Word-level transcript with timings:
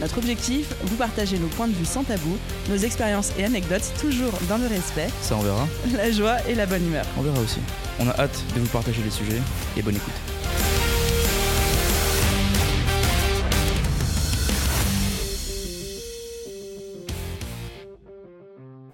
Notre 0.00 0.16
objectif, 0.16 0.72
vous 0.84 0.96
partager 0.96 1.38
nos 1.38 1.48
points 1.48 1.68
de 1.68 1.74
vue 1.74 1.84
sans 1.84 2.04
tabou, 2.04 2.38
nos 2.70 2.76
expériences 2.76 3.32
et 3.38 3.44
anecdotes, 3.44 3.92
toujours 4.00 4.32
dans 4.48 4.56
le 4.56 4.66
respect, 4.66 5.08
Ça 5.20 5.36
on 5.36 5.40
verra, 5.40 5.68
la 5.94 6.10
joie 6.10 6.36
et 6.48 6.54
la 6.54 6.64
bonne 6.64 6.86
humeur. 6.86 7.04
on 7.18 7.22
verra 7.22 7.38
aussi. 7.38 7.60
On 7.98 8.08
a 8.08 8.18
hâte 8.18 8.42
de 8.54 8.60
vous 8.60 8.68
partager 8.68 9.02
les 9.02 9.10
sujets 9.10 9.40
et 9.76 9.82
bonne 9.82 9.96
écoute. 9.96 10.14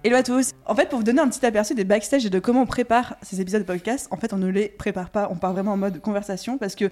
Hello 0.03 0.17
à 0.17 0.23
tous. 0.23 0.53
En 0.65 0.75
fait, 0.75 0.89
pour 0.89 0.99
vous 0.99 1.03
donner 1.05 1.21
un 1.21 1.29
petit 1.29 1.45
aperçu 1.45 1.73
des 1.73 1.83
backstage 1.85 2.25
et 2.25 2.29
de 2.29 2.39
comment 2.39 2.61
on 2.61 2.65
prépare 2.65 3.15
ces 3.21 3.39
épisodes 3.41 3.61
de 3.61 3.67
podcast, 3.67 4.07
en 4.11 4.17
fait, 4.17 4.33
on 4.33 4.37
ne 4.37 4.47
les 4.47 4.67
prépare 4.69 5.09
pas. 5.09 5.29
On 5.31 5.35
part 5.35 5.53
vraiment 5.53 5.73
en 5.73 5.77
mode 5.77 6.01
conversation 6.01 6.57
parce 6.57 6.75
que 6.75 6.89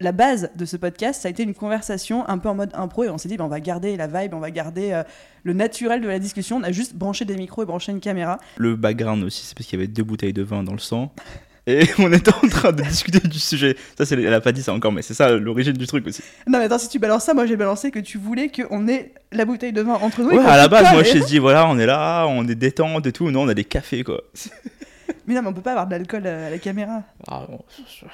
la 0.00 0.12
base 0.12 0.50
de 0.56 0.64
ce 0.64 0.76
podcast, 0.76 1.22
ça 1.22 1.28
a 1.28 1.30
été 1.30 1.42
une 1.42 1.54
conversation 1.54 2.28
un 2.28 2.38
peu 2.38 2.48
en 2.48 2.54
mode 2.54 2.70
impro 2.74 3.04
et 3.04 3.08
on 3.08 3.18
s'est 3.18 3.28
dit, 3.28 3.36
bah, 3.36 3.44
on 3.44 3.48
va 3.48 3.60
garder 3.60 3.96
la 3.96 4.06
vibe, 4.06 4.34
on 4.34 4.40
va 4.40 4.50
garder 4.50 4.92
euh, 4.92 5.02
le 5.44 5.52
naturel 5.52 6.00
de 6.00 6.08
la 6.08 6.18
discussion. 6.18 6.56
On 6.56 6.62
a 6.62 6.72
juste 6.72 6.94
branché 6.94 7.24
des 7.24 7.36
micros 7.36 7.62
et 7.62 7.66
branché 7.66 7.92
une 7.92 8.00
caméra. 8.00 8.38
Le 8.56 8.76
background 8.76 9.22
aussi, 9.24 9.46
c'est 9.46 9.56
parce 9.56 9.66
qu'il 9.66 9.78
y 9.78 9.82
avait 9.82 9.92
deux 9.92 10.02
bouteilles 10.02 10.32
de 10.32 10.42
vin 10.42 10.62
dans 10.62 10.72
le 10.72 10.78
sang. 10.78 11.12
Et 11.68 11.86
on 12.00 12.12
était 12.12 12.34
en 12.34 12.48
train 12.48 12.72
de 12.72 12.82
discuter 12.82 13.20
du 13.20 13.38
sujet. 13.38 13.76
Ça, 13.96 14.04
c'est, 14.04 14.20
elle 14.20 14.34
a 14.34 14.40
pas 14.40 14.50
dit 14.50 14.64
ça 14.64 14.72
encore, 14.72 14.90
mais 14.90 15.02
c'est 15.02 15.14
ça 15.14 15.30
l'origine 15.30 15.74
du 15.74 15.86
truc 15.86 16.04
aussi. 16.08 16.20
Non, 16.48 16.58
mais 16.58 16.64
attends, 16.64 16.78
si 16.78 16.88
tu 16.88 16.98
balances 16.98 17.24
ça, 17.24 17.34
moi 17.34 17.46
j'ai 17.46 17.54
balancé 17.54 17.92
que 17.92 18.00
tu 18.00 18.18
voulais 18.18 18.50
qu'on 18.50 18.88
ait 18.88 19.14
la 19.30 19.44
bouteille 19.44 19.72
de 19.72 19.80
vin 19.80 19.94
entre 19.94 20.22
nous. 20.22 20.30
Ouais, 20.30 20.44
à 20.44 20.56
la 20.56 20.64
se 20.64 20.68
base, 20.70 20.92
moi 20.92 21.04
je 21.04 21.12
t'ai 21.12 21.20
dit, 21.20 21.38
voilà, 21.38 21.68
on 21.68 21.78
est 21.78 21.86
là, 21.86 22.26
on 22.26 22.48
est 22.48 22.56
détente 22.56 23.06
et 23.06 23.12
tout. 23.12 23.30
Non, 23.30 23.42
on 23.42 23.48
a 23.48 23.54
des 23.54 23.62
cafés 23.62 24.02
quoi. 24.02 24.22
Mais 25.26 25.34
non, 25.34 25.42
mais 25.42 25.48
on 25.48 25.52
peut 25.52 25.62
pas 25.62 25.72
avoir 25.72 25.86
de 25.86 25.92
l'alcool 25.92 26.22
euh, 26.26 26.48
à 26.48 26.50
la 26.50 26.58
caméra. 26.58 27.02
Ah, 27.28 27.46
bon, 27.48 27.60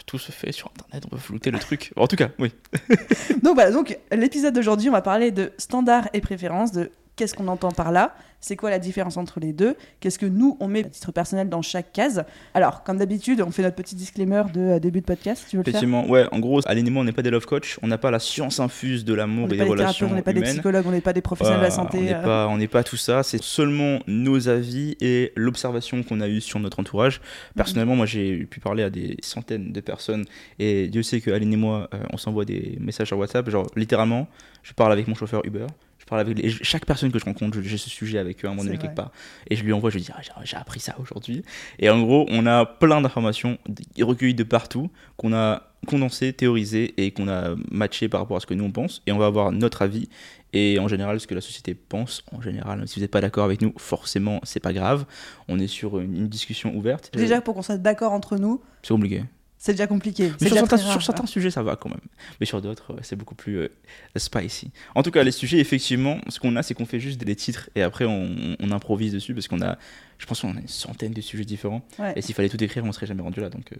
tout 0.06 0.18
se 0.18 0.32
fait 0.32 0.52
sur 0.52 0.70
internet, 0.70 1.04
on 1.06 1.08
peut 1.08 1.16
flouter 1.16 1.50
le 1.50 1.58
truc. 1.58 1.92
En 1.96 2.06
tout 2.06 2.16
cas, 2.16 2.28
oui. 2.38 2.52
Donc 3.42 3.54
voilà, 3.54 3.70
donc 3.70 3.98
l'épisode 4.12 4.54
d'aujourd'hui, 4.54 4.88
on 4.88 4.92
va 4.92 5.02
parler 5.02 5.30
de 5.30 5.52
standards 5.58 6.08
et 6.12 6.20
préférences, 6.20 6.72
de 6.72 6.90
qu'est-ce 7.18 7.34
qu'on 7.34 7.48
entend 7.48 7.72
par 7.72 7.90
là, 7.90 8.14
c'est 8.40 8.54
quoi 8.54 8.70
la 8.70 8.78
différence 8.78 9.16
entre 9.16 9.40
les 9.40 9.52
deux, 9.52 9.74
qu'est-ce 9.98 10.20
que 10.20 10.26
nous, 10.26 10.56
on 10.60 10.68
met 10.68 10.84
à 10.84 10.88
titre 10.88 11.10
personnel 11.10 11.48
dans 11.48 11.62
chaque 11.62 11.92
case? 11.92 12.24
Alors, 12.54 12.84
comme 12.84 12.98
d'habitude, 12.98 13.42
on 13.42 13.50
fait 13.50 13.62
notre 13.62 13.74
petit 13.74 13.96
disclaimer 13.96 14.44
de 14.54 14.60
euh, 14.60 14.78
début 14.78 15.00
de 15.00 15.06
podcast, 15.06 15.44
tu 15.50 15.56
veux 15.56 15.62
le 15.62 15.64
faire? 15.64 15.70
Effectivement, 15.70 16.08
ouais, 16.08 16.26
en 16.30 16.38
gros, 16.38 16.60
Aline 16.66 16.86
et 16.86 16.90
moi, 16.90 17.02
on 17.02 17.04
n'est 17.04 17.12
pas 17.12 17.22
des 17.22 17.30
love 17.30 17.46
coach, 17.46 17.80
on 17.82 17.88
n'a 17.88 17.98
pas 17.98 18.12
la 18.12 18.20
science 18.20 18.60
infuse 18.60 19.04
de 19.04 19.12
l'amour 19.14 19.52
et 19.52 19.56
des 19.56 19.64
relations 19.64 20.08
on 20.08 20.14
n'est 20.14 20.22
pas 20.22 20.32
des 20.32 20.42
psychologues, 20.42 20.86
on 20.86 20.92
n'est 20.92 21.00
pas 21.00 21.12
des 21.12 21.20
professionnels 21.20 21.58
de 21.58 21.64
la 21.64 21.70
Voilà, 21.70 21.90
santé. 21.90 21.98
on 21.98 22.56
n'est 22.56 22.66
euh. 22.66 22.68
pas, 22.68 22.78
pas 22.78 22.84
tout 22.84 22.96
ça, 22.96 23.24
c'est 23.24 23.42
seulement 23.42 23.98
nos 24.06 24.48
avis 24.48 24.96
et 25.00 25.32
l'observation 25.34 26.04
qu'on 26.04 26.20
a 26.20 26.28
eue 26.28 26.40
sur 26.40 26.60
notre 26.60 26.78
entourage. 26.78 27.20
Personnellement, 27.56 27.96
moi 27.96 28.06
j'ai 28.06 28.44
pu 28.44 28.60
parler 28.60 28.84
à 28.84 28.90
des 28.90 29.16
centaines 29.20 29.72
de 29.72 29.80
personnes 29.80 30.24
et 30.60 30.86
Dieu 30.86 31.02
sait 31.02 31.20
que 31.20 31.32
Aline 31.32 31.52
et 31.52 31.56
moi, 31.56 31.88
euh, 31.92 31.98
on 32.12 32.16
s'envoie 32.16 32.44
des 32.44 32.78
messages 32.80 33.08
sur 33.08 33.18
WhatsApp, 33.18 33.50
genre 33.50 33.66
littéralement, 33.74 34.28
je 34.62 34.72
parle 34.74 34.92
avec 34.92 35.08
mon 35.08 35.16
chauffeur 35.16 35.44
Uber. 35.44 35.66
Parle 36.08 36.20
avec 36.22 36.38
les- 36.38 36.50
chaque 36.50 36.86
personne 36.86 37.12
que 37.12 37.18
je 37.18 37.24
rencontre, 37.24 37.60
j'ai 37.60 37.76
ce 37.78 37.90
sujet 37.90 38.18
avec 38.18 38.44
eux 38.44 38.48
à 38.48 38.50
un 38.50 38.54
moment 38.54 38.64
donné 38.64 38.76
quelque 38.82 38.94
part. 38.96 39.12
Et 39.50 39.56
je 39.56 39.62
lui 39.64 39.72
envoie, 39.72 39.90
je 39.90 39.96
lui 39.96 40.02
dis, 40.02 40.10
Ah, 40.14 40.20
j'ai- 40.44 40.56
appris 40.56 40.80
ça 40.80 40.96
aujourd'hui. 40.98 41.42
Et 41.78 41.90
en 41.90 42.00
gros, 42.02 42.26
on 42.30 42.46
a 42.46 42.64
plein 42.64 43.00
d'informations 43.00 43.58
recueillies 44.00 44.34
de 44.34 44.42
partout 44.44 44.90
qu'on 45.16 45.32
a 45.34 45.64
condensées, 45.86 46.32
théorisées 46.32 46.94
et 46.96 47.10
qu'on 47.12 47.28
a 47.28 47.54
matchées 47.70 48.08
par 48.08 48.20
rapport 48.20 48.36
à 48.36 48.40
ce 48.40 48.46
que 48.46 48.54
nous 48.54 48.64
on 48.64 48.72
pense. 48.72 49.02
Et 49.06 49.12
on 49.12 49.18
va 49.18 49.26
avoir 49.26 49.52
notre 49.52 49.82
avis 49.82 50.08
et 50.52 50.78
en 50.80 50.88
général 50.88 51.20
ce 51.20 51.26
que 51.26 51.34
la 51.34 51.40
société 51.40 51.74
pense. 51.74 52.24
En 52.32 52.40
général, 52.40 52.88
si 52.88 52.96
vous 52.96 53.02
n'êtes 53.02 53.10
pas 53.10 53.20
d'accord 53.20 53.44
avec 53.44 53.60
nous, 53.62 53.72
forcément, 53.76 54.40
c'est 54.42 54.60
pas 54.60 54.72
grave. 54.72 55.04
On 55.46 55.58
est 55.60 55.66
sur 55.68 56.00
une, 56.00 56.16
une 56.16 56.28
discussion 56.28 56.74
ouverte. 56.74 57.10
Déjà, 57.14 57.40
pour 57.40 57.54
qu'on 57.54 57.62
soit 57.62 57.76
d'accord 57.78 58.12
entre 58.12 58.36
nous, 58.38 58.60
c'est 58.82 58.94
compliqué. 58.94 59.22
C'est 59.58 59.72
déjà 59.72 59.86
compliqué. 59.86 60.24
Mais 60.24 60.28
sur 60.28 60.38
déjà 60.38 60.54
certains, 60.54 60.76
très 60.76 60.84
rare, 60.86 60.92
sur 60.92 61.02
certains 61.02 61.26
sujets, 61.26 61.50
ça 61.50 61.62
va 61.62 61.76
quand 61.76 61.88
même. 61.88 62.00
Mais 62.40 62.46
sur 62.46 62.62
d'autres, 62.62 62.94
c'est 63.02 63.16
beaucoup 63.16 63.34
plus 63.34 63.58
euh, 63.58 63.68
spicy. 64.16 64.70
En 64.94 65.02
tout 65.02 65.10
cas, 65.10 65.24
les 65.24 65.32
sujets, 65.32 65.58
effectivement, 65.58 66.18
ce 66.28 66.38
qu'on 66.38 66.54
a, 66.56 66.62
c'est 66.62 66.74
qu'on 66.74 66.86
fait 66.86 67.00
juste 67.00 67.22
des 67.22 67.36
titres 67.36 67.68
et 67.74 67.82
après 67.82 68.04
on, 68.04 68.56
on 68.60 68.70
improvise 68.70 69.12
dessus 69.12 69.34
parce 69.34 69.48
qu'on 69.48 69.60
a, 69.60 69.76
je 70.18 70.26
pense 70.26 70.40
qu'on 70.40 70.56
a 70.56 70.60
une 70.60 70.68
centaine 70.68 71.12
de 71.12 71.20
sujets 71.20 71.44
différents. 71.44 71.84
Ouais. 71.98 72.12
Et 72.16 72.22
s'il 72.22 72.34
fallait 72.34 72.48
tout 72.48 72.62
écrire, 72.62 72.84
on 72.84 72.92
serait 72.92 73.06
jamais 73.06 73.22
rendu 73.22 73.40
là. 73.40 73.50
Donc, 73.50 73.72
euh, 73.72 73.76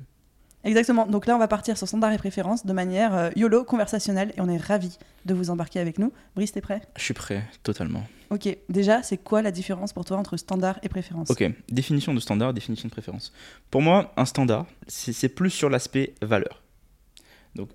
Exactement. 0.65 1.07
Donc 1.07 1.27
là, 1.27 1.37
on 1.37 1.39
va 1.39 1.49
partir 1.49 1.79
sur 1.79 1.87
standards 1.87 2.13
et 2.13 2.19
préférences 2.19 2.67
de 2.67 2.73
manière 2.73 3.15
euh, 3.15 3.31
YOLO, 3.37 3.65
conversationnelle, 3.65 4.33
et 4.37 4.41
on 4.41 4.49
est 4.49 4.57
ravis 4.57 4.99
de 5.25 5.35
vous 5.35 5.51
embarquer 5.51 5.81
avec 5.81 5.99
nous. 5.99 6.13
Brice, 6.35 6.53
t'es 6.53 6.61
prêt? 6.61 6.83
Je 6.97 7.03
suis 7.03 7.15
prêt, 7.15 7.45
totalement. 7.63 8.03
Ok. 8.31 8.49
Déjà, 8.69 9.03
c'est 9.03 9.19
quoi 9.19 9.41
la 9.41 9.51
différence 9.51 9.93
pour 9.93 10.05
toi 10.05 10.17
entre 10.17 10.37
standard 10.37 10.79
et 10.83 10.89
préférence? 10.89 11.31
Ok, 11.31 11.45
définition 11.69 12.13
de 12.13 12.21
standard, 12.21 12.53
définition 12.53 12.89
de 12.89 12.93
préférence. 12.93 13.33
Pour 13.71 13.83
moi, 13.83 14.13
un 14.17 14.25
standard, 14.25 14.67
c'est 14.87 15.13
c'est 15.13 15.29
plus 15.29 15.51
sur 15.51 15.71
l'aspect 15.71 16.15
valeur. 16.21 16.63
Donc, 17.55 17.71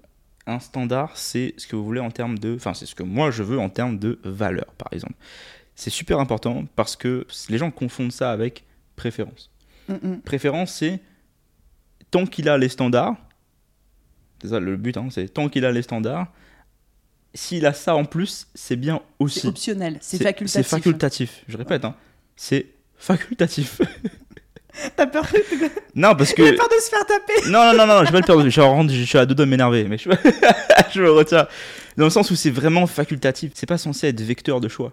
un 0.45 0.59
standard, 0.59 1.17
c'est 1.17 1.53
ce 1.57 1.67
que 1.67 1.75
vous 1.75 1.85
voulez 1.85 2.01
en 2.01 2.11
termes 2.11 2.37
de. 2.37 2.55
Enfin, 2.55 2.73
c'est 2.73 2.85
ce 2.85 2.95
que 2.95 3.03
moi 3.03 3.31
je 3.31 3.43
veux 3.43 3.59
en 3.59 3.69
termes 3.69 3.97
de 3.97 4.19
valeur, 4.23 4.73
par 4.77 4.91
exemple. 4.91 5.15
C'est 5.75 5.89
super 5.89 6.19
important 6.19 6.65
parce 6.75 6.95
que 6.95 7.25
les 7.49 7.57
gens 7.57 7.71
confondent 7.71 8.11
ça 8.11 8.31
avec 8.31 8.65
préférence. 8.95 9.49
Mm, 9.87 9.93
mm. 9.93 10.21
Préférence, 10.21 10.73
c'est 10.73 10.99
tant 12.13 12.27
qu'il 12.27 12.47
a 12.47 12.59
les 12.59 12.69
standards, 12.69 13.15
c'est 14.39 14.49
ça 14.49 14.59
le 14.59 14.77
but, 14.77 14.95
hein, 14.97 15.07
c'est 15.09 15.27
tant 15.33 15.49
qu'il 15.49 15.65
a 15.65 15.71
les 15.71 15.81
standards, 15.81 16.27
s'il 17.33 17.65
a 17.65 17.73
ça 17.73 17.95
en 17.95 18.05
plus, 18.05 18.47
c'est 18.53 18.75
bien 18.75 19.01
aussi. 19.17 19.39
C'est 19.39 19.47
optionnel, 19.47 19.97
c'est 19.99 20.21
facultatif. 20.21 20.53
C'est 20.53 20.75
facultatif, 20.75 21.43
je 21.47 21.57
répète, 21.57 21.85
hein, 21.85 21.95
c'est 22.35 22.67
facultatif. 22.95 23.81
T'as 24.95 25.07
peur, 25.07 25.27
non, 25.95 26.15
parce 26.15 26.33
que. 26.33 26.55
peur 26.55 26.67
de 26.67 26.81
se 26.81 26.89
faire 26.89 27.05
taper 27.05 27.49
Non, 27.49 27.73
non, 27.73 27.85
non, 27.85 27.87
non, 27.87 27.99
je 27.99 28.05
vais 28.05 28.11
pas 28.11 28.19
le 28.19 28.25
perdre. 28.25 28.43
Je 28.89 28.95
je 28.95 29.03
suis 29.05 29.17
à 29.19 29.25
deux 29.25 29.35
doigts 29.35 29.45
de 29.45 29.51
m'énerver, 29.51 29.83
mais 29.83 29.99
je, 29.99 30.09
je 30.93 31.01
me 31.01 31.11
retiens. 31.11 31.47
Dans 31.95 32.05
le 32.05 32.09
sens 32.09 32.31
où 32.31 32.35
c'est 32.35 32.49
vraiment 32.49 32.87
facultatif. 32.87 33.51
C'est 33.53 33.67
pas 33.67 33.77
censé 33.77 34.07
être 34.07 34.19
vecteur 34.19 34.59
de 34.59 34.67
choix. 34.67 34.91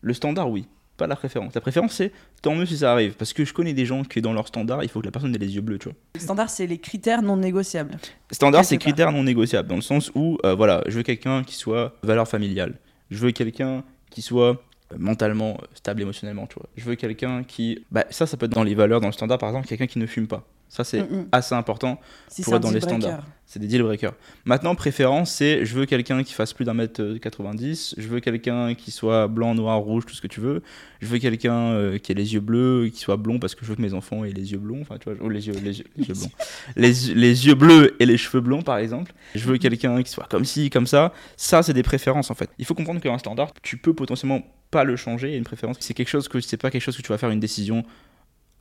Le 0.00 0.12
standard, 0.12 0.50
oui. 0.50 0.66
Pas 0.96 1.06
la 1.06 1.16
préférence. 1.16 1.54
La 1.54 1.60
préférence, 1.60 1.92
c'est 1.92 2.12
tant 2.42 2.54
mieux 2.54 2.66
si 2.66 2.78
ça 2.78 2.92
arrive. 2.92 3.14
Parce 3.14 3.32
que 3.32 3.44
je 3.44 3.52
connais 3.52 3.72
des 3.72 3.86
gens 3.86 4.04
qui, 4.04 4.20
dans 4.20 4.32
leur 4.32 4.46
standard, 4.48 4.82
il 4.82 4.88
faut 4.88 5.00
que 5.00 5.06
la 5.06 5.10
personne 5.10 5.34
ait 5.34 5.38
les 5.38 5.54
yeux 5.54 5.62
bleus, 5.62 5.78
tu 5.78 5.88
vois. 5.88 5.96
Le 6.14 6.20
standard, 6.20 6.50
c'est 6.50 6.66
les 6.66 6.78
critères 6.78 7.22
non 7.22 7.36
négociables. 7.36 7.96
Standard, 8.30 8.64
c'est 8.64 8.76
critères 8.76 9.10
non 9.10 9.22
négociables. 9.22 9.68
Dans 9.68 9.76
le 9.76 9.82
sens 9.82 10.10
où, 10.14 10.38
euh, 10.44 10.54
voilà, 10.54 10.82
je 10.86 10.96
veux 10.98 11.02
quelqu'un 11.02 11.44
qui 11.44 11.54
soit 11.54 11.96
valeur 12.02 12.28
familiale. 12.28 12.78
Je 13.10 13.18
veux 13.18 13.30
quelqu'un 13.32 13.84
qui 14.10 14.22
soit 14.22 14.62
euh, 14.92 14.96
mentalement 14.98 15.58
stable 15.74 16.02
émotionnellement, 16.02 16.46
tu 16.46 16.56
vois. 16.56 16.68
Je 16.76 16.84
veux 16.84 16.94
quelqu'un 16.94 17.42
qui. 17.42 17.84
Bah, 17.90 18.04
ça, 18.10 18.26
ça 18.26 18.36
peut 18.36 18.46
être 18.46 18.52
dans 18.52 18.62
les 18.62 18.74
valeurs, 18.74 19.00
dans 19.00 19.08
le 19.08 19.12
standard, 19.12 19.38
par 19.38 19.48
exemple, 19.48 19.66
quelqu'un 19.66 19.86
qui 19.86 19.98
ne 19.98 20.06
fume 20.06 20.26
pas. 20.26 20.44
Ça, 20.72 20.84
c'est 20.84 21.02
Mm, 21.02 21.16
mm. 21.16 21.28
assez 21.32 21.54
important. 21.54 22.00
Si 22.28 22.42
pour 22.42 22.54
être 22.54 22.62
dans 22.62 22.70
les 22.70 22.80
breaker. 22.80 22.98
standards. 22.98 23.26
C'est 23.44 23.58
des 23.58 23.66
deal 23.66 23.82
breakers. 23.82 24.14
Maintenant, 24.46 24.74
préférence, 24.74 25.30
c'est 25.30 25.66
je 25.66 25.74
veux 25.74 25.84
quelqu'un 25.84 26.22
qui 26.22 26.32
fasse 26.32 26.54
plus 26.54 26.64
d'un 26.64 26.72
mètre 26.72 27.02
euh, 27.02 27.18
90, 27.18 27.96
je 27.98 28.08
veux 28.08 28.20
quelqu'un 28.20 28.74
qui 28.74 28.90
soit 28.90 29.28
blanc, 29.28 29.54
noir, 29.54 29.78
rouge, 29.80 30.06
tout 30.06 30.14
ce 30.14 30.22
que 30.22 30.26
tu 30.28 30.40
veux. 30.40 30.62
Je 31.02 31.08
veux 31.08 31.18
quelqu'un 31.18 31.72
euh, 31.72 31.98
qui 31.98 32.12
ait 32.12 32.14
les 32.14 32.32
yeux 32.32 32.40
bleus, 32.40 32.88
qui 32.88 33.00
soit 33.00 33.18
blond 33.18 33.38
parce 33.38 33.54
que 33.54 33.66
je 33.66 33.68
veux 33.68 33.76
que 33.76 33.82
mes 33.82 33.92
enfants 33.92 34.24
aient 34.24 34.32
les 34.32 34.52
yeux 34.52 34.58
blonds, 34.58 34.80
enfin 34.80 34.96
tu 34.96 35.10
vois, 35.10 35.22
ou 35.22 35.28
les 35.28 35.46
yeux, 35.46 35.52
les 35.62 35.80
yeux, 35.80 35.84
les 35.98 36.08
yeux 36.08 36.14
blonds. 36.14 36.30
Les, 36.76 36.92
les 37.14 37.46
yeux 37.46 37.54
bleus 37.54 37.94
et 38.00 38.06
les 38.06 38.16
cheveux 38.16 38.40
blonds 38.40 38.62
par 38.62 38.78
exemple. 38.78 39.12
Je 39.34 39.44
veux 39.44 39.58
quelqu'un 39.58 40.02
qui 40.02 40.10
soit 40.10 40.26
comme 40.30 40.46
ci, 40.46 40.70
comme 40.70 40.86
ça. 40.86 41.12
Ça, 41.36 41.62
c'est 41.62 41.74
des 41.74 41.82
préférences 41.82 42.30
en 42.30 42.34
fait. 42.34 42.48
Il 42.58 42.64
faut 42.64 42.74
comprendre 42.74 43.02
qu'un 43.02 43.18
standard, 43.18 43.52
tu 43.60 43.76
peux 43.76 43.92
potentiellement 43.92 44.40
pas 44.70 44.84
le 44.84 44.96
changer. 44.96 45.34
Et 45.34 45.36
une 45.36 45.44
préférence, 45.44 45.76
c'est 45.80 45.92
quelque 45.92 46.08
chose 46.08 46.28
que 46.28 46.40
c'est 46.40 46.56
pas 46.56 46.70
quelque 46.70 46.80
chose 46.82 46.96
que 46.96 47.02
tu 47.02 47.10
vas 47.10 47.18
faire 47.18 47.30
une 47.30 47.40
décision 47.40 47.84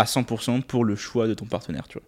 à 0.01 0.05
100% 0.05 0.61
pour 0.63 0.83
le 0.85 0.95
choix 0.95 1.27
de 1.27 1.33
ton 1.33 1.45
partenaire, 1.45 1.87
tu 1.87 1.97
vois. 1.99 2.07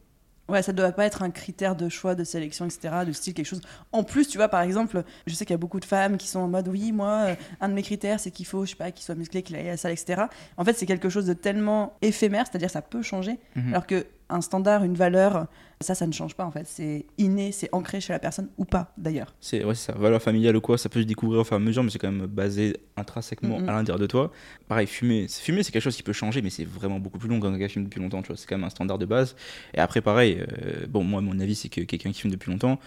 Ouais, 0.49 0.61
ça 0.61 0.73
doit 0.73 0.91
pas 0.91 1.05
être 1.05 1.23
un 1.23 1.31
critère 1.31 1.75
de 1.77 1.87
choix, 1.87 2.15
de 2.15 2.25
sélection, 2.25 2.65
etc., 2.65 2.93
de 3.07 3.13
style, 3.13 3.33
quelque 3.33 3.45
chose. 3.45 3.61
En 3.93 4.03
plus, 4.03 4.27
tu 4.27 4.37
vois, 4.37 4.49
par 4.49 4.61
exemple, 4.61 5.03
je 5.25 5.33
sais 5.33 5.45
qu'il 5.45 5.53
y 5.53 5.55
a 5.55 5.57
beaucoup 5.57 5.79
de 5.79 5.85
femmes 5.85 6.17
qui 6.17 6.27
sont 6.27 6.39
en 6.41 6.49
mode, 6.49 6.67
oui, 6.67 6.91
moi, 6.91 7.27
euh, 7.29 7.35
un 7.61 7.69
de 7.69 7.73
mes 7.73 7.81
critères, 7.81 8.19
c'est 8.19 8.29
qu'il 8.29 8.45
faut, 8.45 8.65
je 8.65 8.71
sais 8.71 8.75
pas, 8.75 8.91
qu'il 8.91 9.05
soit 9.05 9.15
musclé, 9.15 9.41
qu'il 9.41 9.55
aille 9.55 9.69
à 9.69 9.71
la 9.71 9.77
salle, 9.77 9.93
etc. 9.93 10.23
En 10.57 10.65
fait, 10.65 10.73
c'est 10.73 10.85
quelque 10.85 11.07
chose 11.07 11.25
de 11.25 11.33
tellement 11.33 11.93
éphémère, 12.01 12.45
c'est-à-dire 12.45 12.69
ça 12.69 12.81
peut 12.81 13.01
changer, 13.01 13.39
Mhm. 13.55 13.69
alors 13.69 13.87
que 13.87 14.05
un 14.29 14.41
standard, 14.41 14.83
une 14.83 14.95
valeur, 14.95 15.47
ça, 15.83 15.93
ça 15.95 16.07
ne 16.07 16.11
change 16.13 16.33
pas, 16.35 16.45
en 16.45 16.51
fait. 16.51 16.65
C'est 16.65 17.05
inné, 17.17 17.51
c'est 17.51 17.69
ancré 17.73 18.01
chez 18.01 18.11
la 18.13 18.19
personne, 18.19 18.49
ou 18.57 18.65
pas, 18.65 18.91
d'ailleurs. 18.97 19.35
C'est 19.39 19.63
ouais, 19.63 19.75
ça. 19.75 19.93
Valeur 19.93 20.21
familiale 20.21 20.55
ou 20.55 20.61
quoi, 20.61 20.77
ça 20.77 20.89
peut 20.89 21.01
se 21.01 21.05
découvrir 21.05 21.41
au 21.41 21.43
fur 21.43 21.53
et 21.53 21.57
à 21.57 21.59
mesure, 21.59 21.83
mais 21.83 21.89
c'est 21.91 21.99
quand 21.99 22.11
même 22.11 22.25
basé 22.25 22.77
intrinsèquement 22.97 23.59
Mhm. 23.59 23.69
à 23.69 23.73
l'intérieur 23.73 23.99
de 23.99 24.07
toi. 24.07 24.31
Pareil, 24.67 24.87
fumer, 24.87 25.27
c'est- 25.27 25.41
fumer 25.43 25.61
c'est 25.63 25.71
quelque 25.71 25.83
chose 25.83 25.95
qui 25.95 26.03
peut 26.03 26.13
changer, 26.13 26.41
mais 26.41 26.49
c'est 26.49 26.65
vraiment 26.65 26.99
beaucoup 26.99 27.17
plus 27.19 27.29
long 27.29 27.39
qu'un 27.39 27.55
gars 27.57 27.67
qui 27.67 27.73
fume 27.73 27.83
depuis 27.85 27.99
longtemps. 28.01 28.21
Tu 28.21 28.27
vois, 28.27 28.37
c'est 28.37 28.47
quand 28.47 28.57
même 28.57 28.63
un 28.65 28.69
standard 28.69 28.97
de 28.97 29.05
base. 29.05 29.35
Et 29.73 29.79
après, 29.79 30.01
pareil, 30.01 30.39
euh, 30.41 30.85
bon, 30.87 31.03
moi, 31.03 31.21
mon 31.21 31.39
avis, 31.39 31.55
c'est 31.55 31.69
que 31.69 31.81
quelqu'un 31.81 32.11
qui 32.11 32.21
fume 32.21 32.31
depuis 32.31 32.51
longtemps, 32.51 32.79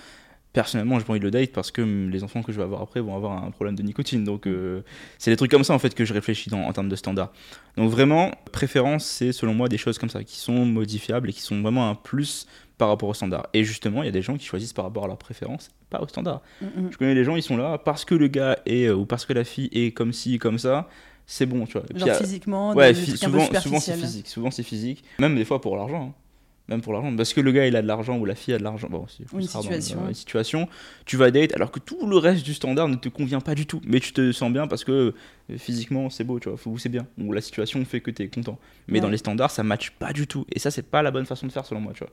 personnellement, 0.57 0.99
je 0.99 1.05
pas 1.05 1.13
envie 1.13 1.21
de 1.21 1.25
le 1.27 1.31
date 1.31 1.53
parce 1.53 1.71
que 1.71 1.83
les 1.83 2.25
enfants 2.25 2.43
que 2.43 2.51
je 2.51 2.57
vais 2.57 2.63
avoir 2.63 2.81
après 2.81 3.01
vont 3.01 3.15
avoir 3.15 3.45
un 3.45 3.51
problème 3.51 3.77
de 3.77 3.83
nicotine. 3.83 4.25
Donc, 4.25 4.47
euh, 4.47 4.81
c'est 5.19 5.31
des 5.31 5.37
trucs 5.37 5.51
comme 5.51 5.65
ça 5.65 5.75
en 5.75 5.79
fait 5.79 5.95
que 5.95 6.07
je 6.07 6.15
réfléchis 6.15 6.49
dans, 6.49 6.63
en 6.63 6.73
termes 6.73 6.89
de 6.89 6.97
standards. 6.97 7.31
Donc, 7.77 7.91
vraiment, 7.91 8.31
préférence, 8.53 9.05
c'est 9.05 9.33
selon 9.33 9.53
moi 9.53 9.69
des 9.69 9.77
choses 9.77 9.99
comme 9.99 10.09
ça 10.09 10.25
qui 10.25 10.39
sont 10.39 10.65
modifiables 10.65 11.29
et 11.29 11.35
qui 11.35 11.43
sont 11.43 11.61
vraiment 11.61 11.91
un 11.91 11.95
plus 11.95 12.47
par 12.79 12.89
rapport 12.89 13.11
au 13.11 13.13
standard. 13.13 13.49
Et 13.53 13.65
justement, 13.65 14.03
il 14.03 14.07
y 14.07 14.09
a 14.09 14.13
des 14.13 14.23
gens 14.23 14.39
qui 14.39 14.47
choisissent 14.47 14.73
par 14.73 14.87
rapport 14.87 15.05
à 15.05 15.09
leur 15.09 15.19
préférence, 15.19 15.69
pas 15.91 16.01
au 16.01 16.09
standard. 16.09 16.41
Mm. 16.63 16.67
Je 16.91 16.97
connais 16.97 17.15
des 17.15 17.25
gens, 17.25 17.37
ils 17.37 17.43
sont 17.43 17.59
là 17.59 17.77
parce 17.77 18.07
que 18.07 18.15
le 18.15 18.29
gars 18.29 18.59
est 18.65 18.87
euh, 18.87 18.97
ou 18.97 19.05
parce 19.05 19.27
que 19.27 19.35
la 19.35 19.45
fille 19.45 19.69
est 19.73 19.93
comme 19.93 20.15
ci, 20.15 20.39
comme 20.39 20.59
ça. 20.59 20.89
C'est 21.27 21.45
bon, 21.45 21.67
tu 21.67 21.75
vois. 21.75 21.83
Et 21.95 21.99
Genre 21.99 22.17
physiquement, 22.17 22.73
Ouais, 22.73 22.95
souvent, 22.95 23.47
souvent 23.61 23.81
c'est 23.81 23.95
physique. 23.95 24.29
Souvent 24.29 24.51
c'est 24.51 24.63
physique. 24.63 25.05
Même 25.19 25.37
des 25.37 25.45
fois 25.45 25.61
pour 25.61 25.77
l'argent. 25.77 26.15
hein. 26.17 26.26
Même 26.69 26.81
pour 26.81 26.93
l'argent. 26.93 27.15
Parce 27.15 27.33
que 27.33 27.41
le 27.41 27.53
gars 27.53 27.67
il 27.67 27.77
a 27.77 27.83
de 27.83 27.87
l'argent 27.87 28.19
ou 28.19 28.25
la 28.25 28.35
fille 28.35 28.53
a 28.55 28.59
de 28.59 28.65
l'argent. 28.65 28.89
Bon, 28.91 29.07
c'est 29.09 29.23
une 29.33 29.39
dans 29.41 29.63
situation. 29.63 30.09
une 30.09 30.15
situation. 30.15 30.69
Tu 31.05 31.17
vas 31.17 31.31
date 31.31 31.55
alors 31.55 31.71
que 31.71 31.79
tout 31.79 32.07
le 32.07 32.17
reste 32.17 32.45
du 32.45 32.55
standard 32.55 32.89
ne 32.89 32.97
te 32.97 33.09
convient 33.09 33.41
pas 33.41 33.55
du 33.55 33.67
tout. 33.67 33.81
Mais 33.87 34.01
tu 34.01 34.13
te 34.13 34.33
sens 34.33 34.53
bien 34.53 34.67
parce 34.67 34.83
que 34.83 35.15
euh, 35.51 35.59
physiquement 35.59 36.11
c'est 36.11 36.25
beau, 36.25 36.41
tu 36.41 36.49
vois. 36.49 36.59
C'est 36.79 36.89
bien. 36.89 37.07
Ou 37.19 37.33
la 37.33 37.41
situation 37.41 37.85
fait 37.85 38.01
que 38.01 38.11
tu 38.11 38.23
es 38.25 38.29
content. 38.29 38.59
Mais 38.89 38.95
Ouais. 38.95 39.01
dans 39.01 39.11
les 39.11 39.19
standards 39.19 39.53
ça 39.53 39.63
matche 39.63 39.93
pas 39.93 40.13
du 40.13 40.27
tout. 40.27 40.45
Et 40.53 40.59
ça 40.59 40.71
c'est 40.73 40.83
pas 40.83 41.03
la 41.03 41.13
bonne 41.13 41.27
façon 41.27 41.47
de 41.47 41.53
faire 41.53 41.65
selon 41.65 41.81
moi, 41.81 41.93
tu 41.93 42.01
vois. 42.01 42.11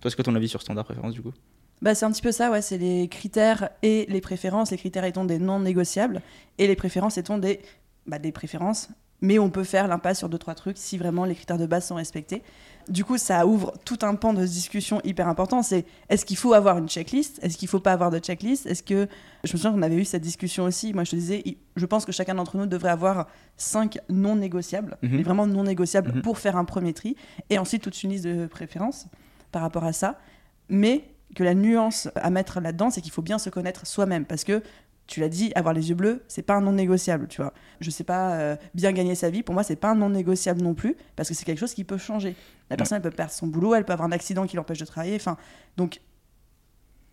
Toi, 0.00 0.10
c'est 0.10 0.16
quoi 0.16 0.24
ton 0.24 0.34
avis 0.34 0.48
sur 0.48 0.60
standard 0.60 0.84
préférence 0.84 1.14
du 1.14 1.22
coup? 1.22 1.32
Bah, 1.80 1.94
c'est 1.94 2.04
un 2.04 2.10
petit 2.12 2.20
peu 2.22 2.30
ça, 2.32 2.50
ouais. 2.50 2.60
C'est 2.60 2.76
les 2.78 3.08
critères 3.08 3.70
et 3.82 4.04
les 4.10 4.20
préférences. 4.20 4.70
Les 4.70 4.76
critères 4.76 5.04
étant 5.04 5.24
des 5.24 5.38
non 5.38 5.60
négociables 5.60 6.20
et 6.58 6.66
les 6.66 6.76
préférences 6.76 7.16
étant 7.16 7.38
des, 7.38 7.60
bah, 8.06 8.18
des 8.18 8.30
préférences. 8.32 8.90
Mais 9.24 9.38
on 9.38 9.48
peut 9.48 9.64
faire 9.64 9.88
l'impasse 9.88 10.18
sur 10.18 10.28
deux, 10.28 10.36
trois 10.36 10.54
trucs 10.54 10.76
si 10.76 10.98
vraiment 10.98 11.24
les 11.24 11.34
critères 11.34 11.56
de 11.56 11.64
base 11.64 11.86
sont 11.86 11.94
respectés. 11.94 12.42
Du 12.90 13.06
coup, 13.06 13.16
ça 13.16 13.46
ouvre 13.46 13.72
tout 13.86 13.98
un 14.02 14.14
pan 14.16 14.34
de 14.34 14.44
discussion 14.44 15.00
hyper 15.02 15.28
important. 15.28 15.62
C'est 15.62 15.86
est-ce 16.10 16.26
qu'il 16.26 16.36
faut 16.36 16.52
avoir 16.52 16.76
une 16.76 16.88
checklist? 16.90 17.38
Est-ce 17.42 17.56
qu'il 17.56 17.66
faut 17.68 17.80
pas 17.80 17.94
avoir 17.94 18.10
de 18.10 18.18
checklist? 18.18 18.66
Est-ce 18.66 18.82
que. 18.82 19.08
Je 19.44 19.52
me 19.54 19.56
souviens 19.56 19.72
qu'on 19.72 19.80
avait 19.80 19.96
eu 19.96 20.04
cette 20.04 20.20
discussion 20.20 20.64
aussi. 20.64 20.92
Moi, 20.92 21.04
je 21.04 21.12
te 21.12 21.16
disais, 21.16 21.42
je 21.74 21.86
pense 21.86 22.04
que 22.04 22.12
chacun 22.12 22.34
d'entre 22.34 22.58
nous 22.58 22.66
devrait 22.66 22.90
avoir 22.90 23.26
cinq 23.56 23.98
non 24.10 24.36
négociables, 24.36 24.98
Mhm. 25.02 25.16
mais 25.16 25.22
vraiment 25.22 25.46
non 25.46 25.62
négociables 25.64 26.12
Mhm. 26.16 26.20
pour 26.20 26.36
faire 26.38 26.58
un 26.58 26.66
premier 26.66 26.92
tri. 26.92 27.16
Et 27.48 27.58
ensuite, 27.58 27.82
toute 27.82 28.02
une 28.02 28.10
liste 28.10 28.26
de 28.26 28.44
préférences 28.46 29.06
par 29.52 29.62
rapport 29.62 29.84
à 29.84 29.94
ça. 29.94 30.18
Mais 30.68 31.04
que 31.34 31.42
la 31.42 31.54
nuance 31.54 32.08
à 32.16 32.28
mettre 32.28 32.60
là-dedans, 32.60 32.90
c'est 32.90 33.00
qu'il 33.00 33.10
faut 33.10 33.22
bien 33.22 33.38
se 33.38 33.48
connaître 33.48 33.86
soi-même. 33.86 34.26
Parce 34.26 34.44
que, 34.44 34.62
tu 35.06 35.20
l'as 35.20 35.28
dit, 35.28 35.52
avoir 35.54 35.74
les 35.74 35.90
yeux 35.90 35.94
bleus, 35.94 36.22
c'est 36.28 36.42
pas 36.42 36.54
un 36.54 36.60
non 36.62 36.72
négociable, 36.72 37.28
tu 37.28 37.42
vois. 37.42 37.52
Je 37.80 37.90
sais 37.90 38.04
pas, 38.04 38.34
euh, 38.34 38.56
bien 38.74 38.92
gagner 38.92 39.14
sa 39.14 39.30
vie, 39.30 39.42
pour 39.42 39.54
moi, 39.54 39.62
c'est 39.62 39.76
pas 39.76 39.90
un 39.90 39.94
non 39.94 40.08
négociable 40.08 40.62
non 40.62 40.74
plus, 40.74 40.96
parce 41.16 41.28
que 41.28 41.34
c'est 41.34 41.44
quelque 41.44 41.58
chose 41.58 41.74
qui 41.74 41.84
peut 41.84 41.98
changer. 41.98 42.36
La 42.70 42.76
personne, 42.76 42.96
elle 42.96 43.02
peut 43.02 43.10
perdre 43.10 43.32
son 43.32 43.46
boulot, 43.46 43.74
elle 43.74 43.84
peut 43.84 43.92
avoir 43.92 44.08
un 44.08 44.12
accident 44.12 44.46
qui 44.46 44.56
l'empêche 44.56 44.78
de 44.78 44.84
travailler. 44.86 45.16
Enfin, 45.16 45.36
donc, 45.76 46.00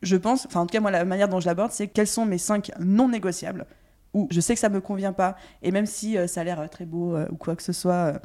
je 0.01 0.15
pense, 0.15 0.45
enfin, 0.45 0.61
en 0.61 0.65
tout 0.65 0.71
cas, 0.71 0.79
moi, 0.79 0.91
la 0.91 1.03
manière 1.03 1.27
dont 1.27 1.39
je 1.39 1.45
l'aborde, 1.45 1.71
c'est 1.71 1.87
quels 1.87 2.07
sont 2.07 2.25
mes 2.25 2.37
cinq 2.37 2.71
non 2.79 3.09
négociables 3.09 3.65
où 4.13 4.27
je 4.29 4.41
sais 4.41 4.53
que 4.53 4.59
ça 4.59 4.69
me 4.69 4.81
convient 4.81 5.13
pas, 5.13 5.37
et 5.61 5.71
même 5.71 5.85
si 5.85 6.17
euh, 6.17 6.27
ça 6.27 6.41
a 6.41 6.43
l'air 6.43 6.59
euh, 6.59 6.67
très 6.67 6.85
beau 6.85 7.17
ou 7.29 7.35
quoi 7.37 7.55
que 7.55 7.63
ce 7.63 7.71
soit, 7.71 8.21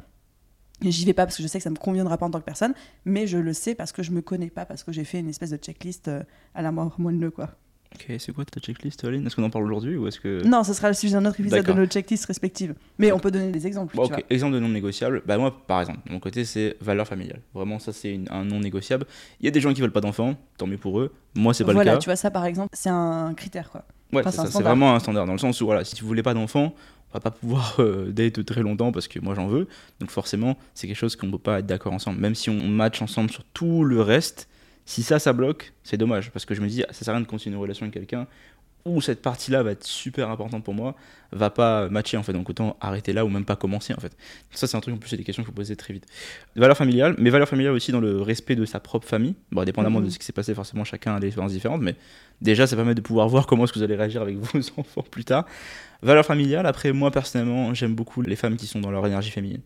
j'y 0.81 1.05
vais 1.05 1.13
pas 1.13 1.25
parce 1.25 1.37
que 1.37 1.43
je 1.43 1.47
sais 1.47 1.59
que 1.59 1.63
ça 1.63 1.69
me 1.69 1.77
conviendra 1.77 2.17
pas 2.17 2.25
en 2.25 2.29
tant 2.29 2.39
que 2.39 2.45
personne, 2.45 2.73
mais 3.05 3.25
je 3.25 3.37
le 3.37 3.53
sais 3.53 3.73
parce 3.73 3.91
que 3.91 4.03
je 4.03 4.11
me 4.11 4.21
connais 4.21 4.49
pas, 4.49 4.65
parce 4.65 4.83
que 4.83 4.91
j'ai 4.91 5.05
fait 5.05 5.19
une 5.19 5.29
espèce 5.29 5.51
de 5.51 5.57
checklist 5.57 6.09
à 6.55 6.61
la 6.61 6.71
mort 6.71 6.95
moelleux, 6.99 7.31
quoi. 7.31 7.51
Ok, 7.99 8.15
c'est 8.19 8.31
quoi 8.31 8.45
ta 8.45 8.59
checklist, 8.59 9.03
Aline 9.05 9.25
Est-ce 9.25 9.35
qu'on 9.35 9.43
en 9.43 9.49
parle 9.49 9.65
aujourd'hui 9.65 9.97
ou 9.97 10.07
est-ce 10.07 10.19
que. 10.19 10.43
Non, 10.45 10.63
ce 10.63 10.73
sera 10.73 10.87
le 10.87 10.93
sujet 10.93 11.13
d'un 11.13 11.25
autre 11.25 11.39
épisode 11.39 11.65
de 11.65 11.73
nos 11.73 11.85
checklists 11.85 12.25
respectives. 12.25 12.75
Mais 12.99 13.11
on 13.11 13.19
peut 13.19 13.31
donner 13.31 13.51
des 13.51 13.65
exemples. 13.65 13.95
Bon, 13.95 14.07
tu 14.07 14.13
ok, 14.13 14.25
exemple 14.29 14.53
de 14.53 14.59
non 14.59 14.69
négociable. 14.69 15.23
Bah, 15.25 15.37
moi, 15.37 15.53
par 15.65 15.81
exemple, 15.81 15.99
de 16.05 16.11
mon 16.13 16.19
côté, 16.19 16.45
c'est 16.45 16.77
valeur 16.81 17.07
familiale. 17.07 17.41
Vraiment, 17.53 17.79
ça, 17.79 17.91
c'est 17.93 18.13
une- 18.13 18.27
un 18.29 18.45
non 18.45 18.59
négociable. 18.59 19.05
Il 19.41 19.45
y 19.45 19.47
a 19.47 19.51
des 19.51 19.59
gens 19.61 19.73
qui 19.73 19.81
veulent 19.81 19.91
pas 19.91 20.01
d'enfants, 20.01 20.35
tant 20.57 20.67
mieux 20.67 20.77
pour 20.77 20.99
eux. 20.99 21.11
Moi, 21.35 21.53
c'est 21.53 21.63
pas 21.63 21.73
voilà, 21.73 21.91
le 21.93 21.97
cas. 21.97 22.01
tu 22.01 22.09
vois, 22.09 22.15
ça 22.15 22.29
par 22.31 22.45
exemple, 22.45 22.69
c'est 22.73 22.89
un 22.89 23.33
critère, 23.33 23.69
quoi. 23.71 23.83
Ouais, 24.13 24.21
Enfin, 24.21 24.31
c'est 24.31 24.35
c'est 24.37 24.39
un 24.41 24.43
ça, 24.43 24.47
c'est 24.47 24.51
standard. 24.51 24.71
vraiment 24.75 24.95
un 24.95 24.99
standard 24.99 25.25
dans 25.25 25.33
le 25.33 25.39
sens 25.39 25.59
où 25.61 25.65
voilà, 25.65 25.83
si 25.83 25.95
tu 25.95 26.03
voulais 26.05 26.23
pas 26.23 26.33
d'enfants, 26.33 26.73
on 27.09 27.13
va 27.13 27.19
pas 27.19 27.31
pouvoir 27.31 27.75
euh, 27.79 28.11
date 28.11 28.45
très 28.45 28.61
longtemps 28.61 28.91
parce 28.91 29.07
que 29.07 29.19
moi 29.19 29.33
j'en 29.35 29.47
veux. 29.47 29.67
Donc 29.99 30.11
forcément, 30.11 30.55
c'est 30.73 30.87
quelque 30.87 30.95
chose 30.97 31.15
qu'on 31.15 31.29
peut 31.31 31.37
pas 31.37 31.59
être 31.59 31.65
d'accord 31.65 31.93
ensemble. 31.93 32.19
Même 32.19 32.35
si 32.35 32.49
on 32.49 32.67
match 32.67 33.01
ensemble 33.01 33.29
sur 33.31 33.43
tout 33.53 33.83
le 33.83 34.01
reste, 34.01 34.47
si 34.87 35.03
ça, 35.03 35.19
ça 35.19 35.33
bloque, 35.33 35.73
c'est 35.83 35.97
dommage 35.97 36.31
parce 36.31 36.45
que 36.45 36.55
je 36.55 36.61
me 36.61 36.67
dis, 36.67 36.83
ah, 36.83 36.93
ça 36.93 37.03
sert 37.03 37.13
à 37.13 37.17
rien 37.17 37.21
de 37.21 37.29
continuer 37.29 37.55
une 37.55 37.61
relation 37.61 37.83
avec 37.83 37.93
quelqu'un 37.93 38.25
où 38.85 39.01
cette 39.01 39.21
partie-là 39.21 39.61
va 39.61 39.71
être 39.71 39.83
super 39.83 40.29
importante 40.29 40.63
pour 40.63 40.73
moi, 40.73 40.95
va 41.33 41.49
pas 41.49 41.89
matcher 41.89 42.15
en 42.15 42.23
fait. 42.23 42.31
Donc 42.31 42.49
autant 42.49 42.77
arrêter 42.79 43.11
là 43.11 43.25
ou 43.25 43.27
même 43.27 43.43
pas 43.43 43.57
commencer 43.57 43.93
en 43.93 43.99
fait. 43.99 44.15
Ça, 44.51 44.65
c'est 44.65 44.77
un 44.77 44.79
truc 44.79 44.95
en 44.95 44.97
plus, 44.97 45.09
c'est 45.09 45.17
des 45.17 45.25
questions 45.25 45.43
qu'il 45.43 45.51
faut 45.51 45.55
poser 45.55 45.75
très 45.75 45.93
vite. 45.93 46.05
Valeurs 46.55 46.77
familiales, 46.77 47.15
mais 47.17 47.29
valeurs 47.29 47.49
familiales 47.49 47.73
aussi 47.73 47.91
dans 47.91 47.99
le 47.99 48.21
respect 48.21 48.55
de 48.55 48.63
sa 48.63 48.79
propre 48.79 49.05
famille. 49.05 49.35
Bon, 49.51 49.65
dépendamment 49.65 49.99
de 49.99 50.09
ce 50.09 50.17
qui 50.17 50.25
s'est 50.25 50.31
passé, 50.31 50.53
forcément, 50.53 50.85
chacun 50.85 51.15
a 51.15 51.19
des 51.19 51.27
expériences 51.27 51.51
différentes, 51.51 51.81
mais 51.81 51.95
déjà, 52.41 52.65
ça 52.65 52.77
permet 52.77 52.95
de 52.95 53.01
pouvoir 53.01 53.27
voir 53.27 53.45
comment 53.45 53.65
est-ce 53.65 53.73
que 53.73 53.79
vous 53.79 53.83
allez 53.83 53.97
réagir 53.97 54.21
avec 54.21 54.37
vos 54.37 54.59
enfants 54.77 55.03
plus 55.11 55.25
tard. 55.25 55.45
Valeurs 56.01 56.25
familiales, 56.25 56.65
après, 56.65 56.93
moi 56.93 57.11
personnellement, 57.11 57.73
j'aime 57.73 57.93
beaucoup 57.93 58.21
les 58.21 58.37
femmes 58.37 58.55
qui 58.55 58.67
sont 58.67 58.79
dans 58.79 58.91
leur 58.91 59.05
énergie 59.05 59.31
féminine. 59.31 59.61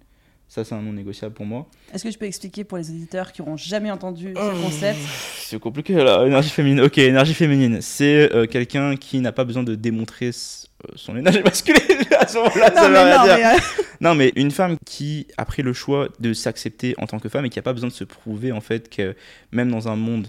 Ça, 0.53 0.65
c'est 0.65 0.75
un 0.75 0.81
non 0.81 0.91
négociable 0.91 1.33
pour 1.33 1.45
moi. 1.45 1.65
Est-ce 1.93 2.03
que 2.03 2.09
tu 2.09 2.17
peux 2.17 2.25
expliquer 2.25 2.65
pour 2.65 2.77
les 2.77 2.89
auditeurs 2.89 3.31
qui 3.31 3.41
n'auront 3.41 3.55
jamais 3.55 3.89
entendu 3.89 4.33
Oh. 4.35 4.39
ce 4.53 4.61
concept 4.61 4.99
C'est 5.37 5.59
compliqué 5.61 5.93
là, 5.93 6.25
énergie 6.27 6.49
féminine. 6.49 6.81
Ok, 6.81 6.97
énergie 6.97 7.33
féminine, 7.33 7.77
c'est 7.79 8.29
euh, 8.35 8.45
quelqu'un 8.47 8.97
qui 8.97 9.21
n'a 9.21 9.31
pas 9.31 9.45
besoin 9.45 9.63
de 9.63 9.75
démontrer 9.75 10.27
euh, 10.27 10.91
son 10.95 11.15
énergie 11.15 11.39
masculine. 11.45 12.03
à 12.19 12.27
ce 12.27 12.37
moment-là, 12.39 12.69
ça 12.75 12.81
Non, 12.81 12.87
veut 12.89 12.93
mais 12.95 13.03
rien 13.03 13.17
non, 13.17 13.23
dire. 13.23 13.37
mais, 13.37 13.45
euh, 13.45 13.83
Non, 14.01 14.15
mais 14.15 14.33
une 14.35 14.51
femme 14.51 14.75
qui 14.85 15.25
a 15.37 15.45
pris 15.45 15.61
le 15.61 15.71
choix 15.71 16.09
de 16.19 16.33
s'accepter 16.33 16.95
en 16.97 17.07
tant 17.07 17.19
que 17.19 17.29
femme 17.29 17.45
et 17.45 17.49
qui 17.49 17.57
n'a 17.57 17.63
pas 17.63 17.71
besoin 17.71 17.87
de 17.87 17.93
se 17.93 18.03
prouver, 18.03 18.51
en 18.51 18.59
fait, 18.59 18.89
que 18.89 19.15
même 19.53 19.71
dans 19.71 19.87
un 19.87 19.95
monde 19.95 20.27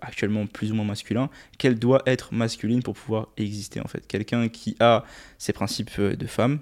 actuellement 0.00 0.46
plus 0.46 0.72
ou 0.72 0.74
moins 0.74 0.84
masculin, 0.84 1.30
qu'elle 1.58 1.78
doit 1.78 2.02
être 2.06 2.32
masculine 2.32 2.82
pour 2.82 2.94
pouvoir 2.94 3.28
exister, 3.36 3.80
en 3.80 3.88
fait. 3.88 4.06
Quelqu'un 4.06 4.48
qui 4.48 4.76
a 4.80 5.04
ses 5.38 5.52
principes 5.52 5.90
euh, 5.98 6.16
de 6.16 6.26
femme, 6.26 6.60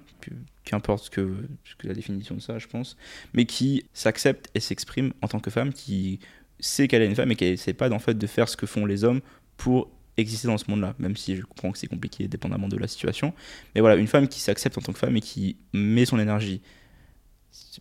qu'importe 0.64 1.11
que, 1.11 1.35
que 1.79 1.87
la 1.87 1.94
définition 1.94 2.35
de 2.35 2.41
ça, 2.41 2.59
je 2.59 2.67
pense, 2.67 2.97
mais 3.35 3.44
qui 3.44 3.85
s'accepte 3.93 4.50
et 4.55 4.61
s'exprime 4.61 5.12
en 5.23 5.29
tant 5.29 5.41
que 5.41 5.50
femme, 5.50 5.73
qui 5.73 6.20
sait 6.61 6.88
qu'elle 6.88 7.03
est 7.03 7.06
une 7.06 7.17
femme 7.17 7.31
et 7.32 7.37
qui 7.37 7.44
n'essaie 7.44 7.75
pas, 7.75 7.91
en 7.91 7.99
fait, 7.99 8.14
de 8.14 8.26
faire 8.26 8.49
ce 8.49 8.56
que 8.56 8.67
font 8.67 8.87
les 8.87 9.05
hommes 9.05 9.20
pour 9.56 9.91
exister 10.17 10.47
dans 10.47 10.58
ce 10.58 10.70
monde-là, 10.70 10.94
même 10.99 11.17
si 11.17 11.37
je 11.37 11.43
comprends 11.43 11.73
que 11.73 11.79
c'est 11.79 11.87
compliqué 11.87 12.29
dépendamment 12.29 12.69
de 12.69 12.76
la 12.76 12.87
situation. 12.87 13.32
Mais 13.75 13.81
voilà, 13.81 13.97
une 13.97 14.06
femme 14.06 14.29
qui 14.29 14.41
s'accepte 14.41 14.76
en 14.79 14.82
tant 14.82 14.93
que 14.93 14.99
femme 14.99 15.17
et 15.17 15.20
qui 15.20 15.56
met 15.73 16.05
son 16.05 16.19
énergie, 16.19 16.61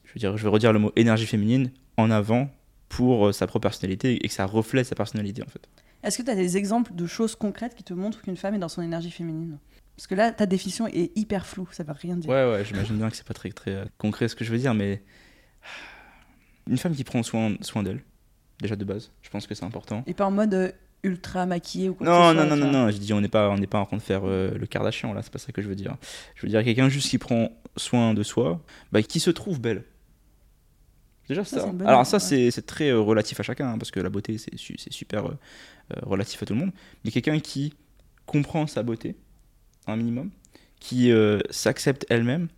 je 0.05 0.13
veux 0.13 0.19
dire, 0.19 0.37
je 0.37 0.43
vais 0.43 0.49
redire 0.49 0.73
le 0.73 0.79
mot 0.79 0.91
énergie 0.95 1.25
féminine, 1.25 1.71
en 1.97 2.09
avant 2.09 2.49
pour 2.91 3.27
euh, 3.27 3.31
sa 3.31 3.47
propre 3.47 3.63
personnalité 3.63 4.23
et 4.23 4.27
que 4.27 4.33
ça 4.33 4.45
reflète 4.45 4.85
sa 4.85 4.95
personnalité 4.95 5.41
en 5.41 5.47
fait. 5.47 5.61
Est-ce 6.03 6.17
que 6.17 6.23
tu 6.23 6.29
as 6.29 6.35
des 6.35 6.57
exemples 6.57 6.93
de 6.93 7.05
choses 7.07 7.35
concrètes 7.35 7.73
qui 7.75 7.83
te 7.83 7.93
montrent 7.93 8.21
qu'une 8.21 8.35
femme 8.35 8.53
est 8.55 8.59
dans 8.59 8.67
son 8.69 8.81
énergie 8.81 9.11
féminine? 9.11 9.57
Parce 9.95 10.07
que 10.07 10.15
là, 10.15 10.31
ta 10.31 10.45
définition 10.45 10.87
est 10.87 11.15
hyper 11.17 11.45
floue, 11.45 11.67
ça 11.71 11.83
veut 11.83 11.93
rien 11.93 12.17
dire. 12.17 12.29
Ouais, 12.29 12.51
ouais, 12.51 12.65
j'imagine 12.65 12.97
bien 12.97 13.09
que 13.09 13.15
c'est 13.15 13.25
pas 13.25 13.33
très, 13.33 13.49
très 13.51 13.71
euh, 13.71 13.85
concret 13.97 14.27
ce 14.27 14.35
que 14.35 14.43
je 14.43 14.51
veux 14.51 14.57
dire, 14.57 14.73
mais 14.73 15.03
une 16.67 16.77
femme 16.77 16.95
qui 16.95 17.03
prend 17.03 17.23
soin, 17.23 17.55
soin 17.61 17.83
d'elle, 17.83 18.01
déjà 18.61 18.75
de 18.75 18.83
base, 18.83 19.11
je 19.21 19.29
pense 19.29 19.47
que 19.47 19.55
c'est 19.55 19.65
important. 19.65 20.03
Et 20.07 20.13
pas 20.13 20.25
en 20.25 20.31
mode 20.31 20.53
euh, 20.53 20.71
ultra 21.03 21.45
maquillé 21.45 21.89
ou 21.89 21.93
quoi 21.93 22.05
que 22.07 22.11
Non, 22.11 22.29
ce 22.29 22.33
non, 22.33 22.41
soit, 22.41 22.49
non, 22.49 22.55
non, 22.65 22.71
vois. 22.71 22.81
non, 22.85 22.91
je 22.91 22.97
dis 22.97 23.13
on 23.13 23.21
n'est 23.21 23.27
pas, 23.27 23.49
on 23.49 23.61
pas 23.61 23.79
en 23.79 23.85
train 23.85 23.97
de 23.97 24.01
faire 24.01 24.21
euh, 24.25 24.57
le 24.57 24.65
Kardashian 24.65 25.13
là, 25.13 25.21
c'est 25.21 25.31
pas 25.31 25.39
ça 25.39 25.51
que 25.51 25.61
je 25.61 25.67
veux 25.69 25.75
dire. 25.75 25.95
Je 26.35 26.41
veux 26.45 26.49
dire 26.49 26.63
quelqu'un 26.63 26.89
juste 26.89 27.09
qui 27.09 27.17
prend 27.17 27.51
soin 27.77 28.13
de 28.13 28.23
soi, 28.23 28.59
bah, 28.91 29.01
qui 29.03 29.19
se 29.19 29.29
trouve 29.29 29.61
belle. 29.61 29.83
Déjà 31.31 31.45
Ça, 31.45 31.61
ça. 31.61 31.71
Alors 31.85 32.05
ça 32.05 32.17
ouais. 32.17 32.51
c'est 32.51 32.65
très 32.65 32.89
euh, 32.89 32.99
relatif 32.99 33.39
à 33.39 33.43
chacun 33.43 33.69
hein, 33.69 33.77
parce 33.77 33.89
que 33.89 34.01
la 34.01 34.09
beauté 34.09 34.37
c'est 34.37 34.57
su- 34.57 34.75
c'est 34.77 34.91
super 34.91 35.27
euh, 35.27 35.37
euh, 35.95 35.99
relatif 36.03 36.43
à 36.43 36.45
tout 36.45 36.53
le 36.53 36.59
monde. 36.59 36.71
Mais 37.05 37.11
quelqu'un 37.11 37.39
qui 37.39 37.73
comprend 38.25 38.67
sa 38.67 38.83
beauté 38.83 39.15
un 39.87 39.95
minimum, 39.95 40.29
qui 40.81 41.09
euh, 41.11 41.39
s'accepte 41.49 42.05
elle-même, 42.09 42.49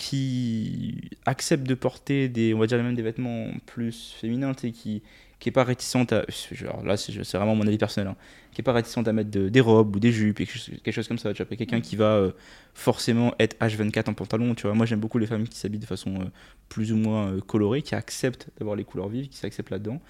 qui 0.00 1.10
accepte 1.26 1.64
de 1.66 1.74
porter 1.74 2.28
des, 2.28 2.54
on 2.54 2.58
va 2.58 2.66
dire 2.66 2.82
même 2.82 2.94
des 2.94 3.02
vêtements 3.02 3.48
plus 3.66 4.14
féminins, 4.18 4.54
tu 4.54 4.62
sais, 4.68 4.72
qui 4.72 5.02
qui 5.38 5.48
est 5.48 5.52
pas 5.52 5.64
réticente 5.64 6.12
à, 6.12 6.24
genre 6.52 6.82
là 6.84 6.98
c'est 6.98 7.12
vraiment 7.32 7.54
mon 7.56 7.66
avis 7.66 7.78
personnel, 7.78 8.08
hein, 8.08 8.16
qui 8.52 8.60
est 8.60 8.62
pas 8.64 8.74
réticente 8.74 9.08
à 9.08 9.14
mettre 9.14 9.30
de- 9.30 9.48
des 9.48 9.60
robes 9.62 9.96
ou 9.96 9.98
des 9.98 10.12
jupes, 10.12 10.36
quelque 10.36 10.52
chose, 10.52 10.70
quelque 10.84 10.92
chose 10.94 11.08
comme 11.08 11.18
ça. 11.18 11.32
Tu 11.32 11.42
vois, 11.42 11.56
quelqu'un 11.56 11.80
qui 11.80 11.96
va 11.96 12.12
euh, 12.16 12.32
forcément 12.74 13.34
être 13.38 13.56
H24 13.58 14.10
en 14.10 14.14
pantalon. 14.14 14.54
Tu 14.54 14.62
vois, 14.66 14.74
moi 14.74 14.84
j'aime 14.84 15.00
beaucoup 15.00 15.16
les 15.18 15.26
femmes 15.26 15.48
qui 15.48 15.56
s'habillent 15.58 15.80
de 15.80 15.86
façon 15.86 16.14
euh, 16.20 16.24
plus 16.68 16.92
ou 16.92 16.96
moins 16.96 17.32
euh, 17.32 17.40
colorée, 17.40 17.80
qui 17.82 17.94
acceptent 17.94 18.48
d'avoir 18.58 18.76
les 18.76 18.84
couleurs 18.84 19.08
vives, 19.08 19.28
qui 19.28 19.38
s'acceptent 19.38 19.70
là-dedans. 19.70 20.00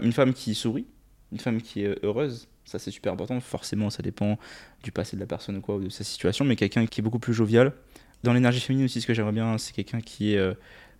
Une 0.00 0.12
femme 0.12 0.32
qui 0.34 0.54
sourit, 0.54 0.86
une 1.32 1.40
femme 1.40 1.60
qui 1.60 1.82
est 1.82 1.98
heureuse, 2.04 2.46
ça 2.64 2.78
c'est 2.78 2.92
super 2.92 3.12
important. 3.12 3.40
Forcément, 3.40 3.90
ça 3.90 4.02
dépend 4.04 4.38
du 4.84 4.92
passé 4.92 5.16
de 5.16 5.20
la 5.20 5.26
personne 5.26 5.56
ou 5.56 5.60
quoi, 5.60 5.76
ou 5.76 5.80
de 5.84 5.88
sa 5.88 6.04
situation, 6.04 6.44
mais 6.44 6.54
quelqu'un 6.54 6.86
qui 6.86 7.00
est 7.00 7.02
beaucoup 7.04 7.18
plus 7.18 7.34
jovial. 7.34 7.72
Dans 8.22 8.32
l'énergie 8.32 8.60
féminine 8.60 8.86
aussi, 8.86 9.00
ce 9.00 9.06
que 9.06 9.14
j'aimerais 9.14 9.32
bien, 9.32 9.56
c'est 9.58 9.72
quelqu'un 9.72 10.00
qui 10.00 10.34
est, 10.34 10.38
euh, 10.38 10.54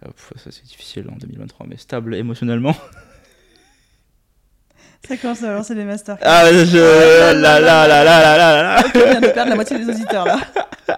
euh, 0.04 0.11
ça 0.37 0.50
c'est 0.50 0.64
difficile 0.64 1.06
en 1.11 1.16
2023, 1.16 1.66
mais 1.68 1.76
stable 1.76 2.14
émotionnellement. 2.14 2.76
Ça 5.06 5.16
commence 5.16 5.42
à 5.44 5.52
lancer 5.52 5.75
des 5.75 5.85
masters. 5.85 6.18
Ah, 6.20 6.50
je... 6.50 6.76
là, 6.76 7.61
là, 7.61 7.87
là, 7.87 7.87
là, 7.87 8.04
là, 8.04 8.37
là, 8.37 8.62
là. 8.62 8.82
Ok, 8.85 8.92
on 8.96 9.11
vient 9.11 9.20
de 9.20 9.28
perdre 9.28 9.50
la 9.50 9.54
moitié 9.54 9.78
des 9.78 9.88
auditeurs 9.88 10.25
là. 10.25 10.40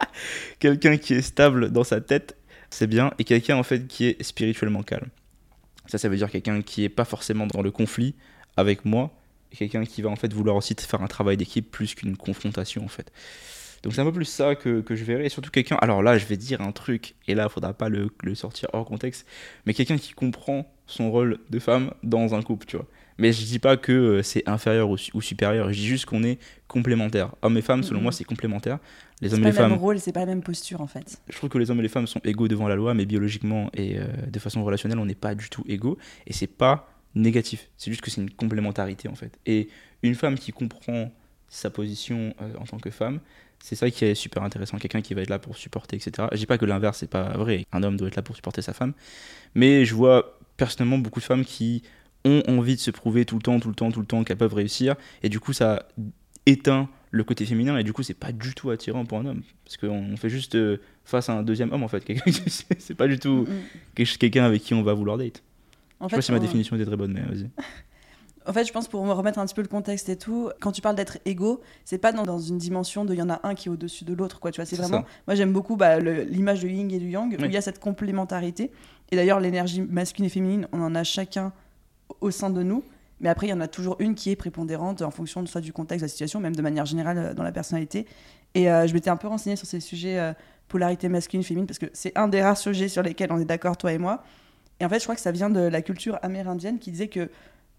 quelqu'un 0.59 0.97
qui 0.97 1.15
est 1.15 1.23
stable 1.23 1.71
dans 1.71 1.85
sa 1.85 2.01
tête, 2.01 2.37
c'est 2.71 2.87
bien, 2.87 3.13
et 3.19 3.25
quelqu'un 3.25 3.57
en 3.57 3.63
fait 3.63 3.87
qui 3.87 4.07
est 4.07 4.23
spirituellement 4.23 4.83
calme. 4.83 5.09
Ça, 5.87 5.99
ça 5.99 6.09
veut 6.09 6.17
dire 6.17 6.31
quelqu'un 6.31 6.63
qui 6.63 6.85
est 6.85 6.89
pas 6.89 7.05
forcément 7.05 7.47
dans 7.47 7.61
le 7.61 7.71
conflit 7.71 8.15
avec 8.57 8.85
moi, 8.85 9.11
quelqu'un 9.57 9.85
qui 9.85 10.03
va 10.03 10.11
en 10.11 10.17
fait 10.17 10.33
vouloir 10.33 10.57
aussi 10.57 10.75
faire 10.79 11.03
un 11.03 11.07
travail 11.07 11.37
d'équipe 11.37 11.71
plus 11.71 11.95
qu'une 11.95 12.17
confrontation 12.17 12.85
en 12.85 12.89
fait. 12.89 13.11
Donc 13.83 13.95
c'est 13.95 14.01
un 14.01 14.05
peu 14.05 14.13
plus 14.13 14.25
ça 14.25 14.55
que, 14.55 14.81
que 14.81 14.95
je 14.97 15.05
verrais, 15.05 15.27
et 15.27 15.29
surtout 15.29 15.51
quelqu'un, 15.51 15.77
alors 15.81 16.03
là 16.03 16.19
je 16.19 16.27
vais 16.27 16.37
dire 16.37 16.61
un 16.61 16.73
truc, 16.73 17.15
et 17.27 17.35
là 17.35 17.45
il 17.49 17.51
faudra 17.53 17.73
pas 17.75 17.89
le, 17.89 18.11
le 18.23 18.35
sortir 18.35 18.69
hors 18.73 18.85
contexte, 18.85 19.27
mais 19.67 19.75
quelqu'un 19.75 19.99
qui 19.99 20.13
comprend 20.13 20.67
son 20.87 21.11
rôle 21.11 21.39
de 21.51 21.59
femme 21.59 21.93
dans 22.03 22.35
un 22.35 22.43
couple, 22.43 22.67
tu 22.67 22.77
vois. 22.77 22.87
Mais 23.21 23.33
je 23.33 23.45
dis 23.45 23.59
pas 23.59 23.77
que 23.77 23.93
euh, 23.93 24.23
c'est 24.23 24.49
inférieur 24.49 24.91
ou, 24.91 24.97
ou 25.15 25.21
supérieur, 25.21 25.69
je 25.73 25.79
dis 25.79 25.87
juste 25.87 26.07
qu'on 26.07 26.23
est 26.23 26.39
complémentaires. 26.69 27.35
Hommes 27.43 27.57
et 27.57 27.63
femmes, 27.63 27.83
selon 27.83 27.99
Mhm. 27.99 28.03
moi, 28.05 28.13
c'est 28.13 28.23
complémentaire. 28.23 28.79
Les 29.21 29.29
C'est 29.31 29.35
hommes 29.35 29.43
pas 29.43 29.49
et 29.49 29.51
le 29.51 29.57
les 29.57 29.63
même 29.63 29.71
femmes, 29.71 29.79
rôle, 29.81 29.99
c'est 29.99 30.13
pas 30.13 30.21
la 30.21 30.27
même 30.27 30.43
posture 30.43 30.81
en 30.81 30.87
fait. 30.87 31.21
je 31.29 31.37
trouve 31.37 31.51
que 31.51 31.59
les 31.59 31.69
hommes 31.71 31.81
et 31.81 31.83
les 31.83 31.89
femmes 31.89 32.07
sont 32.07 32.21
égaux 32.25 32.47
devant 32.47 32.69
la 32.69 32.77
loi, 32.77 32.95
mais 32.95 33.07
biologiquement 33.07 33.71
et 33.75 33.99
euh, 33.99 34.05
de 34.31 34.39
façon 34.39 34.63
relationnelle, 34.65 35.01
on 35.01 35.07
n'est 35.07 35.17
pas 35.17 35.35
du 35.35 35.49
tout 35.51 35.65
égaux. 35.67 35.99
Et 36.29 36.33
c'est 36.33 36.47
pas 36.47 36.89
négatif, 37.17 37.69
c'est 37.77 37.91
juste 37.91 38.03
que 38.03 38.11
c'est 38.13 38.21
une 38.21 38.31
complémentarité 38.31 39.09
en 39.09 39.17
fait. 39.17 39.37
Et 39.47 39.69
une 40.05 40.15
femme 40.15 40.37
qui 40.39 40.53
comprend 40.53 41.11
sa 41.49 41.71
position 41.71 42.35
euh, 42.41 42.53
en 42.61 42.65
tant 42.67 42.79
que 42.79 42.91
femme, 42.91 43.19
c'est 43.61 43.75
ça 43.77 43.91
qui 43.91 44.05
est 44.05 44.15
super 44.15 44.43
intéressant. 44.43 44.79
Quelqu'un 44.79 45.01
qui 45.03 45.15
va 45.15 45.23
être 45.23 45.31
là 45.31 45.39
pour 45.39 45.57
supporter, 45.57 45.97
etc. 45.97 46.29
Je 46.33 46.37
dis 46.39 46.47
pas 46.47 46.59
que 46.59 46.65
l'inverse 46.65 46.99
c'est 46.99 47.11
pas 47.11 47.37
vrai. 47.37 47.67
Un 47.73 47.83
homme 47.83 47.97
doit 47.97 48.09
être 48.09 48.17
là 48.17 48.23
pour 48.23 48.37
supporter 48.37 48.63
sa 48.63 48.73
femme, 48.73 48.93
mais 49.55 49.85
je 49.85 49.95
vois 49.95 50.39
personnellement 50.57 50.99
beaucoup 50.99 51.21
de 51.21 51.25
femmes 51.25 51.45
qui 51.45 51.83
ont 52.25 52.43
envie 52.49 52.75
de 52.75 52.81
se 52.81 52.91
prouver 52.91 53.25
tout 53.25 53.37
le 53.37 53.43
temps, 53.43 53.61
tout 53.61 53.69
le 53.69 53.75
temps, 53.75 53.91
tout 53.93 54.01
le 54.01 54.07
temps 54.07 54.25
qu'elles 54.25 54.37
peuvent 54.39 54.55
réussir, 54.55 54.97
et 55.23 55.29
du 55.29 55.39
coup 55.41 55.53
ça 55.53 55.89
éteint 56.47 56.89
le 57.11 57.25
côté 57.25 57.47
féminin 57.47 57.79
et 57.79 57.85
du 57.85 57.93
coup 57.93 58.03
c'est 58.03 58.13
pas 58.15 58.33
du 58.33 58.55
tout 58.55 58.69
attirant 58.71 59.05
pour 59.07 59.19
un 59.19 59.25
homme 59.27 59.43
parce 59.65 59.77
qu'on 59.79 60.15
fait 60.19 60.29
juste 60.29 60.57
euh, 60.57 60.77
face 61.05 61.29
à 61.31 61.33
un 61.35 61.43
deuxième 61.43 61.73
homme 61.73 61.83
en 61.83 61.89
fait 61.89 62.05
c'est 62.79 62.95
pas 62.95 63.07
du 63.09 63.19
tout 63.19 63.47
Mm. 63.49 63.55
quelque- 63.95 64.19
quelqu'un 64.19 64.45
avec 64.45 64.63
qui 64.63 64.75
on 64.75 64.83
va 64.83 64.93
vouloir 64.93 65.17
date 65.17 65.43
En 66.01 66.09
je 66.09 66.11
sais 66.11 66.17
pas 66.17 66.23
si 66.23 66.33
ma 66.33 66.39
on- 66.39 66.41
définition 66.43 66.77
était 66.77 66.85
très 66.85 66.97
bonne 66.97 67.13
mais 67.15 67.23
vas-y 67.23 67.49
En 68.49 68.53
fait, 68.55 68.65
je 68.65 68.73
pense 68.73 68.89
pour 68.89 69.05
me 69.05 69.13
remettre 69.13 69.39
un 69.39 69.45
petit 69.45 69.55
peu 69.55 69.61
le 69.61 69.69
contexte 69.69 70.09
et 70.09 70.17
tout, 70.17 70.49
quand 70.61 70.73
tu 70.73 70.81
parles 70.81 70.97
d'être 70.97 71.19
égaux, 71.27 71.61
c'est 71.85 71.99
pas 71.99 72.13
dans, 72.13 72.23
dans 72.23 72.39
une 72.39 72.57
dimension 72.57 73.05
de 73.05 73.13
il 73.13 73.19
y 73.19 73.23
en 73.23 73.29
a 73.29 73.41
un 73.43 73.55
qui 73.55 73.69
est 73.69 73.71
au-dessus 73.71 74.05
de 74.05 74.15
l'autre, 74.15 74.41
quoi. 74.41 74.51
Tu 74.51 74.61
vois, 74.61 74.65
c'est 74.65 74.77
vraiment. 74.77 75.03
ça. 75.03 75.07
Moi, 75.27 75.35
j'aime 75.35 75.53
beaucoup 75.53 75.77
bah, 75.77 76.01
l'image 76.01 76.63
de 76.63 76.69
yin 76.69 76.91
et 76.91 76.99
du 76.99 77.11
yang, 77.11 77.37
où 77.39 77.45
il 77.45 77.53
y 77.53 77.57
a 77.59 77.61
cette 77.61 77.79
complémentarité. 77.79 78.73
Et 79.11 79.17
d'ailleurs, 79.17 79.39
l'énergie 79.39 79.83
masculine 79.83 80.27
et 80.27 80.31
féminine, 80.31 80.69
on 80.73 80.81
en 80.81 80.95
a 80.95 81.05
chacun 81.05 81.53
au 82.23 82.31
sein 82.31 82.49
de 82.49 82.63
nous. 82.63 82.83
Mais 83.21 83.29
après, 83.29 83.49
il 83.49 83.51
y 83.51 83.53
en 83.53 83.61
a 83.61 83.69
toujours 83.69 83.97
une 83.99 84.15
qui 84.15 84.31
est 84.31 84.37
prépondérante 84.37 85.03
en 85.03 85.11
fonction 85.11 85.43
de 85.43 85.49
soit 85.49 85.61
du 85.61 85.73
contexte, 85.73 86.01
de 86.01 86.05
la 86.05 86.09
situation, 86.09 86.41
même 86.41 86.57
de 86.57 86.63
manière 86.63 86.87
générale 86.87 87.19
euh, 87.19 87.35
dans 87.35 87.43
la 87.43 87.53
personnalité. 87.53 88.07
Et 88.55 88.71
euh, 88.71 88.87
je 88.87 88.95
m'étais 88.95 89.11
un 89.11 89.17
peu 89.17 89.29
renseignée 89.29 89.57
sur 89.57 89.67
ces 89.67 89.81
sujets 89.81 90.19
euh, 90.19 90.33
polarité 90.69 91.09
masculine-féminine, 91.09 91.67
parce 91.67 91.79
que 91.79 91.87
c'est 91.93 92.17
un 92.17 92.29
des 92.29 92.41
rares 92.41 92.57
sujets 92.57 92.89
sur 92.89 93.03
lesquels 93.03 93.31
on 93.33 93.39
est 93.39 93.45
d'accord, 93.45 93.77
toi 93.77 93.93
et 93.93 93.99
moi. 93.99 94.23
Et 94.81 94.87
en 94.87 94.89
fait, 94.89 95.01
je 95.01 95.05
crois 95.05 95.17
que 95.17 95.21
ça 95.21 95.33
vient 95.33 95.51
de 95.51 95.61
la 95.61 95.83
culture 95.83 96.19
amérindienne 96.23 96.79
qui 96.79 96.93
disait 96.93 97.09
que, 97.09 97.31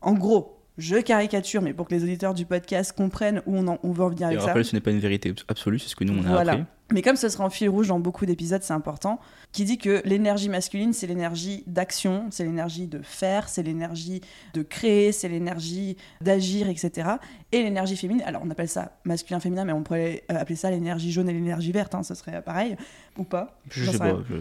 en 0.01 0.13
gros, 0.13 0.58
je 0.79 0.95
caricature, 0.97 1.61
mais 1.61 1.73
pour 1.73 1.87
que 1.87 1.93
les 1.93 2.03
auditeurs 2.03 2.33
du 2.33 2.45
podcast 2.45 2.93
comprennent 2.93 3.41
où 3.45 3.55
on, 3.57 3.67
en- 3.67 3.79
on 3.83 3.91
veut 3.91 4.03
en 4.03 4.09
venir 4.09 4.27
avec 4.27 4.39
ça. 4.39 4.47
rappelle 4.47 4.65
ce 4.65 4.75
n'est 4.75 4.81
pas 4.81 4.91
une 4.91 4.99
vérité 4.99 5.29
abs- 5.29 5.43
absolue 5.47 5.77
c'est 5.79 5.89
ce 5.89 5.95
que 5.95 6.03
nous 6.03 6.13
on 6.17 6.25
a 6.25 6.29
Voilà. 6.31 6.51
appris 6.53 6.63
Mais 6.91 7.01
comme 7.03 7.15
ce 7.17 7.29
sera 7.29 7.45
en 7.45 7.49
fil 7.51 7.69
rouge 7.69 7.89
dans 7.89 7.99
beaucoup 7.99 8.25
d'épisodes, 8.25 8.63
c'est 8.63 8.73
important, 8.73 9.19
qui 9.51 9.63
dit 9.63 9.77
que 9.77 10.01
l'énergie 10.05 10.49
masculine, 10.49 10.91
c'est 10.93 11.05
l'énergie 11.05 11.63
d'action, 11.67 12.25
c'est 12.31 12.43
l'énergie 12.43 12.87
de 12.87 12.99
faire, 13.03 13.47
c'est 13.47 13.61
l'énergie 13.61 14.21
de 14.55 14.63
créer, 14.63 15.11
c'est 15.11 15.29
l'énergie 15.29 15.97
d'agir, 16.21 16.67
etc. 16.67 17.07
Et 17.51 17.61
l'énergie 17.61 17.95
féminine, 17.95 18.23
alors 18.25 18.41
on 18.43 18.49
appelle 18.49 18.69
ça 18.69 18.97
masculin-féminin, 19.05 19.65
mais 19.65 19.73
on 19.73 19.83
pourrait 19.83 20.23
euh, 20.31 20.35
appeler 20.39 20.55
ça 20.55 20.71
l'énergie 20.71 21.11
jaune 21.11 21.29
et 21.29 21.33
l'énergie 21.33 21.71
verte, 21.71 21.93
hein, 21.93 22.01
ce 22.01 22.15
serait 22.15 22.41
pareil, 22.41 22.75
ou 23.17 23.23
pas. 23.23 23.59
je 23.69 23.91
sais 23.91 23.97
pas 23.99 24.17
je- 24.27 24.35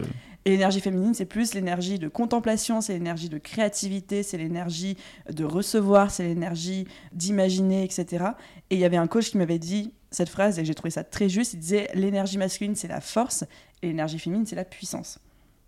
Et 0.49 0.53
l'énergie 0.53 0.81
féminine, 0.81 1.13
c'est 1.13 1.27
plus 1.27 1.53
l'énergie 1.53 1.99
de 1.99 2.07
contemplation, 2.07 2.81
c'est 2.81 2.93
l'énergie 2.93 3.29
de 3.29 3.37
créativité, 3.37 4.23
c'est 4.23 4.39
l'énergie 4.39 4.97
de 5.31 5.43
recevoir, 5.43 6.09
c'est 6.09 6.23
l'énergie 6.23 6.87
d'imaginer, 7.13 7.83
etc. 7.83 8.29
Et 8.71 8.75
il 8.75 8.79
y 8.79 8.83
avait 8.83 8.97
un 8.97 9.05
coach 9.05 9.29
qui 9.29 9.37
m'avait 9.37 9.59
dit 9.59 9.93
cette 10.09 10.29
phrase, 10.29 10.57
et 10.57 10.65
j'ai 10.65 10.73
trouvé 10.73 10.89
ça 10.89 11.03
très 11.03 11.29
juste, 11.29 11.53
il 11.53 11.59
disait 11.59 11.91
l'énergie 11.93 12.39
masculine, 12.39 12.75
c'est 12.75 12.87
la 12.87 12.99
force, 12.99 13.43
et 13.83 13.87
l'énergie 13.89 14.17
féminine, 14.17 14.47
c'est 14.47 14.55
la 14.55 14.65
puissance. 14.65 15.19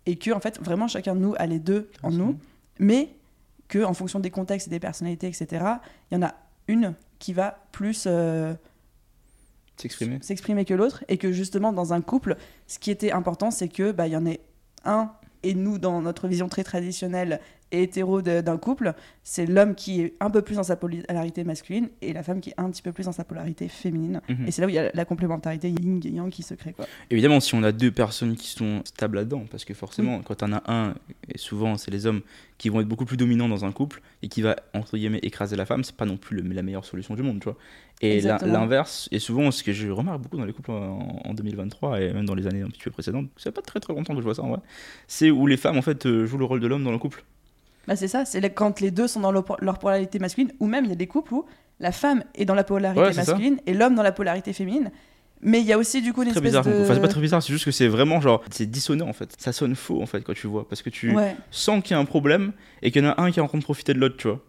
Et 0.04 0.16
que, 0.16 0.32
en 0.32 0.40
fait, 0.40 0.60
vraiment, 0.60 0.88
chacun 0.88 1.14
de 1.14 1.20
nous 1.20 1.34
a 1.38 1.46
les 1.46 1.60
deux 1.60 1.88
en 2.02 2.10
nous, 2.10 2.36
mais 2.80 3.10
que, 3.68 3.84
en 3.84 3.94
fonction 3.94 4.18
des 4.18 4.30
contextes 4.30 4.66
et 4.66 4.70
des 4.70 4.80
personnalités, 4.80 5.28
etc., 5.28 5.64
il 6.10 6.14
y 6.14 6.16
en 6.16 6.22
a 6.22 6.34
une 6.66 6.94
qui 7.20 7.32
va 7.32 7.68
plus... 7.70 8.02
euh, 8.08 8.52
s'exprimer 9.76 10.64
que 10.64 10.74
l'autre 10.74 11.02
et 11.08 11.18
que 11.18 11.32
justement 11.32 11.72
dans 11.72 11.92
un 11.92 12.02
couple 12.02 12.36
ce 12.68 12.78
qui 12.78 12.90
était 12.90 13.10
important 13.10 13.50
c'est 13.50 13.68
que 13.68 13.90
bah 13.90 14.06
il 14.06 14.12
y 14.12 14.16
en 14.16 14.26
ait 14.26 14.40
un 14.84 15.12
et 15.42 15.54
nous 15.54 15.78
dans 15.78 16.00
notre 16.02 16.28
vision 16.28 16.48
très 16.48 16.64
traditionnelle 16.64 17.40
et 17.72 17.82
hétéro 17.82 18.22
d'un 18.22 18.56
couple 18.58 18.94
c'est 19.24 19.46
l'homme 19.46 19.74
qui 19.74 20.00
est 20.02 20.14
un 20.20 20.30
peu 20.30 20.42
plus 20.42 20.56
dans 20.56 20.62
sa 20.62 20.76
polarité 20.76 21.42
masculine 21.44 21.88
et 22.02 22.12
la 22.12 22.22
femme 22.22 22.40
qui 22.40 22.50
est 22.50 22.54
un 22.58 22.70
petit 22.70 22.82
peu 22.82 22.92
plus 22.92 23.04
dans 23.06 23.12
sa 23.12 23.24
polarité 23.24 23.66
féminine. 23.68 24.20
Mhm. 24.28 24.46
et 24.46 24.50
c'est 24.52 24.60
là 24.62 24.66
où 24.66 24.70
il 24.70 24.74
y 24.74 24.78
a 24.78 24.90
la 24.94 25.04
complémentarité 25.04 25.68
yin 25.70 26.00
et 26.04 26.08
yang 26.10 26.30
qui 26.30 26.42
se 26.42 26.54
crée 26.54 26.72
quoi. 26.72 26.86
Évidemment 27.10 27.40
si 27.40 27.54
on 27.54 27.62
a 27.64 27.72
deux 27.72 27.90
personnes 27.90 28.36
qui 28.36 28.48
sont 28.48 28.82
stables 28.84 29.16
là-dedans 29.16 29.44
parce 29.50 29.64
que 29.64 29.74
forcément 29.74 30.20
quand 30.22 30.42
on 30.42 30.52
a 30.52 30.62
un 30.70 30.94
et 31.28 31.38
souvent 31.38 31.76
c'est 31.76 31.90
les 31.90 32.06
hommes 32.06 32.20
qui 32.58 32.68
vont 32.68 32.80
être 32.80 32.86
beaucoup 32.88 33.04
plus 33.06 33.16
dominants 33.16 33.48
dans 33.48 33.64
un 33.64 33.72
couple 33.72 34.02
et 34.22 34.28
qui 34.28 34.42
va 34.42 34.54
entre 34.74 34.96
guillemets 34.96 35.18
écraser 35.22 35.56
la 35.56 35.66
femme 35.66 35.82
c'est 35.82 35.96
pas 35.96 36.04
non 36.06 36.16
plus 36.16 36.36
le- 36.40 36.52
la 36.52 36.62
meilleure 36.62 36.84
solution 36.84 37.14
du 37.14 37.22
monde 37.22 37.40
tu 37.40 37.44
vois. 37.44 37.56
Et 38.04 38.20
l'inverse 38.52 39.08
et 39.12 39.18
souvent 39.20 39.50
ce 39.52 39.62
que 39.62 39.72
je 39.72 39.88
remarque 39.88 40.20
beaucoup 40.22 40.36
dans 40.36 40.44
les 40.44 40.52
couples 40.52 40.72
en, 40.72 41.22
en 41.24 41.34
2023 41.34 42.00
et 42.00 42.12
même 42.12 42.24
dans 42.26 42.34
les 42.34 42.46
années 42.48 42.62
un 42.62 42.68
petit 42.68 42.82
peu 42.82 42.90
précédentes 42.90 43.28
c'est 43.36 43.52
pas 43.52 43.62
très 43.62 43.78
très 43.80 43.94
longtemps 43.94 44.14
que 44.14 44.20
je 44.20 44.24
vois 44.24 44.34
ça 44.34 44.42
en 44.42 44.48
vrai 44.48 44.58
c'est 45.06 45.30
où 45.30 45.46
les 45.46 45.56
femmes 45.56 45.78
en 45.78 45.82
fait 45.82 46.04
euh, 46.06 46.26
jouent 46.26 46.38
le 46.38 46.44
rôle 46.44 46.60
de 46.60 46.66
l'homme 46.66 46.82
dans 46.84 46.90
le 46.90 46.98
couple 46.98 47.24
bah 47.86 47.96
c'est 47.96 48.08
ça 48.08 48.24
c'est 48.24 48.40
quand 48.50 48.80
les 48.80 48.90
deux 48.90 49.08
sont 49.08 49.20
dans 49.20 49.32
leur 49.32 49.78
polarité 49.78 50.18
masculine 50.18 50.52
ou 50.60 50.66
même 50.66 50.84
il 50.84 50.88
y 50.90 50.92
a 50.92 50.96
des 50.96 51.06
couples 51.06 51.34
où 51.34 51.44
la 51.80 51.92
femme 51.92 52.24
est 52.34 52.44
dans 52.44 52.54
la 52.54 52.64
polarité 52.64 53.00
Ouais, 53.00 53.14
masculine 53.14 53.58
et 53.66 53.74
l'homme 53.74 53.94
dans 53.94 54.02
la 54.02 54.12
polarité 54.12 54.52
féminine 54.52 54.90
mais 55.40 55.60
il 55.60 55.66
y 55.66 55.72
a 55.72 55.78
aussi 55.78 56.00
du 56.02 56.12
coup 56.12 56.22
une 56.22 56.28
très 56.30 56.38
espèce 56.38 56.50
bizarre 56.50 56.64
de 56.64 56.82
enfin 56.84 56.94
c'est 56.94 57.00
pas 57.00 57.08
très 57.08 57.20
bizarre 57.20 57.42
c'est 57.42 57.52
juste 57.52 57.64
que 57.64 57.72
c'est 57.72 57.88
vraiment 57.88 58.20
genre 58.20 58.42
c'est 58.50 58.66
dissonant 58.70 59.08
en 59.08 59.12
fait 59.12 59.34
ça 59.38 59.52
sonne 59.52 59.74
faux 59.74 60.00
en 60.00 60.06
fait 60.06 60.22
quand 60.22 60.34
tu 60.34 60.46
vois 60.46 60.68
parce 60.68 60.82
que 60.82 60.90
tu 60.90 61.14
ouais 61.16 61.36
sens 61.50 61.82
qu'il 61.82 61.94
y 61.94 61.98
a 61.98 62.00
un 62.00 62.04
problème 62.04 62.52
et 62.82 62.92
qu'il 62.92 63.02
y 63.02 63.06
en 63.06 63.10
a 63.10 63.20
un 63.20 63.30
qui 63.32 63.40
est 63.40 63.42
en 63.42 63.48
train 63.48 63.58
de 63.58 63.64
profiter 63.64 63.94
de 63.94 63.98
l'autre 63.98 64.16
tu 64.16 64.28
vois 64.28 64.40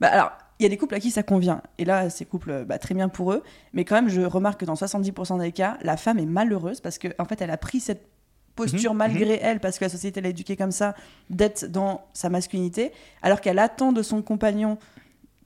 Bah 0.00 0.08
alors, 0.08 0.32
il 0.58 0.64
y 0.64 0.66
a 0.66 0.68
des 0.68 0.76
couples 0.76 0.94
à 0.94 1.00
qui 1.00 1.10
ça 1.10 1.22
convient. 1.22 1.62
Et 1.78 1.86
là, 1.86 2.10
ces 2.10 2.26
couples, 2.26 2.64
bah, 2.66 2.78
très 2.78 2.94
bien 2.94 3.08
pour 3.08 3.32
eux. 3.32 3.42
Mais 3.72 3.86
quand 3.86 3.94
même, 3.94 4.10
je 4.10 4.20
remarque 4.20 4.60
que 4.60 4.66
dans 4.66 4.74
70% 4.74 5.40
des 5.40 5.52
cas, 5.52 5.78
la 5.82 5.96
femme 5.96 6.18
est 6.18 6.26
malheureuse 6.26 6.82
parce 6.82 6.98
qu'en 6.98 7.08
en 7.18 7.24
fait, 7.24 7.40
elle 7.40 7.50
a 7.50 7.56
pris 7.56 7.80
cette 7.80 8.06
posture 8.64 8.92
Mhm, 8.92 8.98
malgré 8.98 9.38
elle, 9.42 9.60
parce 9.60 9.78
que 9.78 9.84
la 9.84 9.88
société 9.88 10.20
l'a 10.20 10.28
éduquée 10.30 10.56
comme 10.56 10.72
ça, 10.72 10.94
d'être 11.30 11.66
dans 11.66 12.02
sa 12.12 12.28
masculinité, 12.28 12.92
alors 13.22 13.40
qu'elle 13.40 13.58
attend 13.58 13.92
de 13.92 14.02
son 14.02 14.22
compagnon 14.22 14.78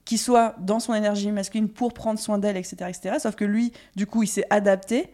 qu'il 0.05 0.19
soit 0.19 0.55
dans 0.59 0.79
son 0.79 0.93
énergie 0.93 1.31
masculine 1.31 1.67
pour 1.69 1.93
prendre 1.93 2.19
soin 2.19 2.37
d'elle, 2.37 2.57
etc., 2.57 2.75
etc. 2.89 3.15
Sauf 3.19 3.35
que 3.35 3.45
lui, 3.45 3.71
du 3.95 4.05
coup, 4.05 4.21
il 4.21 4.27
s'est 4.27 4.45
adapté, 4.51 5.07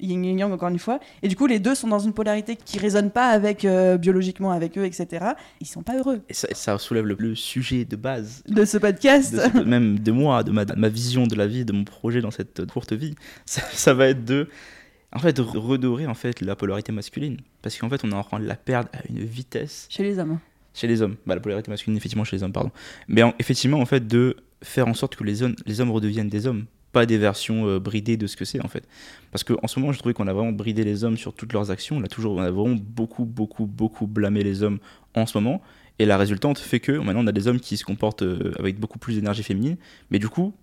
yin 0.00 0.22
yang 0.38 0.52
encore 0.52 0.68
une 0.68 0.78
fois, 0.78 0.98
et 1.22 1.28
du 1.28 1.36
coup, 1.36 1.46
les 1.46 1.58
deux 1.60 1.74
sont 1.74 1.88
dans 1.88 2.00
une 2.00 2.12
polarité 2.12 2.56
qui 2.56 2.78
résonne 2.78 3.10
pas 3.10 3.28
avec 3.28 3.64
euh, 3.64 3.96
biologiquement 3.96 4.50
avec 4.50 4.76
eux, 4.76 4.84
etc. 4.84 5.24
Ils 5.60 5.66
sont 5.66 5.82
pas 5.82 5.96
heureux 5.96 6.20
et 6.28 6.34
ça, 6.34 6.48
ça 6.52 6.76
soulève 6.78 7.06
le, 7.06 7.16
le 7.18 7.34
sujet 7.34 7.86
de 7.86 7.96
base 7.96 8.42
de 8.46 8.64
ce 8.66 8.76
podcast. 8.76 9.32
de 9.34 9.40
ce- 9.40 9.58
même 9.64 9.98
de 9.98 10.12
moi, 10.12 10.42
de 10.42 10.50
ma, 10.50 10.66
ma 10.76 10.88
vision 10.90 11.26
de 11.26 11.36
la 11.36 11.46
vie, 11.46 11.64
de 11.64 11.72
mon 11.72 11.84
projet 11.84 12.20
dans 12.20 12.32
cette 12.32 12.66
courte 12.66 12.92
vie, 12.92 13.14
ça, 13.46 13.62
ça 13.72 13.94
va 13.94 14.08
être 14.08 14.24
de, 14.26 14.48
en 15.14 15.18
fait, 15.20 15.38
redorer 15.38 16.06
en 16.06 16.14
fait 16.14 16.40
la 16.40 16.56
polarité 16.56 16.92
masculine, 16.92 17.38
parce 17.62 17.76
qu'en 17.78 17.88
fait, 17.88 18.02
on 18.04 18.10
est 18.10 18.14
en 18.14 18.24
train 18.24 18.40
de 18.40 18.46
la 18.46 18.56
perdre 18.56 18.88
à 18.92 18.98
une 19.08 19.20
vitesse 19.24 19.86
Chez 19.90 20.02
les 20.02 20.18
hommes. 20.18 20.38
chez 20.74 20.86
les 20.86 21.02
hommes. 21.02 21.16
Bah, 21.26 21.34
la 21.34 21.40
polarité 21.40 21.70
masculine, 21.70 21.96
effectivement, 21.96 22.24
chez 22.24 22.36
les 22.36 22.42
hommes, 22.42 22.52
pardon. 22.52 22.70
Mais 23.08 23.22
en- 23.22 23.34
effectivement, 23.38 23.78
en 23.80 23.86
fait, 23.86 24.06
de 24.06 24.36
faire 24.62 24.88
en 24.88 24.94
sorte 24.94 25.16
que 25.16 25.24
les 25.24 25.42
hommes, 25.42 25.54
les 25.66 25.80
hommes 25.80 25.90
redeviennent 25.90 26.28
des 26.28 26.46
hommes, 26.46 26.64
pas 26.92 27.06
des 27.06 27.18
versions 27.18 27.66
euh, 27.68 27.78
bridées 27.80 28.16
de 28.16 28.26
ce 28.26 28.36
que 28.36 28.44
c'est 28.44 28.64
en 28.64 28.68
fait. 28.68 28.84
Parce 29.32 29.42
qu'en 29.44 29.66
ce 29.66 29.78
moment, 29.80 29.92
je 29.92 29.98
trouvais 29.98 30.14
qu'on 30.14 30.26
a 30.28 30.32
vraiment 30.32 30.52
bridé 30.52 30.84
les 30.84 31.02
hommes 31.04 31.16
sur 31.16 31.32
toutes 31.34 31.52
leurs 31.52 31.70
actions. 31.70 31.96
On 31.96 32.02
a 32.04 32.08
toujours, 32.08 32.34
on 32.36 32.40
a 32.40 32.50
vraiment 32.50 32.76
beaucoup, 32.80 33.24
beaucoup, 33.24 33.66
beaucoup 33.66 34.06
blâmé 34.06 34.42
les 34.44 34.62
hommes 34.62 34.78
en 35.14 35.26
ce 35.26 35.36
moment. 35.36 35.60
Et 35.98 36.06
la 36.06 36.16
résultante 36.16 36.58
fait 36.58 36.80
que 36.80 36.92
maintenant, 36.92 37.22
on 37.24 37.26
a 37.26 37.32
des 37.32 37.46
hommes 37.48 37.60
qui 37.60 37.76
se 37.76 37.84
comportent 37.84 38.22
euh, 38.22 38.52
avec 38.58 38.78
beaucoup 38.80 38.98
plus 38.98 39.14
d'énergie 39.16 39.42
féminine, 39.42 39.76
mais 40.10 40.18
du 40.18 40.28
coup, 40.28 40.54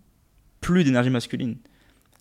plus 0.62 0.84
d'énergie 0.84 1.10
masculine. 1.10 1.56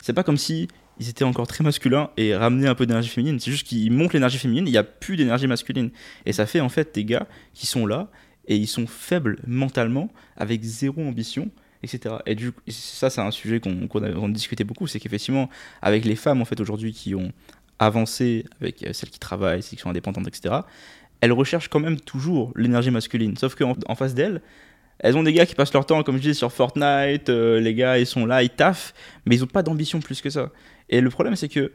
C'est 0.03 0.13
pas 0.13 0.23
comme 0.23 0.37
si 0.37 0.69
ils 0.99 1.09
étaient 1.09 1.25
encore 1.25 1.47
très 1.47 1.65
masculins 1.65 2.11
et 2.17 2.35
ramenaient 2.35 2.69
un 2.69 2.75
peu 2.75 2.87
d'énergie 2.87 3.09
féminine. 3.09 3.41
C'est 3.41 3.51
juste 3.51 3.67
qu'ils 3.67 3.91
montent 3.91 4.13
l'énergie 4.13 4.39
féminine, 4.39 4.67
il 4.67 4.71
n'y 4.71 4.77
a 4.77 4.83
plus 4.83 5.17
d'énergie 5.17 5.47
masculine. 5.47 5.91
Et 6.27 6.33
ça 6.33 6.47
fait 6.47 6.61
en 6.61 6.69
fait 6.69 6.95
des 6.95 7.05
gars 7.05 7.27
qui 7.55 7.67
sont 7.67 7.87
là 7.87 8.09
et 8.47 8.57
ils 8.57 8.67
sont 8.67 8.87
faibles 8.87 9.39
mentalement, 9.47 10.11
avec 10.37 10.63
zéro 10.63 11.03
ambition, 11.03 11.51
etc. 11.83 12.17
Et 12.27 12.37
ça, 12.69 13.11
c'est 13.11 13.21
un 13.21 13.31
sujet 13.31 13.61
qu'on 13.61 13.87
a, 14.03 14.11
on 14.11 14.29
discutait 14.29 14.65
beaucoup, 14.65 14.87
c'est 14.87 15.01
qu'effectivement, 15.01 15.49
avec 15.83 16.05
les 16.05 16.17
femmes 16.17 16.43
en 16.43 16.45
fait 16.45 16.61
aujourd'hui 16.61 16.93
qui 16.93 17.15
ont 17.15 17.33
avancé, 17.79 18.45
avec 18.61 18.83
euh, 18.83 18.93
celles 18.93 19.11
qui 19.11 19.19
travaillent, 19.19 19.63
celles 19.63 19.79
qui 19.79 19.83
sont 19.83 19.91
indépendantes, 19.91 20.29
etc., 20.29 20.57
elles 21.23 21.33
recherchent 21.33 21.69
quand 21.69 21.81
même 21.81 22.01
toujours 22.01 22.53
l'énergie 22.57 22.91
masculine. 22.91 23.37
Sauf 23.37 23.55
qu'en 23.55 23.75
en 23.87 23.95
face 23.95 24.15
d'elles, 24.15 24.41
elles 25.01 25.17
ont 25.17 25.23
des 25.23 25.33
gars 25.33 25.47
qui 25.47 25.55
passent 25.55 25.73
leur 25.73 25.87
temps, 25.87 26.03
comme 26.03 26.17
je 26.17 26.23
dis, 26.23 26.35
sur 26.35 26.53
Fortnite, 26.53 27.29
euh, 27.29 27.59
les 27.61 27.75
gars, 27.75 27.99
ils 27.99 28.07
sont 28.07 28.27
là, 28.27 28.43
ils 28.43 28.51
taffent, 28.51 28.95
mais 29.27 29.37
ils 29.37 29.41
n'ont 29.41 29.47
pas 29.47 29.63
d'ambition 29.63 30.01
plus 30.01 30.21
que 30.21 30.31
ça. 30.31 30.51
Et 30.89 31.01
le 31.01 31.11
problème, 31.11 31.37
c'est 31.37 31.49
que, 31.49 31.73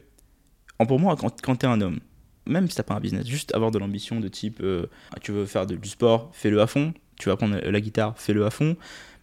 pour 0.88 1.00
moi, 1.00 1.16
quand, 1.16 1.42
quand 1.42 1.56
tu 1.56 1.66
es 1.66 1.70
un 1.70 1.82
homme, 1.82 2.00
même 2.48 2.70
si 2.70 2.76
t'as 2.76 2.84
pas 2.84 2.94
un 2.94 3.00
business, 3.00 3.26
juste 3.26 3.54
avoir 3.56 3.72
de 3.72 3.80
l'ambition 3.80 4.20
de 4.20 4.28
type, 4.28 4.60
euh, 4.62 4.86
tu 5.22 5.32
veux 5.32 5.46
faire 5.46 5.66
du 5.66 5.90
sport, 5.90 6.30
fais-le 6.34 6.62
à 6.62 6.68
fond, 6.68 6.94
tu 7.20 7.30
vas 7.30 7.34
apprendre 7.34 7.58
la 7.64 7.82
guitare, 7.82 8.14
fais-le 8.18 8.46
à 8.46 8.52
fond, 8.52 8.76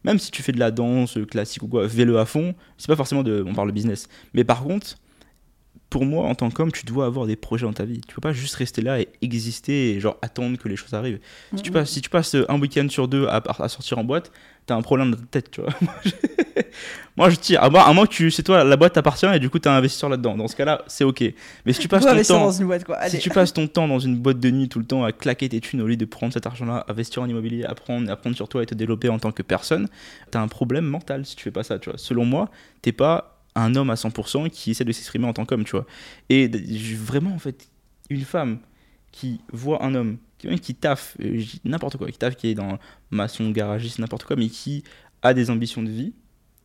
Même 0.04 0.18
si 0.18 0.30
tu 0.30 0.42
fais 0.42 0.52
de 0.52 0.59
la 0.59 0.71
danse 0.73 1.18
classique 1.30 1.62
ou 1.62 1.68
quoi, 1.68 1.88
fais-le 1.88 2.18
à 2.18 2.25
fond. 2.25 2.54
C'est 2.78 2.88
pas 2.88 2.97
forcément 2.97 3.23
de. 3.23 3.44
On 3.47 3.54
parle 3.54 3.68
de 3.68 3.75
business. 3.75 4.09
Mais 4.35 4.42
par 4.42 4.64
contre, 4.64 4.97
pour 5.92 6.06
moi, 6.06 6.25
en 6.26 6.34
tant 6.34 6.50
qu'homme, 6.50 6.72
tu 6.72 6.87
dois 6.87 7.04
avoir 7.04 7.26
des 7.26 7.37
projets 7.37 7.66
dans 7.66 7.72
ta 7.75 7.84
vie. 7.84 8.00
Tu 8.08 8.14
peux 8.14 8.20
pas 8.22 8.32
juste 8.32 8.54
rester 8.56 8.80
là 8.80 8.99
et 8.99 9.08
exister 9.20 9.90
et 9.94 10.00
genre 10.00 10.16
attendre 10.22 10.56
que 10.56 10.66
les 10.68 10.76
choses 10.76 10.94
arrivent. 10.94 11.20
Si, 11.54 11.62
tu, 11.62 11.70
passes, 11.70 11.90
si 11.90 12.00
tu 12.00 12.08
passes 12.08 12.34
un 12.49 12.58
week-end 12.58 12.87
sur 12.88 13.08
deux 13.08 13.26
à, 13.26 13.42
à 13.58 13.68
sortir 13.68 13.99
en 13.99 14.04
boîte, 14.04 14.32
t'as 14.64 14.75
un 14.75 14.80
problème 14.80 15.11
dans 15.11 15.18
ta 15.18 15.26
tête, 15.30 15.50
tu 15.50 15.61
vois. 15.61 15.70
Moi, 15.82 15.94
je- 16.04 16.11
Moi, 17.16 17.28
je 17.30 17.37
tire. 17.37 17.62
À 17.62 17.68
moins, 17.68 18.04
à 18.04 18.06
tu, 18.06 18.30
c'est 18.30 18.42
toi, 18.42 18.64
la 18.64 18.76
boîte 18.76 18.94
t'appartient 18.94 19.26
et 19.26 19.38
du 19.38 19.50
coup, 19.50 19.58
t'as 19.58 19.75
un 19.75 19.76
investisseur 19.76 20.08
là-dedans. 20.08 20.37
Dans 20.37 20.49
ce 20.49 20.56
cas-là, 20.56 20.82
c'est 20.87 21.04
ok. 21.04 21.22
Mais 21.66 21.72
si 21.75 21.80
tu 21.80 21.88
passes 21.88 22.04
ton 22.06 22.22
temps. 22.38 22.40
dans 22.46 22.50
une 22.52 22.66
boîte, 22.66 22.84
quoi. 22.84 22.96
Si 23.08 23.18
tu 23.18 23.28
passes 23.28 23.52
ton 23.52 23.66
temps 23.66 23.87
dans 23.87 23.99
une 23.99 24.16
boîte 24.16 24.40
de 24.40 24.50
nuit 24.50 24.68
tout 24.70 24.78
le 24.78 24.87
temps 24.87 25.04
à 25.04 25.12
claquer 25.12 25.49
tes 25.50 25.61
thunes 25.61 25.82
au 25.82 25.87
lieu 25.87 25.96
de 25.96 26.04
prendre 26.06 26.32
cet 26.32 26.46
argent-là, 26.46 26.87
investir 26.88 27.22
en 27.22 27.28
immobilier, 27.28 27.64
apprendre, 27.64 28.11
apprendre 28.11 28.34
sur 28.34 28.49
toi 28.49 28.62
et 28.62 28.66
te 28.66 28.75
développer 28.75 29.11
en 29.11 29.18
tant 29.18 29.30
que 29.32 29.42
personne, 29.42 29.88
t'as 30.30 30.40
un 30.40 30.49
problème 30.49 30.87
mental 30.87 31.26
si 31.26 31.37
tu 31.37 31.44
fais 31.44 31.50
pas 31.50 31.62
ça, 31.64 31.78
tu 31.78 31.90
vois. 31.90 31.99
Selon 31.99 32.25
moi, 32.25 32.49
t'es 32.80 32.92
pas 32.92 33.28
un 33.54 33.75
homme 33.75 33.90
à 33.90 33.94
100% 33.94 34.49
qui 34.50 34.71
essaie 34.71 34.85
de 34.85 34.92
s'exprimer 34.92 35.26
en 35.26 35.32
tant 35.32 35.44
qu'homme, 35.44 35.64
tu 35.64 35.73
vois. 35.73 35.87
Et 36.28 36.49
vraiment, 36.97 37.32
en 37.35 37.38
fait, 37.38 37.68
une 38.11 38.23
femme 38.23 38.59
qui 39.11 39.40
voit 39.52 39.85
un 39.85 39.94
homme, 39.94 40.16
quelqu'un 40.38 40.56
qui 40.59 40.75
taffe, 40.75 41.16
euh, 41.23 41.42
n'importe 41.64 41.97
quoi, 41.99 42.11
qui 42.11 42.18
taffe, 42.18 42.37
qui 42.37 42.49
est 42.49 42.54
dans 42.54 42.78
maçon, 43.11 43.50
garagiste, 43.50 43.99
n'importe 43.99 44.25
quoi, 44.25 44.37
mais 44.37 44.49
qui 44.49 44.85
a 45.23 45.35
des 45.35 45.50
ambitions 45.50 45.82
de 45.82 45.90
vie, 45.90 46.14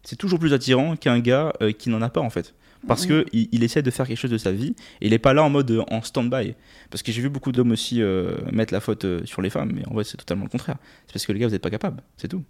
c'est 0.03 0.15
toujours 0.15 0.39
plus 0.39 0.53
attirant 0.53 0.95
qu'un 0.95 1.19
gars 1.19 1.51
euh, 1.61 1.71
qui 1.73 1.89
n'en 1.89 2.01
a 2.01 2.09
pas, 2.09 2.21
en 2.21 2.29
fait. 2.29 2.53
Parce 2.87 3.03
Mhm. 3.03 3.09
que 3.09 3.25
il, 3.33 3.49
il 3.51 3.63
essaie 3.63 3.81
de 3.81 3.89
faire 3.91 4.07
quelque 4.07 4.19
chose 4.19 4.31
de 4.31 4.37
sa 4.37 4.51
vie 4.51 4.75
et 5.01 5.07
il 5.07 5.13
est 5.13 5.19
pas 5.19 5.33
là 5.33 5.43
en 5.43 5.49
mode 5.49 5.69
euh, 5.71 5.83
en 5.89 6.01
stand-by. 6.01 6.53
Parce 6.91 7.01
que 7.03 7.11
j'ai 7.11 7.21
vu 7.21 7.27
beaucoup 7.29 7.51
d'hommes 7.51 7.71
aussi 7.71 8.01
euh, 8.01 8.37
mettre 8.51 8.71
la 8.71 8.79
faute 8.79 9.25
sur 9.25 9.41
les 9.41 9.49
femmes, 9.49 9.71
mais 9.73 9.85
en 9.87 9.93
vrai 9.95 10.03
c'est 10.03 10.15
totalement 10.15 10.43
le 10.45 10.49
contraire. 10.49 10.77
C'est 11.07 11.13
parce 11.13 11.25
que 11.25 11.31
les 11.33 11.39
gars 11.39 11.47
vous 11.47 11.53
n'êtes 11.53 11.61
pas 11.63 11.71
capables, 11.71 12.01
c'est 12.17 12.27
tout. 12.27 12.43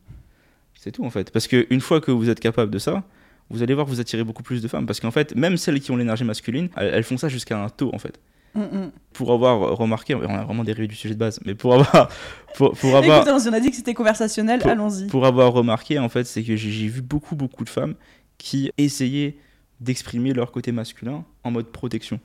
C'est 0.75 0.91
tout 0.91 1.05
en 1.05 1.09
fait. 1.09 1.31
Parce 1.31 1.47
que 1.47 1.65
une 1.69 1.79
fois 1.81 2.01
que 2.01 2.11
vous 2.11 2.29
êtes 2.29 2.41
capable 2.41 2.71
de 2.71 2.77
ça, 2.77 3.03
vous 3.49 3.63
allez 3.63 3.73
voir 3.73 3.85
que 3.85 3.91
vous 3.91 3.99
attirez 3.99 4.23
beaucoup 4.23 4.43
plus 4.43 4.61
de 4.61 4.67
femmes. 4.67 4.85
Parce 4.85 4.99
qu'en 4.99 5.11
fait, 5.11 5.35
même 5.35 5.57
celles 5.57 5.79
qui 5.79 5.91
ont 5.91 5.95
l'énergie 5.97 6.23
masculine, 6.23 6.69
elles, 6.77 6.93
elles 6.93 7.03
font 7.03 7.17
ça 7.17 7.29
jusqu'à 7.29 7.57
un 7.61 7.69
taux 7.69 7.91
en 7.93 7.99
fait. 7.99 8.19
Mm, 8.55 8.61
mm. 8.61 8.91
Pour 9.13 9.31
avoir 9.33 9.59
remarqué, 9.77 10.15
on 10.15 10.21
a 10.23 10.43
vraiment 10.43 10.63
dérivé 10.63 10.87
du 10.87 10.95
sujet 10.95 11.13
de 11.13 11.19
base, 11.19 11.39
mais 11.45 11.53
pour 11.55 11.73
avoir, 11.75 12.09
pour, 12.55 12.71
pour 12.73 12.95
avoir, 12.95 13.27
Écoute, 13.27 13.41
on 13.47 13.53
a 13.53 13.59
dit 13.59 13.69
que 13.69 13.75
c'était 13.75 13.93
conversationnel, 13.93 14.61
allons-y. 14.67 15.07
pour 15.07 15.25
avoir 15.25 15.53
remarqué, 15.53 15.99
en 15.99 16.09
fait, 16.09 16.23
c'est 16.23 16.43
que 16.43 16.55
j'ai 16.55 16.87
vu 16.87 17.01
beaucoup, 17.01 17.35
beaucoup 17.35 17.63
de 17.63 17.69
femmes 17.69 17.93
qui 18.37 18.71
essayaient 18.77 19.37
d'exprimer 19.79 20.33
leur 20.33 20.51
côté 20.51 20.71
masculin 20.71 21.23
en 21.43 21.51
mode 21.51 21.67
protection. 21.67 22.19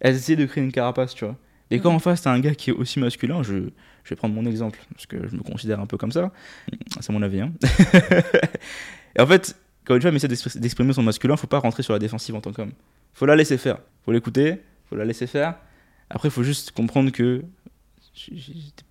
Elles 0.00 0.14
essayaient 0.16 0.36
de 0.36 0.46
créer 0.46 0.64
une 0.64 0.72
carapace, 0.72 1.14
tu 1.14 1.24
vois. 1.24 1.36
Et 1.70 1.80
quand 1.80 1.90
Mhm. 1.90 1.96
en 1.96 1.98
face, 1.98 2.22
t'as 2.22 2.30
un 2.32 2.38
gars 2.40 2.54
qui 2.54 2.70
est 2.70 2.72
aussi 2.72 2.98
masculin, 3.00 3.42
je, 3.42 3.54
je 4.04 4.10
vais 4.10 4.16
prendre 4.16 4.34
mon 4.34 4.46
exemple, 4.46 4.78
parce 4.94 5.06
que 5.06 5.26
je 5.26 5.36
me 5.36 5.42
considère 5.42 5.80
un 5.80 5.86
peu 5.86 5.96
comme 5.98 6.12
ça. 6.12 6.32
C'est 7.00 7.12
mon 7.12 7.22
avis, 7.22 7.40
hein. 7.40 7.52
Et 9.16 9.20
en 9.20 9.26
fait, 9.26 9.56
quand 9.86 9.94
une 9.94 10.02
femme 10.02 10.16
essaie 10.16 10.28
d'expr- 10.28 10.58
d'exprimer 10.58 10.92
son 10.92 11.02
masculin, 11.02 11.36
faut 11.36 11.46
pas 11.46 11.60
rentrer 11.60 11.82
sur 11.82 11.92
la 11.92 11.98
défensive 11.98 12.34
en 12.34 12.40
tant 12.40 12.52
qu'homme. 12.52 12.72
Faut 13.14 13.26
la 13.26 13.36
laisser 13.36 13.56
faire. 13.56 13.78
Faut 14.04 14.12
l'écouter, 14.12 14.60
faut 14.90 14.96
la 14.96 15.04
laisser 15.04 15.26
faire. 15.26 15.54
Après, 16.10 16.28
faut 16.28 16.42
juste 16.42 16.72
comprendre 16.72 17.10
que 17.10 17.42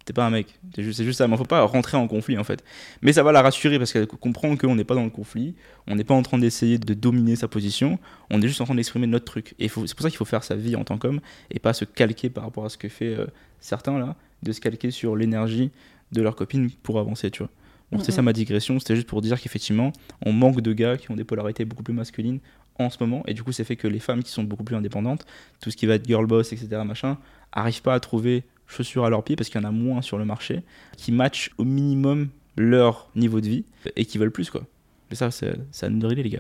t'es 0.06 0.14
pas 0.14 0.26
un 0.26 0.30
mec. 0.30 0.48
C'est 0.76 0.84
juste, 0.84 1.14
ça. 1.14 1.28
Mais 1.28 1.38
faut 1.38 1.46
pas 1.46 1.64
rentrer 1.64 1.98
en 1.98 2.08
conflit, 2.08 2.38
en 2.38 2.44
fait. 2.44 2.64
Mais 3.02 3.14
ça 3.14 3.24
va 3.24 3.32
la 3.32 3.42
rassurer 3.42 3.78
parce 3.78 3.92
qu'elle 3.92 4.08
comprend 4.08 4.56
qu'on 4.56 4.76
n'est 4.76 4.84
pas 4.84 4.96
dans 4.96 5.04
le 5.04 5.10
conflit. 5.10 5.56
On 5.88 5.96
n'est 5.96 6.04
pas 6.04 6.14
en 6.14 6.22
train 6.22 6.38
d'essayer 6.38 6.78
de 6.78 6.94
dominer 6.94 7.36
sa 7.36 7.48
position. 7.48 8.00
On 8.30 8.42
est 8.42 8.48
juste 8.48 8.62
en 8.62 8.66
train 8.66 8.76
d'exprimer 8.76 9.08
notre 9.08 9.26
truc. 9.26 9.56
Et 9.60 9.68
c'est 9.68 9.74
pour 9.74 9.88
ça 9.88 10.10
qu'il 10.10 10.18
faut 10.18 10.26
faire 10.26 10.44
sa 10.44 10.56
vie 10.56 10.76
en 10.76 10.84
tant 10.84 10.98
qu'homme 10.98 11.22
et 11.52 11.60
pas 11.60 11.74
se 11.74 11.86
calquer 11.86 12.30
par 12.30 12.44
rapport 12.44 12.66
à 12.66 12.70
ce 12.70 12.78
que 12.78 12.90
fait 12.90 13.16
euh, 13.16 13.26
certains 13.60 13.98
là, 13.98 14.16
de 14.44 14.52
se 14.52 14.62
calquer 14.62 14.92
sur 14.92 15.16
l'énergie 15.16 15.72
de 16.12 16.22
leur 16.22 16.36
copine 16.36 16.70
pour 16.84 17.00
avancer, 17.00 17.32
tu 17.32 17.40
vois. 17.40 17.50
Bon, 17.92 18.00
c'est 18.00 18.12
ça 18.12 18.22
ma 18.22 18.34
digression. 18.34 18.80
C'était 18.80 18.96
juste 18.96 19.08
pour 19.08 19.22
dire 19.22 19.40
qu'effectivement, 19.40 19.92
on 20.26 20.34
manque 20.34 20.62
de 20.62 20.74
gars 20.74 20.98
qui 20.98 21.12
ont 21.12 21.16
des 21.16 21.24
polarités 21.24 21.66
beaucoup 21.66 21.84
plus 21.84 21.94
masculines 21.94 22.40
en 22.80 22.90
ce 22.90 22.98
moment. 23.00 23.24
Et 23.28 23.34
du 23.34 23.44
coup, 23.44 23.52
c'est 23.52 23.64
fait 23.64 23.76
que 23.76 23.88
les 23.88 24.00
femmes 24.00 24.24
qui 24.24 24.32
sont 24.32 24.44
beaucoup 24.44 24.64
plus 24.64 24.76
indépendantes, 24.76 25.26
tout 25.62 25.72
ce 25.72 25.78
qui 25.78 25.86
va 25.86 25.96
être 25.96 26.06
girl 26.06 26.26
boss, 26.26 26.52
etc., 26.52 26.68
machin, 26.86 27.18
arrivent 27.52 27.82
pas 27.82 27.94
à 27.94 28.00
trouver 28.00 28.44
chaussures 28.68 29.06
à 29.06 29.10
leurs 29.10 29.24
pieds 29.24 29.36
parce 29.36 29.50
qu'il 29.50 29.62
y 29.62 29.64
en 29.64 29.68
a 29.68 29.72
moins 29.72 30.02
sur 30.02 30.18
le 30.18 30.26
marché 30.26 30.64
qui 30.98 31.12
matchent 31.12 31.52
au 31.58 31.64
minimum 31.64 32.30
leur 32.58 33.10
niveau 33.16 33.42
de 33.42 33.48
vie 33.48 33.66
et 33.96 34.06
qui 34.06 34.18
veulent 34.18 34.32
plus, 34.32 34.50
quoi. 34.50 34.64
Mais 35.10 35.16
ça, 35.16 35.30
c'est 35.32 35.56
à 35.82 35.90
nous 35.90 36.00
de 36.00 36.08
les 36.08 36.30
gars. 36.30 36.40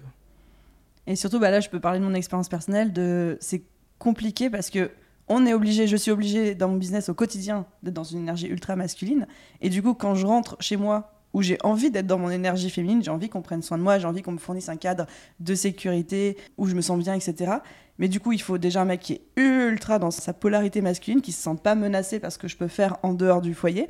Et 1.07 1.15
surtout, 1.15 1.39
bah 1.39 1.51
là, 1.51 1.59
je 1.59 1.69
peux 1.69 1.79
parler 1.79 1.99
de 1.99 2.05
mon 2.05 2.13
expérience 2.13 2.49
personnelle. 2.49 2.91
De... 2.93 3.37
C'est 3.39 3.63
compliqué 3.99 4.49
parce 4.49 4.69
que 4.69 4.89
on 5.27 5.45
est 5.45 5.53
obligé, 5.53 5.87
je 5.87 5.95
suis 5.95 6.11
obligé 6.11 6.53
dans 6.53 6.69
mon 6.69 6.77
business 6.77 7.09
au 7.09 7.13
quotidien 7.13 7.65
d'être 7.81 7.93
dans 7.95 8.03
une 8.03 8.19
énergie 8.19 8.47
ultra 8.47 8.75
masculine. 8.75 9.27
Et 9.61 9.69
du 9.69 9.81
coup, 9.81 9.93
quand 9.93 10.15
je 10.15 10.25
rentre 10.25 10.55
chez 10.59 10.77
moi 10.77 11.14
où 11.35 11.41
j'ai 11.41 11.57
envie 11.63 11.91
d'être 11.91 12.07
dans 12.07 12.17
mon 12.17 12.29
énergie 12.29 12.69
féminine, 12.69 13.03
j'ai 13.03 13.11
envie 13.11 13.27
qu'on 13.27 13.41
prenne 13.41 13.61
soin 13.61 13.77
de 13.77 13.83
moi, 13.83 13.99
j'ai 13.99 14.07
envie 14.07 14.21
qu'on 14.21 14.31
me 14.31 14.37
fournisse 14.37 14.69
un 14.69 14.77
cadre 14.77 15.05
de 15.41 15.53
sécurité 15.53 16.37
où 16.57 16.65
je 16.65 16.75
me 16.75 16.79
sens 16.81 16.97
bien, 16.97 17.13
etc. 17.13 17.55
Mais 17.99 18.07
du 18.07 18.21
coup, 18.21 18.31
il 18.31 18.41
faut 18.41 18.57
déjà 18.57 18.81
un 18.81 18.85
mec 18.85 19.01
qui 19.01 19.13
est 19.13 19.21
ultra 19.35 19.99
dans 19.99 20.11
sa 20.11 20.31
polarité 20.31 20.79
masculine, 20.79 21.21
qui 21.21 21.33
se 21.33 21.41
sente 21.41 21.61
pas 21.61 21.75
menacé 21.75 22.21
parce 22.21 22.37
que 22.37 22.47
je 22.47 22.55
peux 22.55 22.69
faire 22.69 22.95
en 23.03 23.13
dehors 23.13 23.41
du 23.41 23.53
foyer. 23.53 23.89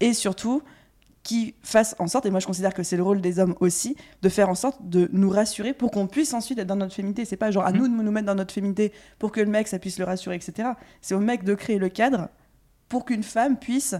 Et 0.00 0.14
surtout, 0.14 0.62
qui 1.22 1.56
fasse 1.62 1.94
en 1.98 2.06
sorte, 2.06 2.24
et 2.24 2.30
moi 2.30 2.40
je 2.40 2.46
considère 2.46 2.72
que 2.72 2.82
c'est 2.82 2.96
le 2.96 3.02
rôle 3.02 3.20
des 3.20 3.38
hommes 3.38 3.54
aussi, 3.60 3.94
de 4.22 4.30
faire 4.30 4.48
en 4.48 4.54
sorte 4.54 4.78
de 4.88 5.10
nous 5.12 5.28
rassurer 5.28 5.74
pour 5.74 5.90
qu'on 5.90 6.06
puisse 6.06 6.32
ensuite 6.32 6.58
être 6.58 6.66
dans 6.68 6.76
notre 6.76 6.94
féminité. 6.94 7.26
C'est 7.26 7.36
pas 7.36 7.50
genre 7.50 7.66
à 7.66 7.72
Mhm. 7.72 7.78
nous 7.78 7.88
de 7.98 8.02
nous 8.02 8.10
mettre 8.12 8.26
dans 8.26 8.34
notre 8.34 8.54
féminité 8.54 8.92
pour 9.18 9.30
que 9.30 9.40
le 9.40 9.50
mec 9.50 9.68
ça 9.68 9.78
puisse 9.78 9.98
le 9.98 10.06
rassurer, 10.06 10.36
etc. 10.36 10.70
C'est 11.02 11.14
au 11.14 11.20
mec 11.20 11.44
de 11.44 11.54
créer 11.54 11.76
le 11.78 11.90
cadre 11.90 12.30
pour 12.88 13.04
qu'une 13.04 13.22
femme 13.22 13.58
puisse 13.58 13.94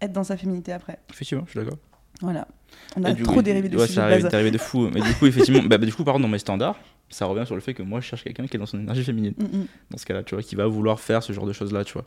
être 0.00 0.12
dans 0.12 0.24
sa 0.24 0.36
féminité 0.36 0.72
après. 0.72 0.98
Effectivement, 1.10 1.44
je 1.46 1.50
suis 1.52 1.60
d'accord. 1.60 1.78
Voilà. 2.24 2.48
On 2.96 3.04
a 3.04 3.10
Et 3.10 3.14
du 3.14 3.22
trop 3.22 3.34
coup, 3.34 3.42
dérivé 3.42 3.68
du 3.68 3.76
ouais, 3.76 3.86
sujet 3.86 3.94
ça 3.94 4.06
de 4.06 4.10
arrive, 4.12 4.22
base. 4.22 4.30
t'es 4.30 4.36
arrivé 4.36 4.50
de 4.50 4.58
fou. 4.58 4.88
Mais 4.92 5.00
du 5.00 5.12
coup, 5.14 5.26
effectivement, 5.26 5.62
bah, 5.62 5.78
bah, 5.78 5.86
du 5.86 5.92
coup, 5.92 6.04
par 6.04 6.14
contre, 6.14 6.22
dans 6.24 6.28
mes 6.30 6.38
standards, 6.38 6.76
ça 7.10 7.26
revient 7.26 7.46
sur 7.46 7.54
le 7.54 7.60
fait 7.60 7.74
que 7.74 7.82
moi, 7.82 8.00
je 8.00 8.06
cherche 8.06 8.24
quelqu'un 8.24 8.46
qui 8.46 8.56
est 8.56 8.58
dans 8.58 8.66
son 8.66 8.78
énergie 8.80 9.04
féminine. 9.04 9.34
Mm, 9.38 9.44
mm. 9.58 9.66
Dans 9.90 9.98
ce 9.98 10.06
cas-là, 10.06 10.22
tu 10.22 10.34
vois, 10.34 10.42
qui 10.42 10.54
va 10.56 10.66
vouloir 10.66 11.00
faire 11.00 11.22
ce 11.22 11.32
genre 11.32 11.46
de 11.46 11.52
choses-là, 11.52 11.84
tu 11.84 11.92
vois. 11.94 12.04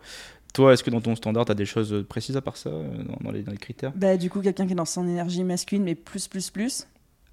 Toi, 0.53 0.73
est-ce 0.73 0.84
que 0.84 0.89
dans 0.89 1.01
ton 1.01 1.15
standard, 1.15 1.45
t'as 1.45 1.53
des 1.53 1.65
choses 1.65 2.06
précises 2.08 2.36
à 2.38 2.41
part 2.41 2.58
ça, 2.58 2.69
euh, 2.69 3.03
dans, 3.03 3.17
dans 3.21 3.32
les, 3.32 3.43
dans 3.43 3.51
les 3.51 3.58
critères? 3.58 3.91
Bah, 3.95 4.17
du 4.17 4.30
coup, 4.30 4.41
quelqu'un 4.41 4.65
qui 4.65 4.73
est 4.73 4.75
dans 4.75 4.86
son 4.86 5.08
énergie 5.08 5.43
masculine, 5.43 5.84
mais 5.84 5.95
plus, 5.95 6.27
plus, 6.27 6.49
plus, 6.49 6.88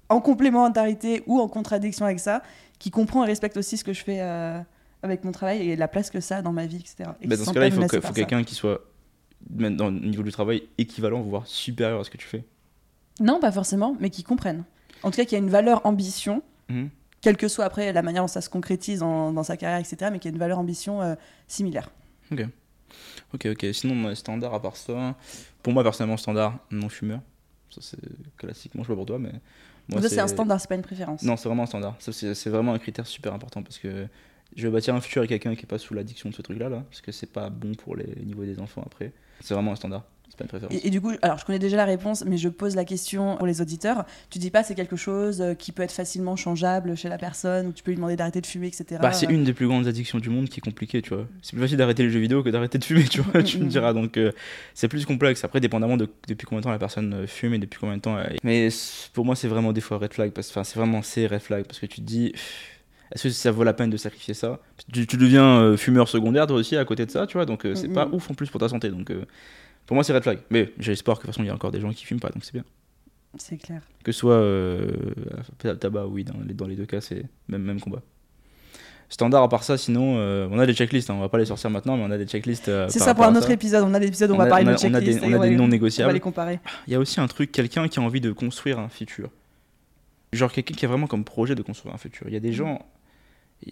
en 0.09 0.21
complémentarité 0.21 1.23
ou 1.25 1.39
en 1.39 1.47
contradiction 1.47 2.05
avec 2.05 2.19
ça, 2.19 2.43
qui 2.79 2.91
comprend 2.91 3.23
et 3.23 3.27
respecte 3.27 3.57
aussi 3.57 3.77
ce 3.77 3.83
que 3.83 3.93
je 3.93 4.03
fais 4.03 4.19
euh, 4.21 4.59
avec 5.01 5.23
mon 5.23 5.31
travail 5.31 5.69
et 5.69 5.75
la 5.75 5.87
place 5.87 6.09
que 6.09 6.19
ça 6.19 6.37
a 6.37 6.41
dans 6.41 6.51
ma 6.51 6.65
vie, 6.65 6.77
etc. 6.77 7.09
Et 7.21 7.27
Bah, 7.27 7.37
Dans 7.37 7.45
ce 7.45 7.51
cas-là, 7.51 7.67
il 7.67 7.71
faut, 7.73 7.85
que- 7.87 8.01
faut 8.01 8.13
quelqu'un 8.13 8.43
qui 8.43 8.53
soit, 8.55 8.81
même 9.49 9.75
dans 9.77 9.87
le 9.89 9.99
niveau 9.99 10.23
du 10.23 10.31
travail, 10.31 10.63
équivalent, 10.77 11.21
voire 11.21 11.47
supérieur 11.47 11.99
à 12.01 12.03
ce 12.03 12.09
que 12.09 12.17
tu 12.17 12.27
fais. 12.27 12.43
Non, 13.19 13.39
pas 13.39 13.51
forcément, 13.51 13.95
mais 13.99 14.09
qui 14.09 14.23
comprennent. 14.23 14.63
En 15.03 15.11
tout 15.11 15.17
cas, 15.17 15.25
qui 15.25 15.35
a 15.35 15.37
une 15.37 15.49
valeur 15.49 15.85
ambition, 15.85 16.41
Mhm. 16.69 16.89
quelle 17.21 17.37
que 17.37 17.47
soit 17.47 17.65
après 17.65 17.93
la 17.93 18.01
manière 18.01 18.23
dont 18.23 18.27
ça 18.27 18.41
se 18.41 18.49
concrétise 18.49 19.01
en- 19.03 19.31
dans 19.31 19.43
sa 19.43 19.57
carrière, 19.57 19.79
etc., 19.79 20.09
mais 20.11 20.19
qui 20.19 20.27
a 20.27 20.31
une 20.31 20.37
valeur 20.37 20.59
ambition 20.59 21.01
euh, 21.01 21.15
similaire. 21.47 21.89
Ok, 23.33 23.45
ok. 23.47 23.65
Sinon, 23.73 24.01
dans 24.03 24.09
les 24.09 24.15
standards, 24.15 24.53
à 24.53 24.61
part 24.61 24.75
ça, 24.75 25.15
pour 25.61 25.73
moi, 25.73 25.83
personnellement, 25.83 26.17
standard, 26.17 26.57
non 26.71 26.89
fumeur. 26.89 27.19
Ça, 27.69 27.81
c'est 27.81 27.97
classique. 28.37 28.73
Moi, 28.75 28.83
je 28.83 28.87
sais 28.87 28.93
pas 28.93 28.97
pour 28.97 29.05
toi, 29.05 29.19
mais. 29.19 29.31
Moi, 29.89 30.01
ça, 30.01 30.09
c'est 30.09 30.19
un 30.19 30.27
standard, 30.27 30.59
c'est 30.61 30.67
pas 30.69 30.75
une 30.75 30.81
préférence. 30.81 31.21
Non, 31.23 31.35
c'est 31.37 31.47
vraiment 31.47 31.63
un 31.63 31.67
standard. 31.67 31.95
Ça, 31.99 32.11
C'est 32.11 32.33
c'est 32.33 32.49
vraiment 32.49 32.73
un 32.73 32.79
critère 32.79 33.05
super 33.05 33.33
important 33.33 33.61
parce 33.61 33.77
que 33.77 34.07
je 34.55 34.67
vais 34.67 34.73
bâtir 34.73 34.95
un 34.95 35.01
futur 35.01 35.19
avec 35.21 35.29
quelqu'un 35.29 35.55
qui 35.55 35.63
est 35.63 35.67
pas 35.67 35.77
sous 35.77 35.93
l'addiction 35.93 36.29
de 36.29 36.33
ce 36.35 36.41
truc-là, 36.41 36.69
là, 36.69 36.83
parce 36.89 37.01
que 37.01 37.11
c'est 37.11 37.31
pas 37.31 37.49
bon 37.49 37.75
pour 37.75 37.95
les 37.95 38.07
niveaux 38.25 38.45
des 38.45 38.59
enfants 38.59 38.83
après. 38.85 39.11
C'est 39.41 39.53
vraiment 39.53 39.73
un 39.73 39.75
standard. 39.75 40.03
C'est. 40.29 40.73
Et, 40.73 40.87
et 40.87 40.89
du 40.89 40.99
coup, 41.01 41.11
alors 41.21 41.37
je 41.37 41.45
connais 41.45 41.59
déjà 41.59 41.77
la 41.77 41.85
réponse, 41.85 42.23
mais 42.25 42.37
je 42.37 42.49
pose 42.49 42.75
la 42.75 42.83
question 42.85 43.37
pour 43.37 43.47
les 43.47 43.61
auditeurs. 43.61 44.05
Tu 44.29 44.39
dis 44.39 44.51
pas 44.51 44.63
c'est 44.63 44.75
quelque 44.75 44.95
chose 44.97 45.41
euh, 45.41 45.53
qui 45.53 45.71
peut 45.71 45.83
être 45.83 45.91
facilement 45.91 46.35
changeable 46.35 46.95
chez 46.97 47.07
la 47.09 47.17
personne, 47.17 47.67
ou 47.67 47.71
tu 47.71 47.83
peux 47.83 47.91
lui 47.91 47.95
demander 47.95 48.15
d'arrêter 48.15 48.41
de 48.41 48.45
fumer, 48.45 48.67
etc. 48.67 48.99
Bah, 49.01 49.11
c'est 49.13 49.27
une 49.27 49.43
des 49.43 49.53
plus 49.53 49.67
grandes 49.67 49.87
addictions 49.87 50.19
du 50.19 50.29
monde 50.29 50.49
qui 50.49 50.59
est 50.59 50.61
compliquée, 50.63 51.01
tu 51.01 51.13
vois. 51.13 51.25
C'est 51.41 51.51
plus 51.53 51.61
facile 51.61 51.77
d'arrêter 51.77 52.03
les 52.03 52.09
jeux 52.09 52.19
vidéo 52.19 52.43
que 52.43 52.49
d'arrêter 52.49 52.77
de 52.77 52.83
fumer, 52.83 53.03
tu 53.05 53.21
vois, 53.21 53.43
tu 53.43 53.59
me 53.59 53.65
diras. 53.67 53.93
Donc, 53.93 54.17
euh, 54.17 54.31
c'est 54.73 54.87
plus 54.87 55.05
complexe. 55.05 55.43
Après, 55.45 55.59
dépendamment 55.61 55.97
de 55.97 56.09
depuis 56.27 56.45
combien 56.45 56.59
de 56.59 56.63
temps 56.65 56.71
la 56.71 56.79
personne 56.79 57.13
euh, 57.13 57.27
fume 57.27 57.53
et 57.53 57.59
depuis 57.59 57.79
combien 57.79 57.95
de 57.97 58.01
temps. 58.01 58.19
elle- 58.19 58.37
Mais 58.43 58.69
pour 59.13 59.23
moi, 59.25 59.35
c'est 59.35 59.47
vraiment 59.47 59.71
des 59.73 59.81
fois 59.81 59.97
red 59.97 60.13
flag. 60.13 60.31
Parce... 60.31 60.49
Enfin, 60.49 60.63
c'est 60.63 60.77
vraiment 60.77 61.01
ces 61.01 61.27
red 61.27 61.39
flag. 61.41 61.65
Parce 61.65 61.79
que 61.79 61.85
tu 61.85 62.01
te 62.01 62.05
dis, 62.05 62.33
est-ce 63.13 63.23
que 63.23 63.29
ça 63.29 63.51
vaut 63.51 63.63
la 63.63 63.73
peine 63.73 63.89
de 63.89 63.97
sacrifier 63.97 64.33
ça? 64.33 64.59
Tu, 64.91 65.07
tu 65.07 65.15
deviens 65.17 65.59
euh, 65.61 65.77
fumeur 65.77 66.09
secondaire, 66.09 66.47
toi 66.47 66.57
aussi, 66.57 66.75
à 66.75 66.83
côté 66.85 67.05
de 67.05 67.11
ça, 67.11 67.25
tu 67.27 67.37
vois. 67.37 67.45
Donc, 67.45 67.65
euh, 67.65 67.75
c'est 67.75 67.87
pas 67.87 68.07
ouf 68.11 68.29
en 68.29 68.33
plus 68.33 68.49
pour 68.49 68.59
ta 68.59 68.67
santé. 68.67 68.89
Donc, 68.89 69.11
euh, 69.11 69.25
pour 69.85 69.95
moi, 69.95 70.03
c'est 70.03 70.13
red 70.13 70.23
flag. 70.23 70.39
Mais 70.49 70.73
j'ai 70.79 70.91
espoir 70.93 71.17
que 71.17 71.23
de 71.23 71.27
toute 71.27 71.35
façon, 71.35 71.43
il 71.43 71.47
y 71.47 71.49
a 71.49 71.53
encore 71.53 71.71
des 71.71 71.79
gens 71.81 71.91
qui 71.93 72.05
fument 72.05 72.19
pas. 72.19 72.29
Donc, 72.29 72.43
c'est 72.43 72.53
bien. 72.53 72.63
C'est 73.37 73.57
clair. 73.57 73.81
Que 74.03 74.11
ce 74.11 74.19
soit 74.19 74.33
euh, 74.35 74.91
tabac 75.79 76.05
ou 76.07 76.13
weed, 76.13 76.29
hein, 76.29 76.37
les- 76.47 76.53
dans 76.53 76.67
les 76.67 76.75
deux 76.75 76.85
cas, 76.85 77.01
c'est 77.01 77.25
même, 77.49 77.63
même 77.63 77.79
combat. 77.81 78.01
Standard 79.09 79.43
à 79.43 79.49
part 79.49 79.63
ça, 79.63 79.77
sinon, 79.77 80.15
euh, 80.17 80.47
on 80.51 80.57
a 80.57 80.65
des 80.65 80.73
checklists, 80.73 81.09
hein, 81.09 81.15
on 81.15 81.19
va 81.19 81.29
pas 81.29 81.37
les 81.37 81.45
sortir 81.45 81.69
maintenant, 81.69 81.95
mais 81.95 82.03
on 82.03 82.11
a 82.11 82.17
des 82.17 82.25
checklists. 82.25 82.69
euh, 82.69 82.87
c'est 82.89 82.97
ça 82.99 83.13
pour 83.13 83.25
un 83.25 83.35
autre 83.35 83.47
ça. 83.47 83.53
épisode. 83.53 83.83
On 83.87 83.93
a 83.93 83.99
l'épisode 83.99 84.31
où 84.31 84.33
on, 84.33 84.37
On 84.37 84.39
va 84.39 84.45
a- 84.45 84.49
parler 84.49 84.65
on 84.65 84.69
a- 84.69 84.75
de 84.75 84.87
on 84.87 84.93
a 84.95 84.99
des- 85.01 85.19
on 85.19 85.33
a 85.33 85.47
des 85.47 85.55
non 85.55 85.63
On 85.63 85.67
va 85.67 85.71
négociables. 85.71 86.13
les 86.13 86.19
comparer. 86.19 86.59
Il 86.87 86.93
y 86.93 86.95
a 86.95 86.99
aussi 86.99 87.19
un 87.19 87.27
truc, 87.27 87.51
quelqu'un 87.51 87.87
qui 87.87 87.99
a 87.99 88.01
envie 88.01 88.21
de 88.21 88.31
construire 88.31 88.79
un 88.79 88.89
futur. 88.89 89.29
Genre 90.33 90.51
quelqu'un 90.51 90.73
qui 90.73 90.85
a 90.85 90.87
vraiment 90.87 91.07
comme 91.07 91.23
projet 91.23 91.53
de 91.55 91.61
construire 91.61 91.93
un 91.93 91.97
futur. 91.99 92.25
Il 92.27 92.33
y 92.33 92.37
a 92.37 92.39
des 92.39 92.51
gens, 92.51 92.83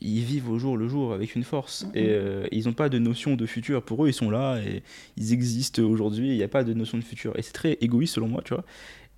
ils 0.02 0.22
vivent 0.24 0.50
au 0.50 0.58
jour 0.58 0.78
le 0.78 0.88
jour 0.88 1.14
avec 1.14 1.36
une 1.36 1.44
force 1.44 1.86
et 1.94 2.08
euh, 2.10 2.48
ils 2.52 2.66
n'ont 2.66 2.74
pas 2.74 2.90
de 2.90 2.98
notion 3.00 3.36
de 3.36 3.46
futur. 3.46 3.84
Pour 3.84 4.06
eux, 4.06 4.10
ils 4.10 4.14
sont 4.14 4.32
là 4.32 4.60
et 4.60 4.82
ils 5.18 5.34
existent 5.34 5.82
aujourd'hui. 5.84 6.30
Il 6.30 6.38
n'y 6.38 6.44
a 6.44 6.48
pas 6.48 6.64
de 6.64 6.74
notion 6.74 6.98
de 6.98 7.04
futur. 7.04 7.38
Et 7.38 7.42
c'est 7.42 7.54
très 7.54 7.74
égoïste 7.82 8.16
selon 8.16 8.28
moi, 8.28 8.42
tu 8.44 8.54
vois. 8.54 8.64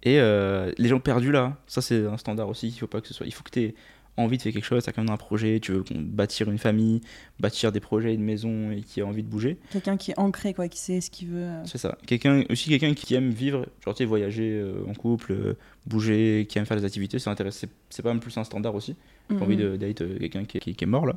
Et 0.04 0.19
euh, 0.19 0.71
les 0.78 0.89
gens 0.89 0.99
perdus 0.99 1.32
là, 1.32 1.58
ça 1.65 1.82
c'est 1.82 2.06
un 2.06 2.17
standard 2.17 2.49
aussi, 2.49 2.67
il 2.67 2.78
faut 2.78 2.88
pas 2.88 3.01
que 3.01 3.08
ce 3.08 3.13
soit. 3.13 3.25
Il 3.25 3.34
faut 3.34 3.43
que 3.43 3.49
tu 3.51 3.62
aies 3.62 3.75
envie 4.17 4.38
de 4.38 4.41
faire 4.41 4.54
quelque 4.54 4.65
chose, 4.65 4.84
tu 4.84 4.89
as 4.89 4.93
quand 4.93 5.04
même 5.04 5.12
un 5.12 5.17
projet, 5.17 5.60
tu 5.60 5.71
veux 5.71 5.84
bâtir 5.93 6.49
une 6.49 6.58
famille, 6.58 7.01
bâtir 7.39 7.71
des 7.71 7.80
projets, 7.80 8.13
une 8.13 8.23
maison 8.23 8.71
et 8.71 8.82
qui 8.82 9.01
a 9.01 9.06
envie 9.06 9.23
de 9.23 9.28
bouger. 9.28 9.58
Quelqu'un 9.71 9.97
qui 9.97 10.12
est 10.12 10.19
ancré, 10.19 10.54
quoi, 10.54 10.67
qui 10.67 10.80
sait 10.80 11.01
ce 11.01 11.10
qu'il 11.10 11.30
veut. 11.30 11.43
euh. 11.43 11.63
C'est 11.65 11.78
ça. 11.80 11.97
Quelqu'un, 12.06 12.43
aussi 12.49 12.69
quelqu'un 12.69 12.93
qui 12.93 13.13
aime 13.15 13.30
vivre, 13.30 13.65
genre 13.84 13.93
tu 13.93 13.99
sais, 13.99 14.06
voyager 14.06 14.63
en 14.88 14.93
couple, 14.93 15.56
bouger, 15.86 16.45
qui 16.47 16.60
aime 16.60 16.65
faire 16.65 16.78
des 16.78 16.86
activités, 16.86 17.19
c'est 17.19 17.30
intéressant. 17.30 17.67
C'est 17.89 18.04
pas 18.04 18.10
même 18.10 18.21
plus 18.21 18.38
un 18.38 18.43
standard 18.43 18.75
aussi. 18.75 18.95
J'ai 19.29 19.38
pas 19.38 19.43
envie 19.45 19.55
Mhm. 19.57 19.71
de 19.71 19.75
date 19.77 19.97
quelqu'un 20.19 20.45
qui, 20.45 20.59
qui- 20.59 20.75
qui 20.75 20.83
est 20.83 20.88
mort 20.88 21.05
là. 21.05 21.15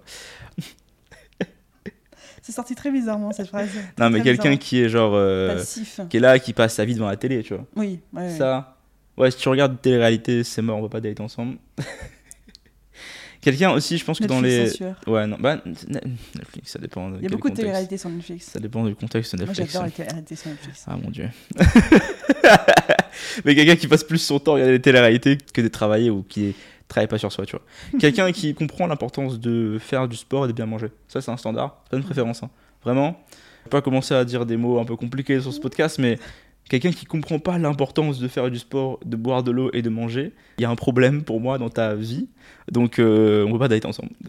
C'est 2.43 2.53
sorti 2.53 2.75
très 2.75 2.91
bizarrement 2.91 3.31
cette 3.33 3.49
phrase. 3.49 3.69
Non, 3.99 4.09
mais 4.11 4.23
quelqu'un 4.23 4.57
qui 4.57 4.81
est 4.81 4.89
genre. 4.89 5.13
euh, 5.15 5.57
Passif. 5.57 6.01
qui 6.09 6.17
est 6.17 6.21
là, 6.21 6.39
qui 6.39 6.53
passe 6.55 6.75
sa 6.75 6.85
vie 6.87 6.95
devant 6.95 7.09
la 7.09 7.17
télé, 7.17 7.43
tu 7.43 7.53
vois. 7.55 7.67
Oui, 7.77 8.01
ouais. 8.15 8.31
Ça, 8.31 8.79
ouais, 9.19 9.31
si 9.31 9.37
tu 9.39 9.49
regardes 9.51 9.79
télé-réalité, 9.83 10.45
c'est 10.45 10.63
mort, 10.63 10.79
on 10.79 10.83
va 10.83 10.89
pas 10.89 11.01
date 11.01 11.21
ensemble. 11.21 11.59
Quelqu'un 13.41 13.71
aussi, 13.71 13.99
je 13.99 14.05
pense 14.05 14.19
que 14.19 14.25
dans 14.25 14.41
les. 14.41 14.69
sûr. 14.71 14.95
Ouais, 15.07 15.27
non, 15.27 15.37
bah, 15.39 15.61
Net- 15.65 16.05
Netflix, 16.37 16.73
ça 16.73 16.79
dépend. 16.79 17.13
Il 17.17 17.23
y 17.23 17.27
a 17.27 17.29
beaucoup 17.29 17.51
de 17.51 17.55
télé-réalité 17.55 17.97
sur 17.99 18.09
Netflix. 18.11 18.47
Ça 18.47 18.59
dépend 18.61 18.85
du 18.85 18.95
contexte 18.97 19.35
de 19.37 19.41
Moi, 19.45 19.49
Netflix. 19.49 19.73
j'adore 19.73 19.87
les 19.87 19.93
télé-réalités 19.93 20.35
sur 20.37 20.51
Netflix. 20.51 20.85
Ah 20.89 20.97
mon 20.97 21.11
dieu. 21.11 21.29
Mais 23.45 23.55
quelqu'un 23.55 23.77
qui 23.77 23.87
passe 23.89 24.05
plus 24.05 24.19
son 24.19 24.39
temps 24.41 24.53
à 24.53 24.55
regarder 24.55 24.73
les 24.73 24.81
télé-réalités 24.83 25.39
que 25.53 25.61
de 25.61 25.69
travailler 25.69 26.11
ou 26.11 26.23
qui 26.23 26.55
travaille 26.89 27.09
pas 27.09 27.19
sur 27.19 27.31
soi, 27.33 27.45
tu 27.47 27.57
vois. 27.57 27.65
Quelqu'un 28.01 28.33
qui 28.33 28.55
comprend 28.55 28.87
l'importance 28.87 29.39
de 29.39 29.79
faire 29.79 30.09
du 30.09 30.17
sport 30.17 30.45
et 30.45 30.49
de 30.49 30.53
bien 30.53 30.67
manger. 30.67 30.89
Ça, 31.09 31.21
c'est 31.21 31.31
un 31.31 31.37
standard. 31.37 31.81
C'est 31.85 31.91
pas 31.91 31.97
une 31.99 32.05
préférence. 32.05 32.43
hein. 32.43 32.51
Vraiment. 32.85 33.21
Je 33.61 33.65
vais 33.65 33.71
pas 33.71 33.83
commencer 33.83 34.15
à 34.15 34.25
dire 34.25 34.47
des 34.47 34.57
mots 34.57 34.79
un 34.79 34.85
peu 34.85 34.97
compliqués 34.97 35.41
sur 35.41 35.53
ce 35.53 35.61
podcast, 35.61 35.99
mais 35.99 36.19
quelqu'un 36.69 36.93
qui 36.93 37.05
comprend 37.07 37.39
pas 37.39 37.59
l'importance 37.59 38.19
de 38.21 38.29
faire 38.29 38.51
du 38.51 38.59
sport, 38.59 39.01
de 39.05 39.17
boire 39.17 39.43
de 39.43 39.51
l'eau 39.51 39.71
et 39.73 39.83
de 39.83 39.89
manger, 39.91 40.33
il 40.59 40.63
y 40.63 40.65
a 40.65 40.71
un 40.71 40.77
problème 40.77 41.23
pour 41.23 41.41
moi 41.41 41.59
dans 41.59 41.71
ta 41.71 41.95
vie. 41.95 42.29
Donc, 42.71 42.99
euh, 42.99 43.45
on 43.47 43.53
peut 43.53 43.59
pas 43.59 43.69
date 43.69 43.85
ensemble. 43.87 44.11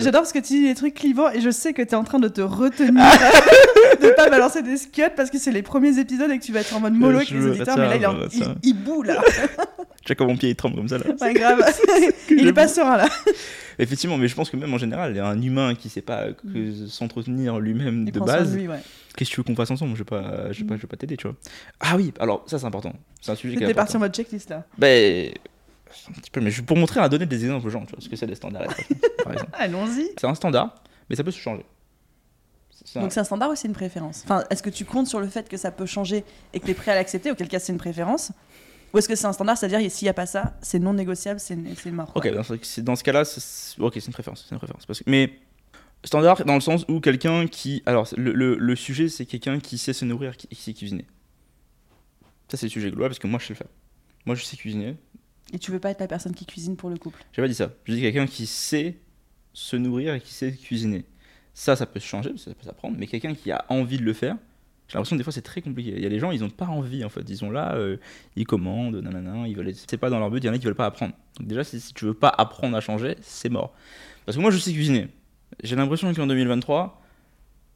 J'adore 0.00 0.22
parce 0.22 0.32
que 0.32 0.38
tu 0.38 0.54
dis 0.54 0.62
des 0.68 0.74
trucs 0.74 0.94
clivants 0.94 1.30
et 1.30 1.40
je 1.40 1.50
sais 1.50 1.72
que 1.72 1.82
tu 1.82 1.88
es 1.90 1.94
en 1.94 2.04
train 2.04 2.18
de 2.18 2.28
te 2.28 2.40
retenir 2.40 2.92
de 4.02 4.14
pas 4.14 4.28
balancer 4.28 4.62
des 4.62 4.76
scuds 4.76 5.02
parce 5.16 5.30
que 5.30 5.38
c'est 5.38 5.52
les 5.52 5.62
premiers 5.62 5.98
épisodes 5.98 6.30
et 6.30 6.38
que 6.38 6.44
tu 6.44 6.52
vas 6.52 6.60
être 6.60 6.74
en 6.76 6.80
mode 6.80 6.94
mollo 6.94 7.16
avec 7.16 7.28
Je 7.28 7.36
les 7.38 7.46
auditeurs, 7.46 7.78
mais 7.78 7.88
là 7.88 7.96
il, 7.96 8.06
en- 8.06 8.74
boue 8.84 9.02
là. 9.02 9.22
Tu 10.04 10.08
vois 10.08 10.16
comme 10.16 10.28
mon 10.28 10.36
pied 10.36 10.50
il 10.50 10.56
tremble 10.56 10.76
comme 10.76 10.88
ça 10.88 10.98
là. 10.98 11.04
Ouais, 11.20 11.32
grave. 11.32 11.62
il 12.30 12.46
est 12.46 12.52
pas 12.52 12.68
serein 12.68 12.96
là. 12.98 13.08
Effectivement, 13.78 14.18
mais 14.18 14.28
je 14.28 14.34
pense 14.34 14.50
que 14.50 14.56
même 14.56 14.72
en 14.72 14.78
général, 14.78 15.12
il 15.12 15.16
y 15.16 15.20
a 15.20 15.26
un 15.26 15.40
humain 15.40 15.74
qui 15.74 15.88
sait 15.88 16.02
pas 16.02 16.26
que 16.32 16.86
s'entretenir 16.88 17.58
lui-même 17.58 18.02
Mm. 18.04 18.10
De 18.10 18.20
base. 18.20 18.52
de 18.52 18.58
lui, 18.58 18.68
ouais. 18.68 18.80
Qu'est-ce 19.16 19.30
que 19.30 19.34
tu 19.34 19.40
veux 19.40 19.44
qu'on 19.44 19.54
fasse 19.56 19.70
ensemble? 19.70 19.92
Je 19.94 19.98
vais 19.98 20.04
pas, 20.04 20.50
je 20.52 20.60
vais 20.62 20.66
pas, 20.66 20.76
je 20.76 20.82
vais 20.82 20.88
pas 20.88 20.96
t'aider, 20.96 21.16
tu 21.16 21.26
vois. 21.28 21.36
Ah 21.80 21.96
oui, 21.96 22.12
alors 22.18 22.44
ça 22.46 22.58
c'est 22.58 22.66
important. 22.66 22.92
C'est 23.20 23.32
un 23.32 23.36
sujet 23.36 23.56
qui 23.56 23.62
est 23.64 23.74
parti 23.74 23.96
en 23.96 24.00
mode 24.00 24.14
checklist 24.14 24.50
là. 24.50 24.64
Ben, 24.78 25.32
un 26.08 26.12
petit 26.20 26.30
peu, 26.30 26.40
mais 26.40 26.50
je 26.50 26.62
pour 26.62 26.76
montrer 26.76 27.00
à 27.00 27.08
donner 27.08 27.26
des 27.26 27.44
exemples 27.44 27.66
aux 27.66 27.70
gens, 27.70 27.84
tu 27.86 27.92
vois, 27.94 28.00
ce 28.00 28.08
que 28.08 28.16
c'est 28.16 28.26
les 28.26 28.34
standards. 28.34 28.64
exemple. 29.32 29.50
Allons-y. 29.54 30.10
C'est 30.18 30.26
un 30.26 30.34
standard, 30.34 30.74
mais 31.08 31.16
ça 31.16 31.22
peut 31.24 31.30
se 31.30 31.38
changer. 31.38 31.64
Un- 32.96 33.00
Donc 33.02 33.12
c'est 33.12 33.20
un 33.20 33.24
standard 33.24 33.50
ou 33.50 33.54
c'est 33.54 33.68
une 33.68 33.74
préférence? 33.74 34.22
Enfin, 34.24 34.44
est-ce 34.50 34.62
que 34.62 34.70
tu 34.70 34.84
comptes 34.84 35.06
sur 35.06 35.20
le 35.20 35.28
fait 35.28 35.48
que 35.48 35.56
ça 35.56 35.70
peut 35.70 35.86
changer 35.86 36.24
et 36.52 36.60
que 36.60 36.64
tu 36.66 36.72
es 36.72 36.74
prêt 36.74 36.90
à 36.92 36.94
l'accepter, 36.96 37.30
auquel 37.30 37.48
cas 37.48 37.58
c'est 37.58 37.72
une 37.72 37.78
préférence? 37.78 38.32
Ou 38.92 38.98
est-ce 38.98 39.08
que 39.08 39.16
c'est 39.16 39.26
un 39.26 39.32
standard, 39.32 39.56
c'est-à-dire 39.58 39.90
s'il 39.90 40.06
n'y 40.06 40.10
a 40.10 40.14
pas 40.14 40.26
ça, 40.26 40.54
c'est 40.60 40.78
non 40.78 40.92
négociable, 40.92 41.40
c'est 41.40 41.56
mort. 41.90 42.12
Ok, 42.14 42.28
dans 42.32 42.42
ce, 42.96 43.02
cas-là, 43.02 43.24
c'est- 43.24 43.80
ok, 43.80 43.92
c'est 43.94 44.06
une 44.06 44.12
préférence, 44.12 44.44
c'est 44.48 44.54
une 44.54 44.58
préférence. 44.58 44.86
Parce 44.86 45.00
que, 45.00 45.04
mais 45.10 45.32
standard 46.04 46.44
dans 46.44 46.54
le 46.54 46.60
sens 46.60 46.84
où 46.88 47.00
quelqu'un 47.00 47.46
qui, 47.46 47.82
alors 47.86 48.08
le, 48.16 48.32
le- 48.32 48.56
le 48.56 48.76
sujet 48.76 49.08
c'est 49.08 49.26
quelqu'un 49.26 49.58
qui 49.60 49.78
sait 49.78 49.92
se 49.92 50.04
nourrir, 50.04 50.36
qui, 50.36 50.46
qui 50.48 50.54
sait 50.56 50.74
cuisiner. 50.74 51.06
Ça 52.48 52.56
c'est 52.56 52.66
le 52.66 52.70
sujet 52.70 52.90
global 52.90 53.08
parce 53.08 53.18
que 53.18 53.26
moi 53.26 53.38
je 53.40 53.46
sais 53.46 53.52
le 53.54 53.58
faire. 53.58 53.68
Moi 54.26 54.34
je 54.34 54.44
sais 54.44 54.56
cuisiner. 54.56 54.96
Et 55.52 55.58
tu 55.58 55.70
veux 55.70 55.78
pas 55.78 55.90
être 55.90 56.00
la 56.00 56.08
personne 56.08 56.34
qui 56.34 56.46
cuisine 56.46 56.76
pour 56.76 56.90
le 56.90 56.96
couple? 56.96 57.22
J'ai 57.32 57.42
pas 57.42 57.48
dit 57.48 57.54
ça. 57.54 57.70
Je 57.84 57.92
dis 57.94 58.00
quelqu'un 58.00 58.26
qui 58.26 58.46
sait 58.46 58.96
se 59.52 59.76
nourrir 59.76 60.14
et 60.14 60.20
qui 60.20 60.32
sait 60.32 60.52
cuisiner. 60.52 61.04
Ça, 61.52 61.76
ça 61.76 61.86
peut 61.86 62.00
se 62.00 62.06
changer, 62.06 62.36
ça 62.36 62.52
peut 62.52 62.64
s'apprendre, 62.64 62.96
mais 62.98 63.06
quelqu'un 63.06 63.34
qui 63.34 63.52
a 63.52 63.64
envie 63.68 63.98
de 63.98 64.02
le 64.02 64.12
faire, 64.12 64.36
j'ai 64.88 64.94
l'impression 64.94 65.14
que 65.16 65.18
des 65.18 65.24
fois 65.24 65.32
c'est 65.32 65.42
très 65.42 65.62
compliqué. 65.62 65.92
Il 65.94 66.02
y 66.02 66.06
a 66.06 66.08
des 66.08 66.18
gens, 66.18 66.32
ils 66.32 66.42
ont 66.42 66.50
pas 66.50 66.66
envie 66.66 67.04
en 67.04 67.08
fait. 67.08 67.22
Ils 67.28 67.36
sont 67.36 67.50
là, 67.50 67.74
euh, 67.76 67.96
ils 68.34 68.44
commandent, 68.46 68.96
nanana, 68.96 69.46
ils 69.46 69.56
veulent. 69.56 69.72
C'est 69.74 69.96
pas 69.96 70.10
dans 70.10 70.18
leur 70.18 70.30
but, 70.30 70.38
il 70.42 70.46
y 70.46 70.50
en 70.50 70.52
a 70.52 70.58
qui 70.58 70.64
veulent 70.64 70.74
pas 70.74 70.86
apprendre. 70.86 71.14
Donc 71.38 71.46
déjà, 71.48 71.62
si 71.62 71.80
tu 71.94 72.06
veux 72.06 72.14
pas 72.14 72.28
apprendre 72.28 72.76
à 72.76 72.80
changer, 72.80 73.16
c'est 73.22 73.48
mort. 73.48 73.72
Parce 74.26 74.36
que 74.36 74.42
moi, 74.42 74.50
je 74.50 74.58
sais 74.58 74.72
cuisiner. 74.72 75.08
J'ai 75.62 75.76
l'impression 75.76 76.12
qu'en 76.12 76.26
2023, 76.26 77.00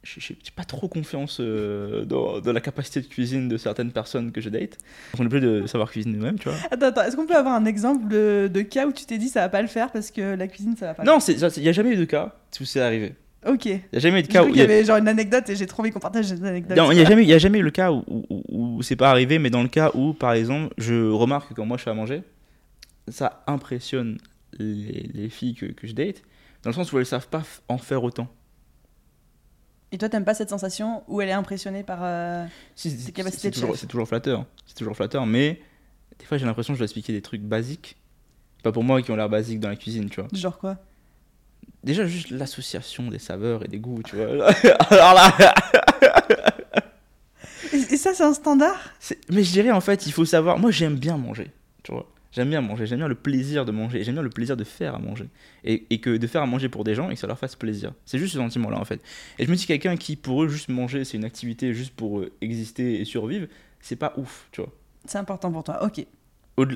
j'ai 0.04 0.36
pas 0.54 0.64
trop 0.64 0.88
confiance 0.88 1.38
euh, 1.40 2.04
dans, 2.04 2.40
dans 2.40 2.52
la 2.52 2.60
capacité 2.60 3.00
de 3.00 3.06
cuisine 3.06 3.48
de 3.48 3.56
certaines 3.56 3.90
personnes 3.92 4.32
que 4.32 4.40
je 4.40 4.48
date. 4.48 4.78
On 5.18 5.24
est 5.26 5.28
plus 5.28 5.40
de 5.40 5.66
savoir 5.66 5.90
cuisiner 5.90 6.16
nous-mêmes, 6.16 6.38
tu 6.38 6.48
vois. 6.48 6.58
Attends, 6.70 6.86
attends, 6.86 7.02
est-ce 7.04 7.16
qu'on 7.16 7.26
peut 7.26 7.36
avoir 7.36 7.54
un 7.54 7.64
exemple 7.64 8.08
de, 8.08 8.48
de 8.52 8.60
cas 8.62 8.86
où 8.86 8.92
tu 8.92 9.04
t'es 9.06 9.18
dit 9.18 9.28
ça 9.28 9.40
va 9.40 9.48
pas 9.48 9.60
le 9.62 9.68
faire 9.68 9.90
parce 9.90 10.10
que 10.10 10.34
la 10.34 10.46
cuisine 10.48 10.76
ça 10.76 10.86
va 10.86 10.94
pas 10.94 11.04
Non, 11.04 11.18
il 11.18 11.62
n'y 11.62 11.68
a 11.68 11.72
jamais 11.72 11.90
eu 11.92 11.96
de 11.96 12.04
cas 12.04 12.34
où 12.60 12.64
c'est 12.64 12.80
arrivé. 12.80 13.14
le 13.44 13.52
Ok. 13.52 13.66
Il 13.66 13.72
n'y 13.72 13.80
a 13.96 13.98
jamais 13.98 14.20
eu 14.20 14.22
de 14.22 14.28
cas 14.28 14.44
où. 14.44 14.48
il 14.48 14.56
y 14.56 14.60
avait 14.62 14.84
genre 14.84 14.96
une 14.98 15.08
anecdote 15.08 15.48
et 15.50 15.56
j'ai 15.56 15.66
trop 15.66 15.82
envie 15.82 15.90
qu'on 15.90 16.00
partage 16.00 16.26
cette 16.26 16.42
anecdote. 16.42 16.76
Non, 16.76 16.90
il 16.90 16.96
n'y 16.96 17.02
a, 17.02 17.04
jamais- 17.04 17.24
y 17.24 17.32
a 17.34 17.38
jamais 17.38 17.58
eu 17.58 17.62
le 17.62 17.70
cas 17.70 17.92
où, 17.92 18.02
où, 18.08 18.42
où 18.48 18.82
c'est 18.82 18.96
pas 18.96 19.10
arrivé, 19.10 19.38
mais 19.38 19.50
dans 19.50 19.62
le 19.62 19.68
cas 19.68 19.90
où, 19.94 20.12
par 20.12 20.32
exemple, 20.32 20.72
je 20.78 21.08
remarque 21.10 21.50
que 21.50 21.54
quand 21.54 21.64
moi 21.66 21.76
je 21.76 21.82
fais 21.84 21.90
à 21.90 21.94
manger, 21.94 22.22
ça 23.08 23.42
impressionne 23.46 24.18
les, 24.58 25.08
les 25.14 25.28
filles 25.28 25.54
que, 25.54 25.66
que 25.66 25.86
je 25.86 25.92
date, 25.92 26.22
dans 26.62 26.70
le 26.70 26.74
sens 26.74 26.92
où 26.92 26.98
elles 26.98 27.06
savent 27.06 27.28
pas 27.28 27.42
en 27.68 27.78
faire 27.78 28.02
autant. 28.02 28.28
Et 29.90 29.98
toi, 29.98 30.08
t'aimes 30.08 30.24
pas 30.24 30.34
cette 30.34 30.50
sensation 30.50 31.02
où 31.08 31.20
elle 31.20 31.28
est 31.30 31.32
impressionnée 31.32 31.82
par. 31.82 32.00
euh, 32.02 32.44
Si, 32.74 32.90
c'est 32.90 33.12
capacités 33.12 33.42
c'est 33.42 33.50
de 33.50 33.54
toujours, 33.54 33.76
c'est 33.76 33.86
toujours 33.86 34.06
flatteur, 34.08 34.44
c'est 34.66 34.74
toujours 34.74 34.94
flatteur, 34.94 35.24
mais 35.24 35.62
des 36.18 36.26
fois 36.26 36.36
j'ai 36.36 36.44
l'impression 36.44 36.72
que 36.74 36.76
je 36.76 36.80
dois 36.80 36.86
expliquer 36.86 37.12
des 37.12 37.22
trucs 37.22 37.42
basiques, 37.42 37.96
pas 38.62 38.72
pour 38.72 38.84
moi 38.84 39.00
qui 39.00 39.10
ont 39.10 39.16
l'air 39.16 39.28
basiques 39.30 39.60
dans 39.60 39.70
la 39.70 39.76
cuisine, 39.76 40.10
tu 40.10 40.20
vois. 40.20 40.28
Genre 40.32 40.58
quoi? 40.58 40.76
Déjà 41.84 42.06
juste 42.06 42.30
l'association 42.30 43.08
des 43.08 43.18
saveurs 43.18 43.64
et 43.64 43.68
des 43.68 43.78
goûts, 43.78 44.02
tu 44.02 44.16
vois. 44.16 44.50
Alors 44.90 45.14
là, 45.14 45.54
et, 47.72 47.96
ça, 47.96 48.14
c'est 48.14 48.24
un 48.24 48.34
standard? 48.34 48.76
Mais 49.30 49.42
je 49.42 49.52
dirais 49.52 49.70
en 49.70 49.80
fait, 49.80 50.06
il 50.06 50.12
faut 50.12 50.24
savoir. 50.24 50.58
Moi, 50.58 50.70
j'aime 50.70 50.96
bien 50.96 51.16
manger, 51.16 51.50
tu 51.82 51.92
vois. 51.92 52.06
J'aime 52.30 52.50
bien 52.50 52.60
manger, 52.60 52.86
j'aime 52.86 52.98
bien 52.98 53.08
le 53.08 53.14
plaisir 53.14 53.64
de 53.64 53.72
manger, 53.72 54.04
j'aime 54.04 54.14
bien 54.14 54.22
le 54.22 54.28
plaisir 54.30 54.56
de 54.56 54.64
faire 54.64 54.94
à 54.94 54.98
manger. 54.98 55.28
Et, 55.64 55.86
et 55.90 55.98
que 56.00 56.16
de 56.16 56.26
faire 56.26 56.42
à 56.42 56.46
manger 56.46 56.68
pour 56.68 56.84
des 56.84 56.94
gens 56.94 57.08
et 57.10 57.14
que 57.14 57.20
ça 57.20 57.26
leur 57.26 57.38
fasse 57.38 57.56
plaisir. 57.56 57.92
C'est 58.04 58.18
juste 58.18 58.34
ce 58.34 58.38
sentiment-là 58.38 58.78
en 58.78 58.84
fait. 58.84 59.00
Et 59.38 59.46
je 59.46 59.50
me 59.50 59.56
dis, 59.56 59.66
quelqu'un 59.66 59.96
qui 59.96 60.14
pour 60.16 60.42
eux, 60.44 60.48
juste 60.48 60.68
manger, 60.68 61.04
c'est 61.04 61.16
une 61.16 61.24
activité 61.24 61.72
juste 61.72 61.94
pour 61.94 62.20
euh, 62.20 62.30
exister 62.42 63.00
et 63.00 63.04
survivre, 63.06 63.46
c'est 63.80 63.96
pas 63.96 64.12
ouf, 64.18 64.48
tu 64.52 64.60
vois. 64.60 64.70
C'est 65.06 65.18
important 65.18 65.50
pour 65.50 65.64
toi, 65.64 65.82
ok. 65.84 66.04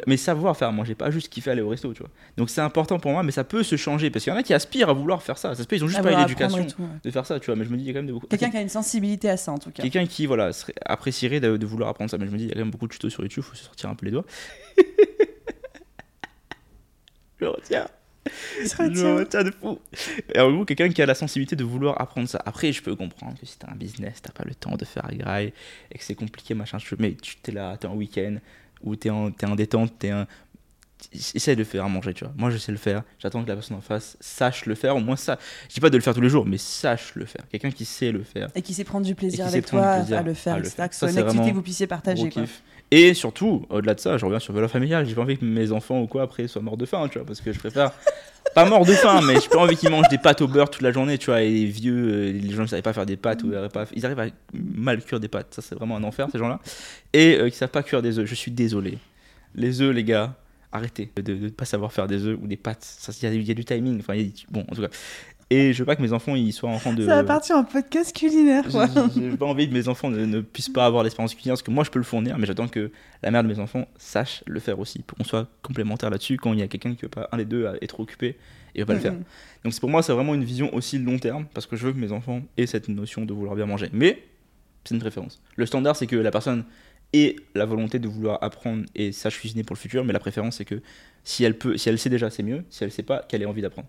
Mais 0.07 0.17
savoir 0.17 0.57
faire 0.57 0.69
à 0.69 0.71
manger, 0.73 0.95
pas 0.95 1.11
juste 1.11 1.29
kiffer 1.29 1.51
aller 1.51 1.61
au 1.61 1.69
resto, 1.69 1.93
tu 1.93 2.03
vois. 2.03 2.11
Donc 2.37 2.51
c'est 2.51 2.61
important 2.61 3.01
pour 3.01 3.11
moi, 3.11 3.25
mais 3.25 3.33
ça 3.33 3.43
peut 3.43 3.65
se 3.65 3.75
changer 3.75 4.11
parce 4.11 4.23
qu'il 4.23 4.33
y 4.33 4.37
en 4.37 4.39
a 4.39 4.45
qui 4.45 4.55
aspirent 4.55 4.89
à 4.89 4.93
vouloir 4.93 5.25
faire 5.25 5.37
ça. 5.37 5.57
Ça 5.57 5.63
se 5.65 5.67
peut, 5.69 5.75
ils 5.75 5.83
ont 5.83 5.89
juste 5.89 5.99
À 5.99 6.05
pas 6.05 6.13
eu 6.13 6.17
l'éducation 6.19 6.59
ouais. 6.59 6.67
de 7.03 7.11
faire 7.11 7.27
ça, 7.27 7.41
tu 7.41 7.47
vois. 7.47 7.57
Mais 7.57 7.65
je 7.65 7.71
me 7.71 7.77
dis, 7.77 7.83
il 7.83 7.87
y 7.89 7.91
a 7.91 7.93
quand 7.93 7.99
même 7.99 8.07
de 8.07 8.13
beaucoup. 8.13 8.29
Quelqu'un 8.29 8.49
qui 8.51 8.59
a 8.59 8.61
une 8.61 8.69
sensibilité 8.69 9.29
à 9.29 9.37
ça, 9.37 9.51
en 9.51 9.59
tout 9.59 9.73
cas. 9.73 9.83
Quelqu'un 9.83 10.07
qui 10.07 10.27
voilà, 10.27 10.53
serait- 10.53 10.73
apprécierait 10.87 11.41
de, 11.41 11.57
de 11.57 11.67
vouloir 11.67 11.91
apprendre 11.91 12.09
ça. 12.13 12.17
Mais 12.17 12.27
je 12.27 12.31
me 12.31 12.39
dis, 12.39 12.45
il 12.45 12.49
y 12.49 12.51
a 12.53 12.55
quand 12.55 12.61
même 12.61 12.71
beaucoup 12.71 12.87
de 12.87 12.93
tutos 12.93 13.11
sur 13.11 13.23
YouTube, 13.25 13.43
faut 13.43 13.57
se 13.57 13.65
sortir 13.65 13.91
un 13.91 13.97
peu 13.97 14.07
les 14.07 14.13
doigts. 14.13 14.25
je 17.43 17.47
retiens. 17.49 17.89
Il 18.61 18.69
se 18.69 18.77
Je 18.77 18.83
retient. 18.83 19.17
retiens 19.17 19.43
de 19.43 19.51
fou. 19.51 19.81
Et 20.35 20.39
en 20.39 20.53
gros, 20.53 20.65
quelqu'un 20.65 20.89
qui 20.91 21.03
a 21.03 21.07
la 21.07 21.15
sensibilité 21.17 21.57
de 21.57 21.65
vouloir 21.65 22.01
apprendre 22.01 22.29
ça. 22.29 22.41
Après, 22.47 22.73
je 22.73 22.81
peux 22.83 22.95
comprendre 22.95 23.37
que 23.39 23.45
si 23.47 23.59
t'as 23.59 23.71
un 23.71 23.75
business, 23.75 24.23
t'as 24.23 24.31
pas 24.33 24.45
le 24.45 24.55
temps 24.55 24.77
de 24.77 24.85
faire 24.85 25.05
un 25.11 25.15
graille 25.17 25.53
et 25.91 25.99
que 25.99 26.05
c'est 26.05 26.15
compliqué, 26.15 26.55
machin. 26.55 26.79
je- 26.79 26.95
Mais 27.01 27.15
tu 27.15 27.37
t'es 27.37 27.51
là, 27.53 27.77
t'es 27.77 27.89
en 27.89 27.95
week-end 27.97 28.37
ou 28.85 28.95
t'es 28.95 29.11
en, 29.11 29.31
t'es 29.33 29.47
en 29.47 29.57
détente, 29.57 29.99
t'es 29.99 30.11
un. 30.11 30.27
Essaye 31.35 31.57
de 31.57 31.65
faire 31.65 31.85
à 31.85 31.89
manger, 31.89 32.15
tu 32.15 32.25
vois. 32.25 32.33
Moi, 32.37 32.51
je 32.51 32.57
sais 32.59 32.73
le 32.73 32.79
faire. 32.79 33.03
J'attends 33.19 33.43
que 33.43 33.49
la 33.49 33.55
personne 33.55 33.77
en 33.77 33.81
face 33.81 34.17
sache 34.21 34.67
le 34.67 34.75
faire. 34.75 34.97
Au 34.97 35.01
moins, 35.01 35.17
ça. 35.17 35.39
Je 35.69 35.75
dis 35.75 35.81
pas 35.81 35.91
de 35.91 35.97
le 35.97 36.03
faire 36.03 36.15
tous 36.15 36.21
les 36.21 36.29
jours, 36.29 36.47
mais 36.47 36.59
sache 36.59 37.13
le 37.15 37.25
faire. 37.25 37.43
Quelqu'un 37.51 37.71
qui 37.71 37.85
sait 37.85 38.13
le 38.13 38.23
faire. 38.23 38.49
Et 38.55 38.63
qui 38.63 38.75
sait 38.75 38.85
prendre 38.85 39.05
du 39.07 39.15
plaisir 39.15 39.47
avec 39.47 39.67
toi 39.67 39.97
plaisir 39.97 40.19
à 40.19 40.23
le 40.23 40.35
faire, 40.35 40.55
à 40.55 40.59
le 40.59 40.65
faire. 40.69 40.89
Que 40.89 40.95
soit 40.95 41.11
une 41.11 41.19
activité 41.19 41.51
que 41.51 41.55
vous 41.55 41.63
puissiez 41.63 41.87
partager. 41.87 42.31
Quoi. 42.31 42.45
Et 42.91 43.15
surtout, 43.15 43.65
au-delà 43.71 43.95
de 43.95 44.01
ça, 44.01 44.19
je 44.19 44.25
reviens 44.25 44.39
sur 44.39 44.53
vélo 44.53 44.69
familial. 44.69 45.07
J'ai 45.07 45.15
pas 45.15 45.23
envie 45.23 45.39
que 45.39 45.45
mes 45.45 45.73
enfants 45.73 46.01
ou 46.01 46.07
quoi 46.07 46.23
après 46.23 46.47
soient 46.47 46.61
morts 46.63 46.77
de 46.77 46.85
faim, 46.87 47.09
tu 47.11 47.19
vois, 47.19 47.27
parce 47.27 47.41
que 47.41 47.51
je 47.53 47.59
préfère 47.59 47.91
pas 48.55 48.67
morts 48.67 48.85
de 48.85 48.93
faim, 48.93 49.21
mais 49.27 49.35
j'ai 49.41 49.49
pas 49.49 49.61
envie 49.61 49.77
qu'ils 49.77 49.89
mangent 49.89 50.11
des 50.11 50.19
pâtes 50.19 50.43
au 50.43 50.47
beurre 50.49 50.69
toute 50.71 50.83
la 50.83 50.93
journée, 50.93 51.17
tu 51.17 51.27
vois. 51.27 51.41
Et 51.43 51.51
les 51.51 51.65
vieux, 51.65 51.95
euh, 52.13 52.33
les 52.33 52.51
gens 52.51 52.65
qui 52.65 52.69
savaient 52.69 52.83
pas 52.83 52.93
faire 52.93 53.07
des 53.07 53.17
pâtes 53.17 53.43
ou 53.45 53.49
ils 53.51 53.57
arrivent, 53.57 53.71
pas- 53.71 53.87
ils 53.95 54.05
arrivent 54.05 54.21
à 54.21 54.27
mal 54.53 55.03
cuire 55.03 55.21
des 55.21 55.29
pâtes. 55.29 55.55
Ça, 55.55 55.63
c'est 55.63 55.75
vraiment 55.75 55.97
un 55.97 56.05
enfer 56.05 56.29
ces 56.31 56.39
gens-là. 56.39 56.61
Et 57.15 57.39
euh, 57.41 57.49
qui 57.49 57.57
savent 57.57 57.71
pas 57.71 57.83
cuire 57.83 58.03
des 58.03 58.19
œufs. 58.19 58.27
Je 58.27 58.35
suis 58.35 58.51
désolé. 58.51 58.99
Les 59.55 59.81
œufs, 59.81 59.95
les 59.95 60.05
gars, 60.05 60.35
arrêtez 60.73 61.11
de 61.17 61.35
ne 61.35 61.49
pas 61.51 61.65
savoir 61.65 61.93
faire 61.93 62.07
des 62.07 62.25
œufs 62.27 62.39
ou 62.43 62.47
des 62.47 62.57
pâtes. 62.57 62.87
Il 63.23 63.25
y, 63.25 63.27
a- 63.31 63.35
il 63.35 63.43
y 63.43 63.51
a 63.51 63.55
du 63.55 63.65
timing. 63.65 63.99
Enfin, 64.01 64.15
y 64.15 64.23
a- 64.29 64.31
bon, 64.51 64.65
en 64.71 64.75
tout 64.75 64.83
cas. 64.83 64.89
Et 65.51 65.75
je 65.75 65.79
veux 65.81 65.85
pas 65.85 65.97
que 65.97 66.01
mes 66.03 66.15
enfants 66.15 66.35
ils 66.35 66.53
soient 66.53 66.71
en 66.71 66.79
train 66.79 66.95
de. 66.95 67.05
Ça 67.05 67.17
va 67.17 67.25
partir 67.25 67.57
en 67.57 67.65
podcast 67.65 68.17
culinaire, 68.17 68.67
quoi. 68.71 68.87
J'ai 69.15 69.37
pas 69.37 69.45
envie 69.45 69.69
que 69.69 69.75
mes 69.75 69.87
enfants 69.87 70.09
ne, 70.09 70.25
ne 70.25 70.41
puissent 70.41 70.71
pas 70.71 70.87
avoir 70.87 71.03
l'expérience 71.03 71.35
culinaire 71.35 71.53
parce 71.53 71.63
que 71.63 71.71
moi 71.71 71.85
je 71.85 71.91
peux 71.91 71.99
le 71.99 72.07
fournir, 72.07 72.39
mais 72.39 72.47
j'attends 72.47 72.69
que 72.69 72.91
la 73.23 73.31
mère 73.31 73.43
de 73.43 73.49
mes 73.49 73.59
enfants 73.59 73.87
sache 73.99 74.43
le 74.47 74.61
faire 74.61 74.79
aussi 74.79 75.01
pour 75.01 75.19
qu'on 75.19 75.25
soit 75.25 75.49
complémentaire 75.61 76.09
là-dessus 76.09 76.39
quand 76.39 76.55
il 76.55 76.61
y 76.61 76.63
a 76.63 76.69
quelqu'un 76.69 76.95
qui 76.95 77.03
veut 77.03 77.09
pas, 77.11 77.29
un 77.33 77.37
des 77.37 77.45
deux 77.45 77.69
trop 77.87 78.03
occupé 78.05 78.39
et 78.75 78.81
veut 78.81 78.87
pas 78.87 78.95
le 78.95 79.01
faire. 79.01 79.13
Donc 79.63 79.75
c'est 79.75 79.81
pour 79.81 79.91
moi 79.91 80.03
c'est 80.03 80.15
vraiment 80.15 80.33
une 80.35 80.45
vision 80.45 80.75
aussi 80.75 80.99
long 80.99 81.19
terme 81.19 81.45
parce 81.53 81.67
que 81.67 81.77
je 81.77 81.85
veux 81.87 81.93
que 81.93 81.99
mes 81.99 82.13
enfants 82.13 82.41
aient 82.57 82.65
cette 82.67 82.89
notion 82.89 83.27
de 83.27 83.35
vouloir 83.35 83.55
bien 83.55 83.67
manger. 83.67 83.91
Mais 83.93 84.23
c'est 84.85 84.95
une 84.95 85.01
préférence. 85.03 85.43
Le 85.57 85.67
standard 85.67 85.97
c'est 85.97 86.07
que 86.07 86.17
la 86.17 86.31
personne 86.31 86.65
et 87.13 87.37
la 87.55 87.65
volonté 87.65 87.99
de 87.99 88.09
vouloir 88.09 88.43
apprendre 88.43 88.85
et 88.95 89.13
sache 89.13 89.39
cuisiner 89.39 89.65
pour 89.65 89.75
le 89.75 89.81
futur. 89.81 90.05
Mais 90.05 90.13
la 90.13 90.21
préférence, 90.21 90.57
c'est 90.57 90.65
que 90.65 90.83
si 91.25 91.45
elle 91.45 91.59
peut, 91.59 91.77
si 91.77 91.89
elle 91.89 91.99
sait 91.99 92.11
déjà, 92.11 92.31
c'est 92.31 92.43
mieux. 92.43 92.65
Si 92.71 92.85
elle 92.85 92.93
sait 92.93 93.03
pas, 93.03 93.23
qu'elle 93.23 93.43
ait 93.43 93.47
envie 93.47 93.63
d'apprendre. 93.63 93.89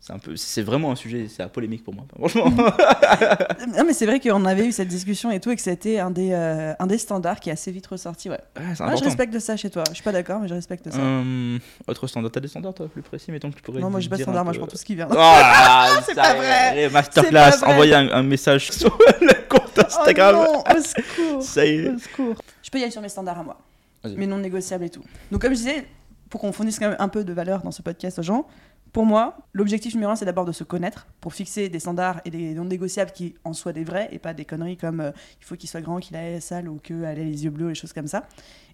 C'est 0.00 0.12
un 0.12 0.18
peu, 0.18 0.36
c'est 0.36 0.62
vraiment 0.62 0.92
un 0.92 0.96
sujet, 0.96 1.26
c'est 1.28 1.42
un 1.42 1.48
polémique 1.48 1.82
pour 1.84 1.92
moi. 1.92 2.04
Franchement. 2.16 2.50
Non, 3.76 3.84
mais 3.84 3.92
c'est 3.92 4.06
vrai 4.06 4.20
qu'on 4.20 4.44
avait 4.44 4.64
eu 4.66 4.72
cette 4.72 4.88
discussion 4.88 5.30
et 5.30 5.40
tout, 5.40 5.50
et 5.50 5.56
que 5.56 5.60
c'était 5.62 5.98
un, 5.98 6.10
des, 6.10 6.30
euh, 6.32 6.72
un 6.78 6.86
des 6.86 6.98
standards 6.98 7.40
qui 7.40 7.50
est 7.50 7.52
assez 7.52 7.70
vite 7.70 7.86
ressorti. 7.86 8.30
Ouais. 8.30 8.38
Ouais, 8.56 8.62
c'est 8.74 8.82
Ah, 8.82 8.94
je 8.96 9.04
respecte 9.04 9.38
ça 9.40 9.56
chez 9.56 9.70
toi. 9.70 9.84
Je 9.88 9.94
suis 9.94 10.02
pas 10.04 10.12
d'accord, 10.12 10.40
mais 10.40 10.48
je 10.48 10.54
respecte 10.54 10.90
ça. 10.90 10.98
Hum, 10.98 11.58
autre 11.86 12.06
standard, 12.06 12.30
t'as 12.30 12.40
des 12.40 12.48
standards 12.48 12.74
toi 12.74 12.88
plus 12.88 13.02
précis, 13.02 13.30
mettons 13.32 13.50
que 13.50 13.56
tu 13.56 13.62
pourrais. 13.62 13.80
non, 13.80 13.90
moi 13.90 14.00
j'ai 14.00 14.08
pas 14.08 14.16
de 14.16 14.22
standard, 14.22 14.44
moi 14.44 14.52
je 14.52 14.58
prends 14.58 14.68
tout 14.68 14.76
ce 14.76 14.84
qui 14.84 14.94
vient. 14.94 15.08
Oh 15.16 16.00
C'est 16.06 16.14
pas 16.14 16.34
vrai. 16.34 16.88
Masterclass, 16.90 17.62
envoyez 17.64 17.94
un, 17.94 18.08
un 18.10 18.22
message 18.22 18.70
sur 18.70 18.96
le 19.20 19.48
compte 19.48 19.78
Instagram. 19.78 20.36
Oh 20.38 20.52
non, 20.68 20.76
au 20.76 20.80
secours. 20.82 21.42
ça 21.42 21.66
y 21.66 21.70
est. 21.80 21.88
Au 21.90 21.98
secours. 21.98 22.34
Je 22.62 22.70
peux 22.70 22.78
y 22.78 22.82
aller 22.82 22.90
sur 22.92 23.02
mes 23.02 23.08
standards 23.08 23.40
à 23.40 23.42
moi. 23.42 23.58
Mes 24.16 24.26
non 24.26 24.38
négociables 24.38 24.84
et 24.84 24.90
tout. 24.90 25.02
Donc, 25.30 25.42
comme 25.42 25.52
je 25.52 25.58
disais, 25.58 25.86
pour 26.30 26.40
qu'on 26.40 26.52
fournisse 26.52 26.78
quand 26.78 26.88
même 26.88 26.96
un 27.00 27.08
peu 27.08 27.24
de 27.24 27.32
valeur 27.32 27.62
dans 27.62 27.70
ce 27.72 27.82
podcast 27.82 28.18
aux 28.18 28.22
gens, 28.22 28.46
pour 28.92 29.04
moi, 29.04 29.36
l'objectif 29.52 29.94
numéro 29.94 30.12
un, 30.12 30.16
c'est 30.16 30.24
d'abord 30.24 30.44
de 30.44 30.52
se 30.52 30.64
connaître 30.64 31.06
pour 31.20 31.34
fixer 31.34 31.68
des 31.68 31.78
standards 31.78 32.20
et 32.24 32.30
des 32.30 32.54
non 32.54 32.64
négociables 32.64 33.10
qui 33.12 33.34
en 33.44 33.52
soient 33.52 33.72
des 33.72 33.84
vrais 33.84 34.08
et 34.12 34.18
pas 34.18 34.34
des 34.34 34.44
conneries 34.44 34.76
comme 34.76 35.00
euh, 35.00 35.10
il 35.40 35.44
faut 35.44 35.56
qu'il 35.56 35.68
soit 35.68 35.80
grand, 35.80 35.98
qu'il 35.98 36.16
ait 36.16 36.40
sale 36.40 36.68
ou 36.68 36.78
qu'il 36.78 37.04
ait 37.04 37.14
les 37.14 37.44
yeux 37.44 37.50
bleus, 37.50 37.68
les 37.68 37.74
choses 37.74 37.92
comme 37.92 38.06
ça. 38.06 38.24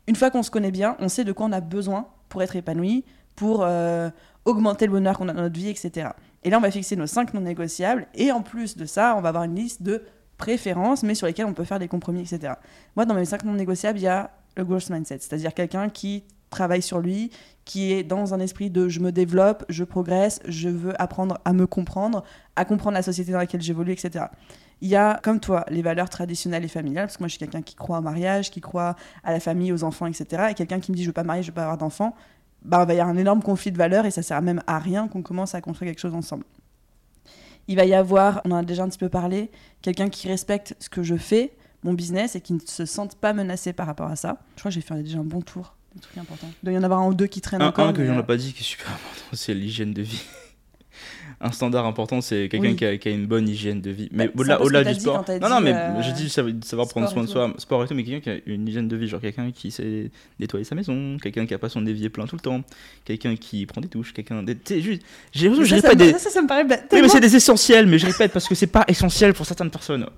Une 0.07 0.17
fois 0.17 0.31
qu'on 0.31 0.43
se 0.43 0.51
connaît 0.51 0.71
bien, 0.71 0.97
on 1.01 1.09
sait 1.09 1.25
de 1.25 1.33
quoi 1.33 1.47
on 1.47 1.53
a 1.53 1.61
besoin 1.61 2.07
pour 2.29 2.43
être 2.43 2.55
épanoui, 2.57 3.05
pour 3.35 3.63
euh, 3.63 4.11
augmenter 4.45 4.87
le 4.87 4.93
bonheur 4.93 5.19
qu'on 5.19 5.29
a 5.29 5.33
dans 5.33 5.43
notre 5.43 5.59
vie, 5.59 5.69
etc. 5.69 6.11
Et 6.43 6.51
là, 6.51 6.59
on 6.59 6.61
va 6.61 6.71
fixer 6.71 6.95
nos 6.95 7.07
cinq 7.07 7.35
non 7.35 7.41
négociables 7.41 8.07
et 8.15 8.31
en 8.31 8.43
plus 8.43 8.77
de 8.77 8.85
ça, 8.85 9.15
on 9.17 9.21
va 9.21 9.31
avoir 9.31 9.45
une 9.45 9.55
liste 9.57 9.83
de 9.83 10.05
préférences, 10.37 11.03
mais 11.03 11.15
sur 11.15 11.27
lesquelles 11.27 11.47
on 11.47 11.55
peut 11.55 11.65
faire 11.65 11.79
des 11.79 11.89
compromis, 11.89 12.21
etc. 12.21 12.55
Moi, 12.97 13.07
dans 13.07 13.15
mes 13.15 13.25
cinq 13.25 13.45
non 13.45 13.55
négociables, 13.55 13.99
il 13.99 14.03
y 14.03 14.09
a 14.09 14.31
le 14.57 14.65
growth 14.65 14.91
mindset, 14.91 15.19
c'est-à-dire 15.21 15.55
quelqu'un 15.55 15.89
qui 15.89 16.25
travaille 16.55 16.83
sur 16.83 17.01
lui, 17.01 17.31
qui 17.65 17.93
est 17.93 18.03
dans 18.03 18.35
un 18.35 18.41
esprit 18.41 18.71
de 18.71 18.89
je 18.89 19.01
me 19.01 19.13
développe, 19.13 19.65
je 19.69 19.85
progresse, 19.85 20.41
je 20.47 20.69
veux 20.69 21.01
apprendre 21.01 21.39
à 21.45 21.53
me 21.53 21.67
comprendre, 21.67 22.25
à 22.57 22.65
comprendre 22.65 22.95
la 22.95 23.03
société 23.03 23.33
dans 23.33 23.39
laquelle 23.39 23.63
j'évolue, 23.63 23.93
etc. 23.93 24.27
Il 24.81 24.89
y 24.89 24.97
a, 24.97 25.19
comme 25.23 25.41
toi, 25.41 25.65
les 25.71 25.83
valeurs 25.83 26.11
traditionnelles 26.11 26.65
et 26.65 26.69
familiales, 26.69 27.07
parce 27.07 27.17
que 27.17 27.23
moi, 27.23 27.29
je 27.29 27.33
suis 27.33 27.39
quelqu'un 27.39 27.63
qui 27.63 27.75
croit 27.75 27.99
au 27.99 28.03
mariage, 28.03 28.51
qui 28.51 28.61
croit 28.61 28.97
à 29.23 29.33
la 29.33 29.41
famille, 29.41 29.73
aux 29.73 29.85
enfants, 29.85 30.07
etc. 30.07 30.49
Et 30.51 30.55
quelqu'un 30.55 30.81
qui 30.81 30.91
me 30.91 30.97
dit 30.97 31.03
je 31.03 31.09
veux 31.09 31.15
pas 31.15 31.25
marier, 31.25 31.43
je 31.43 31.49
veux 31.49 31.55
pas 31.55 31.63
avoir 31.63 31.79
d'enfants, 31.79 32.15
bah, 32.63 32.81
il 32.83 32.87
va 32.87 32.95
y 32.95 33.01
avoir 33.01 33.15
un 33.15 33.19
énorme 33.19 33.43
conflit 33.43 33.73
de 33.73 33.79
valeurs 33.79 34.07
et 34.07 34.11
ça 34.11 34.23
sert 34.23 34.41
même 34.43 34.63
à 34.67 34.79
rien 34.79 35.09
qu'on 35.09 35.23
commence 35.23 35.55
à 35.55 35.61
construire 35.61 35.91
quelque 35.91 36.01
chose 36.01 36.15
ensemble. 36.15 36.45
Il 37.69 37.77
va 37.77 37.85
y 37.87 37.95
avoir, 37.95 38.43
on 38.45 38.51
en 38.51 38.57
a 38.57 38.63
déjà 38.63 38.85
un 38.85 38.89
petit 38.89 38.99
peu 38.99 39.09
parlé, 39.09 39.51
quelqu'un 39.81 40.11
qui 40.11 40.29
respecte 40.29 40.77
ce 40.81 40.91
que 40.91 41.03
je 41.03 41.17
fais, 41.17 41.53
mon 41.83 41.95
business, 41.95 42.37
et 42.37 42.41
qui 42.41 42.53
ne 42.53 42.61
se 42.61 42.85
sente 42.85 43.17
pas 43.17 43.33
menacé 43.33 43.73
par 43.73 43.87
rapport 43.87 44.09
à 44.11 44.17
ça. 44.17 44.39
Je 44.57 44.61
crois 44.61 44.71
que 44.71 44.75
j'ai 44.75 44.81
fait 44.81 44.95
déjà 45.03 45.19
un 45.19 45.25
bon 45.25 45.41
tour 45.41 45.75
des 45.95 46.01
trucs 46.01 46.19
importants. 46.19 46.51
Il 46.63 46.67
doit 46.67 46.75
y 46.75 46.79
en 46.79 46.83
avoir 46.83 47.01
un 47.01 47.07
ou 47.09 47.15
deux 47.15 47.27
qui 47.27 47.41
traînent 47.41 47.63
Un, 47.63 47.69
encore. 47.69 47.89
un 47.89 47.93
que 47.93 48.01
mais, 48.01 48.07
j'en 48.09 48.17
euh, 48.17 48.21
ai 48.21 48.27
pas 48.27 48.37
dit 48.37 48.53
qui 48.53 48.61
est 48.61 48.67
super 48.67 48.89
important, 48.89 49.25
c'est 49.33 49.55
l'hygiène 49.55 49.93
de 49.95 50.03
vie. 50.03 50.23
Un 51.41 51.51
standard 51.51 51.85
important, 51.85 52.21
c'est 52.23 52.49
quelqu'un 52.49 52.69
Oui. 52.71 52.77
qui, 52.77 52.85
a, 52.87 52.97
qui 52.97 53.09
a 53.09 53.11
une 53.11 53.27
bonne 53.27 53.47
hygiène 53.49 53.81
de 53.83 53.91
vie. 53.91 54.09
Mais 54.13 54.31
au-delà 54.35 54.57
t'as 54.85 54.95
du 54.95 55.01
sport. 55.01 55.25
Non, 55.43 55.49
non, 55.51 55.61
mais 55.61 55.75
euh, 55.75 56.01
j'ai 56.01 56.13
dit 56.13 56.31
savoir, 56.31 56.55
savoir 56.65 56.89
prendre 56.89 57.09
soin 57.11 57.23
de 57.25 57.29
soi, 57.29 57.53
sport 57.59 57.85
et 57.85 57.89
tout, 57.89 57.95
mais 57.95 58.05
quelqu'un 58.05 58.21
qui 58.21 58.31
a 58.31 58.41
une 58.47 58.67
hygiène 58.67 58.89
de 58.89 58.97
vie, 58.97 59.09
genre 59.09 59.21
quelqu'un 59.21 59.51
qui 59.51 59.71
sait 59.71 60.11
nettoyer 60.41 60.65
sa 60.65 60.75
maison, 60.75 61.19
quelqu'un 61.21 61.45
qui 61.45 61.53
a 61.53 61.59
pas 61.59 61.69
son 61.69 61.85
évier 61.87 62.09
plein 62.09 62.27
tout 62.27 62.37
le 62.37 62.41
temps, 62.41 62.63
quelqu'un 63.05 63.35
qui 63.37 63.67
prend 63.67 63.81
des 63.83 63.89
douches, 63.89 64.15
quelqu'un. 64.15 64.43
des- 64.43 64.57
juste. 64.81 65.03
J'ai 65.33 65.49
l'impression 65.49 65.63
que 65.65 65.69
je 65.69 65.75
ça, 65.75 65.83
ça, 65.83 65.89
répète 65.91 66.07
me- 66.07 66.13
des. 66.13 66.19
ça, 66.19 66.31
ça 66.31 66.41
me 66.43 66.47
paraît 66.47 66.65
Oui, 66.93 67.01
mais 67.03 67.09
c'est 67.09 67.21
des 67.21 67.37
essentiels, 67.37 67.87
mais 67.89 67.99
je 67.99 68.07
répète 68.07 68.33
parce 68.33 68.49
que 68.49 68.55
c'est 68.55 68.69
pas 68.69 68.85
essentiel 68.89 69.35
pour 69.35 69.45
certaines 69.45 69.71
personnes. 69.71 70.07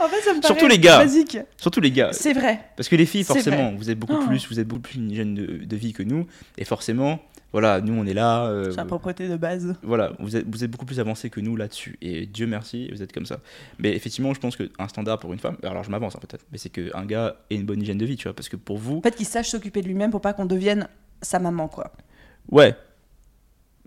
En 0.00 0.08
fait, 0.08 0.20
ça 0.22 0.34
me 0.34 0.42
Surtout 0.42 0.66
les 0.66 0.78
gars. 0.78 0.98
basique. 0.98 1.38
Surtout 1.56 1.80
les 1.80 1.90
gars. 1.90 2.10
C'est 2.12 2.32
vrai. 2.32 2.60
Parce 2.76 2.88
que 2.88 2.96
les 2.96 3.06
filles, 3.06 3.24
forcément, 3.24 3.72
vous 3.76 3.90
êtes 3.90 3.98
beaucoup 3.98 4.16
Oh. 4.22 4.26
plus, 4.26 4.46
vous 4.48 4.58
êtes 4.60 4.66
beaucoup 4.68 4.82
plus 4.82 4.96
une 4.96 5.10
hygiène 5.10 5.34
de, 5.34 5.46
de 5.64 5.76
vie 5.76 5.92
que 5.92 6.02
nous, 6.02 6.26
et 6.58 6.64
forcément, 6.64 7.20
voilà, 7.52 7.80
nous 7.80 7.94
on 7.94 8.04
est 8.06 8.14
là. 8.14 8.46
euh, 8.46 8.70
C'est 8.70 8.76
la 8.76 8.84
propreté 8.84 9.28
de 9.28 9.36
base. 9.36 9.74
voilà, 9.82 10.12
vous 10.18 10.36
êtes, 10.36 10.46
vous 10.48 10.62
êtes 10.64 10.70
beaucoup 10.70 10.84
plus 10.86 11.00
avancé 11.00 11.30
que 11.30 11.40
nous 11.40 11.56
là-dessus, 11.56 11.96
et 12.02 12.26
Dieu 12.26 12.46
merci, 12.46 12.88
vous 12.92 13.02
êtes 13.02 13.12
comme 13.12 13.26
ça. 13.26 13.38
Mais 13.78 13.94
effectivement, 13.94 14.34
je 14.34 14.40
pense 14.40 14.56
qu'un 14.56 14.88
standard 14.88 15.18
pour 15.18 15.32
une 15.32 15.38
femme, 15.38 15.56
alors 15.62 15.84
je 15.84 15.90
m'avance 15.90 16.14
peut-être, 16.14 16.44
mais 16.52 16.58
c'est 16.58 16.70
qu'un 16.70 17.04
gars 17.06 17.36
ait 17.50 17.54
une 17.56 17.64
bonne 17.64 17.80
hygiène 17.80 17.98
de 17.98 18.04
vie, 18.06 18.16
tu 18.16 18.24
vois, 18.24 18.34
parce 18.34 18.48
que 18.48 18.56
pour 18.56 18.78
vous, 18.78 18.98
En 18.98 19.02
fait, 19.02 19.14
qu'il 19.14 19.26
sache 19.26 19.48
s'occuper 19.48 19.80
de 19.82 19.86
lui-même 19.86 20.10
pour 20.10 20.20
pas 20.20 20.32
qu'on 20.32 20.46
devienne 20.46 20.88
sa 21.22 21.38
maman, 21.38 21.68
quoi. 21.68 21.92
ouais. 22.50 22.74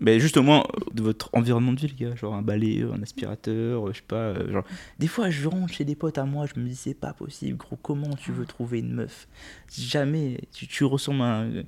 Mais 0.00 0.18
juste 0.18 0.36
au 0.38 0.42
moins 0.42 0.60
euh, 0.60 0.80
de 0.94 1.02
votre 1.02 1.28
environnement 1.34 1.72
de 1.74 1.80
vie, 1.80 1.88
les 1.98 2.06
gars, 2.06 2.14
genre 2.16 2.34
un 2.34 2.42
balai, 2.42 2.82
un 2.92 3.02
aspirateur, 3.02 3.86
euh, 3.86 3.92
je 3.92 3.98
sais 3.98 4.04
pas, 4.08 4.16
euh, 4.16 4.50
genre. 4.50 4.64
Des 4.98 5.06
fois, 5.08 5.28
je 5.30 5.46
rentre 5.46 5.72
chez 5.72 5.84
des 5.84 5.94
potes 5.94 6.16
à 6.18 6.24
moi, 6.24 6.46
je 6.52 6.58
me 6.60 6.66
dis, 6.66 6.74
c'est 6.74 6.94
pas 6.94 7.12
possible, 7.12 7.56
gros, 7.58 7.76
comment 7.76 8.14
tu 8.16 8.32
veux 8.32 8.46
trouver 8.46 8.78
une 8.78 8.92
meuf? 8.94 9.28
Jamais, 9.76 10.38
tu, 10.52 10.66
tu 10.66 10.84
ressembles 10.84 11.22
à 11.22 11.40
un. 11.40 11.50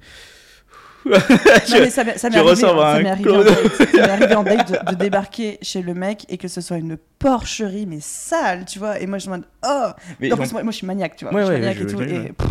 Non, 1.04 1.10
mais 1.80 1.90
ça, 1.90 2.04
m'est- 2.04 2.16
arrivé, 2.24 2.40
ressembles 2.40 2.80
à 2.80 2.92
ça 2.92 2.96
un 2.98 3.02
m'est 3.02 3.10
arrivé 3.10 4.34
en 4.36 4.44
date. 4.44 4.86
De, 4.86 4.90
de 4.92 4.96
débarquer 4.96 5.58
chez 5.60 5.82
le 5.82 5.94
mec 5.94 6.24
et 6.28 6.38
que 6.38 6.46
ce 6.48 6.60
soit 6.60 6.78
une 6.78 6.96
porcherie, 7.18 7.86
mais 7.86 7.98
sale, 8.00 8.64
tu 8.66 8.78
vois. 8.78 9.00
Et 9.00 9.06
moi, 9.06 9.18
je 9.18 9.28
me 9.28 9.38
dis, 9.38 9.44
oh 9.66 9.88
Mais 10.20 10.28
j'en- 10.30 10.36
plus, 10.36 10.52
moi, 10.52 10.62
moi, 10.62 10.70
je 10.70 10.76
suis 10.76 10.86
maniaque, 10.86 11.16
tu 11.16 11.24
vois. 11.24 11.34
Ouais, 11.34 11.40
je 11.40 11.46
suis 11.46 11.54
ouais, 11.54 11.60
maniaque 11.60 11.78
je- 11.78 11.82
et 11.82 11.86
tout. 11.86 12.02
Et 12.02 12.32
pff, 12.32 12.48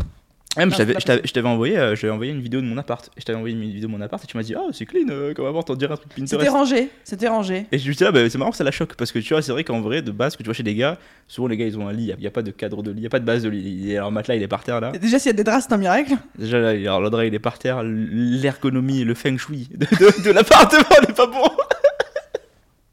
Ouais, 0.58 0.66
mais 0.66 0.72
Non, 0.72 0.76
je 1.00 1.32
t'avais- 1.32 1.48
envoyé, 1.48 1.78
euh, 1.78 1.96
envoyé 2.12 2.34
une 2.34 2.42
vidéo 2.42 2.60
de 2.60 2.66
mon 2.66 2.78
appart. 2.78 3.10
Je 3.18 3.24
t'avais 3.24 3.38
envoyé 3.38 3.56
une 3.56 3.62
vidéo 3.72 3.88
de 3.88 3.92
mon 3.94 4.02
appart 4.02 4.22
et 4.22 4.28
tu 4.28 4.36
m'as 4.36 4.44
dit, 4.44 4.54
ah, 4.54 4.64
c'est 4.74 4.86
clean, 4.86 5.08
euh, 5.10 5.34
comme 5.34 5.46
avant, 5.46 5.64
t'en 5.64 5.76
dirais 5.76 5.94
un 5.94 5.96
truc 5.96 6.12
C'était 6.14 6.26
Pinterest. 6.36 6.52
rangé, 6.52 6.90
c'était 7.06 7.30
rangé. 7.30 7.68
Et 7.72 7.78
je 7.78 7.88
me 7.88 7.94
suis 7.94 7.96
dit, 7.96 8.04
ah, 8.04 8.12
bah, 8.12 8.30
c'est 8.30 8.38
marrant, 8.38 8.52
ça 8.52 8.66
la 8.66 8.72
choque. 8.72 8.96
Parce 8.96 9.14
que 9.14 9.20
tu 9.20 9.34
vois, 9.34 9.42
c'est 9.42 9.54
vrai 9.54 9.64
qu'en 9.64 9.80
vrai, 9.80 10.02
de 10.02 10.12
base, 10.12 10.36
que 10.36 10.44
tu 10.44 10.48
vois 10.48 10.54
chez 10.54 10.64
des 10.64 10.76
gars, 10.76 10.98
souvent 11.30 11.48
les 11.48 11.56
gars, 11.56 11.66
ils 11.66 11.80
ont 11.80 11.88
un 11.88 11.94
lit. 11.94 12.12
Il 12.18 12.20
n'y 12.20 12.28
a 12.28 12.32
pas 12.32 12.42
de 12.42 12.52
cadre 12.52 12.84
de 12.84 12.92
lit, 12.92 12.98
il 12.98 13.02
n'y 13.02 13.08
a 13.08 13.10
pas 13.10 13.20
de 13.20 13.26
base 13.26 13.44
de 13.44 13.50
lit. 13.50 13.92
Et 13.92 13.98
Alors, 13.98 14.10
le 14.10 14.14
matelas, 14.16 14.36
il 14.36 14.44
est 14.44 14.48
par 14.50 14.64
terre 14.66 14.82
là. 14.82 14.92
Et 14.94 15.00
Déjà, 15.00 15.20
s'il 15.20 15.28
y 15.30 15.34
a 15.34 15.38
des 15.38 15.46
draps, 15.46 15.66
c'est 15.70 15.74
un 15.74 15.78
miracle. 15.78 16.16
Déjà, 16.38 16.60
là, 16.60 16.70
alors, 16.72 17.00
le 17.00 17.10
drap, 17.10 17.24
il 17.26 17.34
est 17.34 17.40
par 17.40 17.58
terre. 17.58 17.82
L'ergonomie, 17.84 19.06
le 19.06 19.14
feng 19.14 19.38
shui 19.38 19.70
de, 19.74 19.86
de, 19.86 20.24
de 20.24 20.32
l'appartement 20.34 20.84
n'est 21.08 21.14
pas 21.14 21.28
bon. 21.28 21.44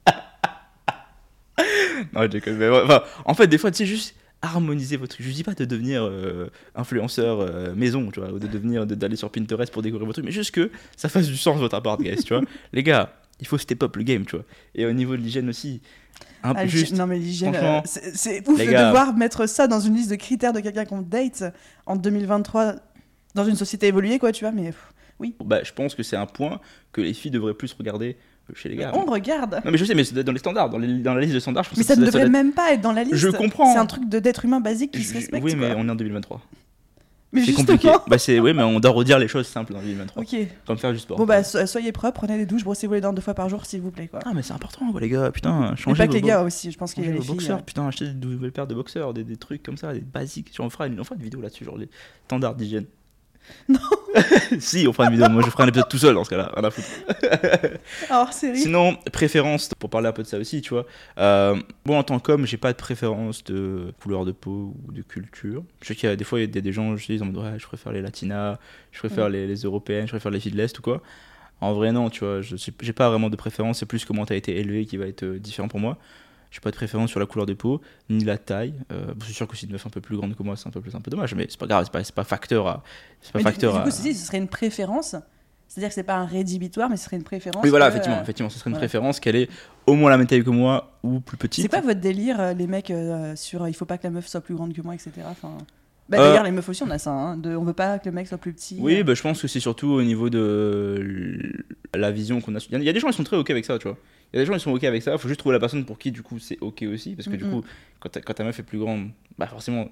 non, 2.12 2.22
je 2.22 2.26
déconne. 2.28 2.56
Mais 2.56 2.68
enfin, 2.68 3.02
en 3.24 3.34
fait, 3.34 3.46
des 3.48 3.58
fois, 3.58 3.70
tu 3.72 3.78
sais, 3.78 3.86
juste 3.86 4.14
harmoniser 4.42 4.96
votre 4.96 5.14
truc. 5.16 5.26
Je 5.26 5.32
dis 5.32 5.42
pas 5.42 5.54
de 5.54 5.64
devenir 5.64 6.02
euh, 6.04 6.48
influenceur 6.74 7.40
euh, 7.40 7.74
maison, 7.74 8.10
tu 8.10 8.20
vois, 8.20 8.30
ou 8.32 8.38
de 8.38 8.46
devenir 8.46 8.86
de- 8.86 8.94
d'aller 8.94 9.16
sur 9.16 9.30
Pinterest 9.30 9.72
pour 9.72 9.82
découvrir 9.82 10.06
votre 10.06 10.16
truc, 10.16 10.24
mais 10.26 10.30
juste 10.32 10.52
que 10.52 10.70
ça 10.96 11.08
fasse 11.08 11.26
du 11.26 11.36
sens 11.36 11.58
votre 11.58 11.74
appart, 11.74 12.00
guys, 12.00 12.16
tu 12.24 12.34
vois. 12.34 12.42
Les 12.72 12.82
gars, 12.82 13.12
il 13.40 13.46
faut 13.46 13.58
step 13.58 13.82
up 13.82 13.96
le 13.96 14.02
game, 14.04 14.24
tu 14.24 14.36
vois. 14.36 14.44
Et 14.74 14.86
au 14.86 14.92
niveau 14.92 15.16
de 15.16 15.22
l'hygiène 15.22 15.48
aussi, 15.48 15.80
un 16.44 16.54
peu 16.54 16.60
Ah, 16.62 16.66
juste. 16.66 16.92
Non, 16.96 17.06
mais 17.06 17.18
l'hygiène, 17.18 17.54
euh, 17.56 17.80
c'est 17.84 18.48
ouf 18.48 18.58
de 18.58 18.64
gars. 18.64 18.86
devoir 18.88 19.14
mettre 19.16 19.46
ça 19.48 19.66
dans 19.66 19.80
une 19.80 19.94
liste 19.96 20.10
de 20.10 20.16
critères 20.16 20.52
de 20.52 20.60
quelqu'un 20.60 20.84
qu'on 20.84 21.02
date 21.02 21.42
en 21.86 21.96
2023 21.96 22.76
dans 23.34 23.44
une 23.44 23.56
société 23.56 23.88
évoluée, 23.88 24.18
quoi, 24.20 24.30
tu 24.32 24.44
vois. 24.44 24.52
Mais 24.52 24.66
pff, 24.72 24.92
Bah, 25.44 25.62
je 25.64 25.72
pense 25.72 25.94
que 25.96 26.02
c'est 26.04 26.16
un 26.16 26.26
point 26.26 26.60
que 26.92 27.00
les 27.00 27.12
filles 27.12 27.32
devraient 27.32 27.54
plus 27.54 27.72
regarder 27.72 28.16
chez 28.54 28.68
les 28.68 28.76
gars. 28.76 28.92
on 28.94 29.04
regarde. 29.04 29.60
Non, 29.64 29.70
mais 29.70 29.78
je 29.78 29.84
sais, 29.84 29.94
mais 29.94 30.04
c'est 30.04 30.22
dans 30.22 30.32
les 30.32 30.38
standards, 30.38 30.70
dans, 30.70 30.78
les- 30.78 30.98
dans 31.02 31.14
la 31.14 31.20
liste 31.20 31.34
de 31.34 31.40
standards, 31.40 31.64
je 31.64 31.68
pense 31.70 31.78
Mais 31.78 31.84
ça 31.84 31.96
ne 31.96 32.04
devrait 32.04 32.28
même 32.28 32.52
pas 32.52 32.72
être 32.72 32.80
dans 32.80 32.92
la 32.92 33.04
liste. 33.04 33.16
Je 33.16 33.28
comprends. 33.28 33.72
C'est 33.72 33.78
un 33.78 33.86
truc 33.86 34.08
d'être 34.08 34.44
humain 34.44 34.60
basique 34.60 34.92
qui 34.92 35.02
se 35.02 35.12
Je- 35.12 35.18
respecte. 35.18 35.44
Oui, 35.44 35.54
mais 35.56 35.72
quoi. 35.72 35.76
on 35.80 35.88
est 35.88 35.90
en 35.90 35.94
2023. 35.96 36.40
Mais 37.30 37.44
C'est 37.44 37.52
compliqué. 37.52 37.90
Bah, 38.06 38.16
c'est 38.16 38.40
oui, 38.40 38.54
mais 38.54 38.62
on 38.62 38.80
doit 38.80 38.90
redire 38.90 39.18
les 39.18 39.28
choses 39.28 39.46
simples 39.46 39.76
en 39.76 39.80
2023. 39.82 40.22
Ok. 40.22 40.34
Comme 40.66 40.78
faire 40.78 40.94
du 40.94 40.98
sport. 40.98 41.18
Bon 41.18 41.26
bah 41.26 41.44
so- 41.44 41.66
soyez 41.66 41.92
propres, 41.92 42.20
prenez 42.20 42.38
des 42.38 42.46
douches, 42.46 42.64
brossez-vous 42.64 42.94
les 42.94 43.02
dents 43.02 43.12
deux 43.12 43.20
fois 43.20 43.34
par 43.34 43.50
jour 43.50 43.66
s'il 43.66 43.82
vous 43.82 43.90
plaît 43.90 44.08
quoi. 44.08 44.20
Ah, 44.24 44.30
mais 44.34 44.40
c'est 44.42 44.54
important, 44.54 44.90
quoi, 44.90 44.98
les 45.02 45.10
gars. 45.10 45.30
Putain, 45.30 45.76
changez 45.76 46.04
pas 46.04 46.08
que 46.08 46.14
les 46.14 46.22
gars 46.22 46.40
aussi, 46.42 46.70
je 46.72 46.78
pense 46.78 46.94
qu'il 46.94 47.04
y 47.04 47.08
a 47.08 47.10
les 47.12 47.20
filles. 47.20 47.28
boxeurs. 47.34 47.58
euh. 47.58 47.62
Putain, 47.66 47.86
achetez 47.86 48.06
de 48.08 48.26
nouvelles 48.26 48.50
paires 48.52 48.66
de 48.66 48.74
boxeurs, 48.74 49.12
des, 49.12 49.24
des 49.24 49.36
trucs 49.36 49.62
comme 49.62 49.76
ça, 49.76 49.92
des 49.92 50.00
basiques. 50.00 50.52
On 50.58 50.70
fera 50.70 50.86
une, 50.86 50.98
on 50.98 51.04
fera 51.04 51.16
une 51.16 51.22
vidéo 51.22 51.42
là-dessus, 51.42 51.66
genre 51.66 51.76
les 51.76 51.90
standards 52.24 52.54
d'hygiène. 52.54 52.86
Non. 53.68 53.78
si, 54.60 54.86
on 54.88 54.92
fera 54.92 55.08
une 55.08 55.12
vidéo. 55.12 55.28
Moi, 55.28 55.42
je 55.44 55.50
ferai 55.50 55.64
un 55.64 55.66
épisode 55.68 55.88
tout 55.88 55.98
seul 55.98 56.14
dans 56.14 56.24
ce 56.24 56.30
cas-là. 56.30 56.50
Rien 56.54 56.64
à 56.64 56.70
foutre. 56.70 56.88
Alors 58.10 58.32
série. 58.32 58.58
Sinon, 58.58 58.96
préférence, 59.12 59.68
pour 59.78 59.90
parler 59.90 60.08
un 60.08 60.12
peu 60.12 60.22
de 60.22 60.28
ça 60.28 60.38
aussi, 60.38 60.62
tu 60.62 60.70
vois. 60.70 60.86
euh, 61.18 61.54
bon, 61.84 61.98
en 61.98 62.02
tant 62.02 62.18
qu'homme, 62.18 62.46
j'ai 62.46 62.56
pas 62.56 62.72
de 62.72 62.78
préférence 62.78 63.44
de 63.44 63.92
couleur 64.00 64.24
de 64.24 64.32
peau 64.32 64.74
ou 64.86 64.92
de 64.92 65.02
culture. 65.02 65.62
Je 65.82 65.88
sais 65.88 65.94
qu'il 65.94 66.08
y 66.08 66.12
a 66.12 66.16
des 66.16 66.24
fois, 66.24 66.40
il 66.40 66.54
y 66.54 66.58
a 66.58 66.60
des 66.60 66.72
gens, 66.72 66.96
je 66.96 67.06
dis, 67.06 67.14
ils 67.14 67.22
en 67.22 67.26
mode, 67.26 67.44
ouais, 67.44 67.58
je 67.58 67.66
préfère 67.66 67.92
les 67.92 68.00
latinas, 68.02 68.58
je 68.92 68.98
préfère 68.98 69.28
les, 69.28 69.46
les 69.46 69.62
européennes, 69.62 70.06
je 70.06 70.12
préfère 70.12 70.30
les 70.30 70.40
filles 70.40 70.52
de 70.52 70.56
l'Est 70.56 70.78
ou 70.78 70.82
quoi. 70.82 71.02
En 71.60 71.74
vrai, 71.74 71.92
non, 71.92 72.08
tu 72.08 72.24
vois, 72.24 72.40
j'ai 72.40 72.92
pas 72.92 73.08
vraiment 73.08 73.30
de 73.30 73.36
préférence, 73.36 73.80
c'est 73.80 73.86
plus 73.86 74.04
comment 74.04 74.24
t'as 74.24 74.36
été 74.36 74.56
élevé 74.58 74.86
qui 74.86 74.96
va 74.96 75.06
être 75.06 75.24
euh, 75.24 75.38
différent 75.38 75.68
pour 75.68 75.80
moi. 75.80 75.98
J'ai 76.50 76.60
pas 76.60 76.70
de 76.70 76.76
préférence 76.76 77.10
sur 77.10 77.20
la 77.20 77.26
couleur 77.26 77.44
de 77.46 77.52
peau, 77.54 77.80
ni 78.08 78.24
la 78.24 78.38
taille. 78.38 78.74
Euh, 78.92 79.12
c'est 79.26 79.32
sûr 79.32 79.46
que 79.46 79.56
si 79.56 79.66
une 79.66 79.72
meuf 79.72 79.86
un 79.86 79.90
peu 79.90 80.00
plus 80.00 80.16
grande 80.16 80.34
que 80.34 80.42
moi, 80.42 80.56
c'est 80.56 80.66
un 80.66 80.70
peu 80.70 80.80
plus 80.80 80.94
un 80.94 81.00
peu 81.00 81.10
dommage, 81.10 81.34
mais 81.34 81.46
c'est 81.50 81.58
pas 81.58 81.66
grave, 81.66 81.84
c'est 81.84 81.92
pas, 82.14 82.22
pas 82.22 82.24
facteur 82.24 82.66
à. 82.66 82.74
Pas 82.74 82.82
Mais 83.34 83.40
du, 83.40 83.44
facteur 83.44 83.72
du 83.74 83.80
coup, 83.82 83.88
à- 83.88 83.90
ce 83.90 84.14
serait 84.14 84.38
une 84.38 84.48
préférence. 84.48 85.14
C'est-à-dire 85.70 85.90
que 85.90 85.94
c'est 85.94 86.02
pas 86.02 86.16
un 86.16 86.24
rédhibitoire, 86.24 86.88
mais 86.88 86.96
ce 86.96 87.04
serait 87.04 87.16
une 87.18 87.24
préférence. 87.24 87.62
Oui, 87.62 87.68
voilà, 87.68 87.86
que, 87.88 87.90
effectivement, 87.92 88.16
euh, 88.18 88.22
effectivement, 88.22 88.48
ce 88.48 88.58
serait 88.58 88.70
une 88.70 88.76
voilà. 88.76 88.86
préférence 88.88 89.20
qu'elle 89.20 89.36
est 89.36 89.50
au 89.86 89.92
moins 89.94 90.08
la 90.08 90.16
même 90.16 90.26
taille 90.26 90.42
que 90.42 90.48
moi 90.48 90.98
ou 91.02 91.20
plus 91.20 91.36
petite. 91.36 91.60
C'est 91.62 91.68
pas 91.68 91.82
votre 91.82 92.00
délire, 92.00 92.40
euh, 92.40 92.54
les 92.54 92.66
mecs, 92.66 92.90
euh, 92.90 93.36
sur 93.36 93.68
il 93.68 93.74
faut 93.74 93.84
pas 93.84 93.98
que 93.98 94.04
la 94.04 94.10
meuf 94.10 94.26
soit 94.26 94.40
plus 94.40 94.54
grande 94.54 94.72
que 94.72 94.80
moi, 94.80 94.94
etc. 94.94 95.10
Enfin, 95.30 95.58
bah, 96.08 96.16
Euh, 96.18 96.28
D'ailleurs, 96.30 96.44
les 96.44 96.52
meufs 96.52 96.66
aussi, 96.70 96.82
on 96.82 96.90
a 96.90 96.96
ça. 96.96 97.10
Hein, 97.10 97.36
de, 97.36 97.54
on 97.54 97.64
veut 97.64 97.74
pas 97.74 97.98
que 97.98 98.08
le 98.08 98.14
mec 98.14 98.26
soit 98.26 98.38
plus 98.38 98.54
petit. 98.54 98.78
Oui, 98.80 99.02
bah, 99.02 99.12
je 99.12 99.20
pense 99.20 99.42
que 99.42 99.46
c'est 99.46 99.60
surtout 99.60 99.88
au 99.88 100.02
niveau 100.02 100.30
de 100.30 101.52
la 101.94 102.10
vision 102.12 102.40
qu'on 102.40 102.54
a- 102.56 102.66
il 102.72 102.82
y 102.82 102.88
a 102.88 102.92
des 102.94 103.00
gens 103.00 103.08
qui 103.08 103.16
sont 103.16 103.24
très 103.24 103.36
ok 103.36 103.50
avec 103.50 103.66
ça, 103.66 103.78
tu 103.78 103.88
vois. 103.88 103.98
Il 104.32 104.36
y 104.36 104.38
a 104.40 104.42
des 104.42 104.46
gens 104.46 104.54
qui 104.54 104.60
sont 104.60 104.72
ok 104.72 104.84
avec 104.84 105.02
ça, 105.02 105.12
il 105.12 105.18
faut 105.18 105.28
juste 105.28 105.40
trouver 105.40 105.54
la 105.54 105.60
personne 105.60 105.84
pour 105.84 105.98
qui 105.98 106.12
du 106.12 106.22
coup 106.22 106.38
c'est 106.38 106.58
ok 106.60 106.84
aussi, 106.92 107.14
parce 107.16 107.28
que 107.28 107.36
du 107.36 107.44
coup, 107.44 107.64
quand 108.00 108.10
ta, 108.10 108.20
quand 108.20 108.34
ta 108.34 108.44
meuf 108.44 108.58
est 108.58 108.62
plus 108.62 108.78
grande, 108.78 109.08
bah 109.38 109.46
forcément, 109.46 109.88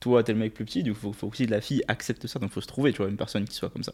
toi 0.00 0.22
t'es 0.22 0.32
le 0.32 0.38
mec 0.38 0.52
plus 0.54 0.64
petit, 0.66 0.82
du 0.82 0.92
coup 0.92 0.98
faut, 1.00 1.12
faut 1.12 1.28
aussi 1.28 1.46
que 1.46 1.50
la 1.50 1.60
fille 1.62 1.82
accepte 1.88 2.26
ça, 2.26 2.38
donc 2.38 2.50
faut 2.50 2.60
se 2.60 2.66
trouver, 2.66 2.92
tu 2.92 2.98
vois, 2.98 3.08
une 3.08 3.16
personne 3.16 3.44
qui 3.46 3.54
soit 3.54 3.70
comme 3.70 3.82
ça. 3.82 3.92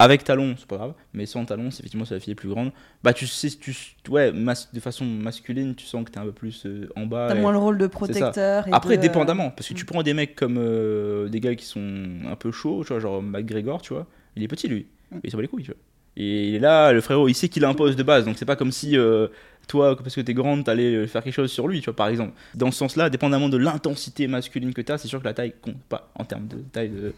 Avec 0.00 0.24
talon, 0.24 0.56
c'est 0.58 0.66
pas 0.66 0.76
grave, 0.76 0.94
mais 1.12 1.26
sans 1.26 1.44
talon, 1.44 1.70
c'est 1.70 1.80
effectivement 1.80 2.04
si 2.04 2.14
la 2.14 2.18
fille 2.18 2.32
est 2.32 2.34
plus 2.34 2.48
grande, 2.48 2.72
bah 3.04 3.12
tu 3.12 3.28
sais, 3.28 3.50
tu, 3.50 3.72
ouais, 4.08 4.32
mas- 4.32 4.72
de 4.72 4.80
façon 4.80 5.04
masculine, 5.04 5.76
tu 5.76 5.86
sens 5.86 6.04
que 6.04 6.10
t'es 6.10 6.18
un 6.18 6.24
peu 6.24 6.32
plus 6.32 6.66
euh, 6.66 6.88
en 6.96 7.06
bas. 7.06 7.26
T'as 7.28 7.36
moins 7.36 7.52
le 7.52 7.58
rôle 7.58 7.78
de 7.78 7.86
protecteur. 7.86 8.66
et 8.66 8.72
Après, 8.72 8.96
de- 8.96 9.02
dépendamment, 9.02 9.50
parce 9.50 9.68
que 9.68 9.74
tu 9.74 9.84
Mm. 9.84 9.86
prends 9.86 10.02
des 10.02 10.14
mecs 10.14 10.34
comme 10.34 10.56
euh, 10.58 11.28
des 11.28 11.38
gars 11.38 11.54
qui 11.54 11.64
sont 11.66 12.08
un 12.26 12.34
peu 12.34 12.50
chauds, 12.50 12.82
tu 12.82 12.88
vois, 12.88 12.98
genre 12.98 13.22
McGregor, 13.22 13.82
tu 13.82 13.92
vois, 13.94 14.06
il 14.34 14.42
est 14.42 14.48
petit 14.48 14.66
lui, 14.66 14.86
Mm. 15.12 15.18
il 15.22 15.30
s'en 15.30 15.36
bat 15.36 15.42
les 15.42 15.48
couilles, 15.48 15.62
tu 15.62 15.70
vois. 15.70 15.80
Et 16.16 16.58
là, 16.58 16.92
le 16.92 17.00
frérot, 17.00 17.28
il 17.28 17.34
sait 17.34 17.48
qu'il 17.48 17.64
impose 17.64 17.96
de 17.96 18.02
base, 18.02 18.24
donc 18.24 18.36
c'est 18.38 18.44
pas 18.44 18.56
comme 18.56 18.72
si 18.72 18.98
euh, 18.98 19.28
toi, 19.66 19.96
parce 19.96 20.14
que 20.14 20.20
t'es 20.20 20.34
grande, 20.34 20.64
t'allais 20.64 20.94
euh, 20.94 21.06
faire 21.06 21.22
quelque 21.22 21.34
chose 21.34 21.50
sur 21.50 21.68
lui, 21.68 21.80
tu 21.80 21.86
vois, 21.86 21.96
par 21.96 22.08
exemple. 22.08 22.32
Dans 22.54 22.70
ce 22.70 22.78
sens-là, 22.78 23.08
dépendamment 23.08 23.48
de 23.48 23.56
l'intensité 23.56 24.26
masculine 24.26 24.74
que 24.74 24.82
t'as, 24.82 24.98
c'est 24.98 25.08
sûr 25.08 25.20
que 25.20 25.24
la 25.24 25.34
taille 25.34 25.54
compte 25.60 25.80
pas 25.88 26.10
en 26.14 26.24
termes 26.24 26.46
de 26.48 26.56
taille 26.58 26.90
de, 26.90 27.14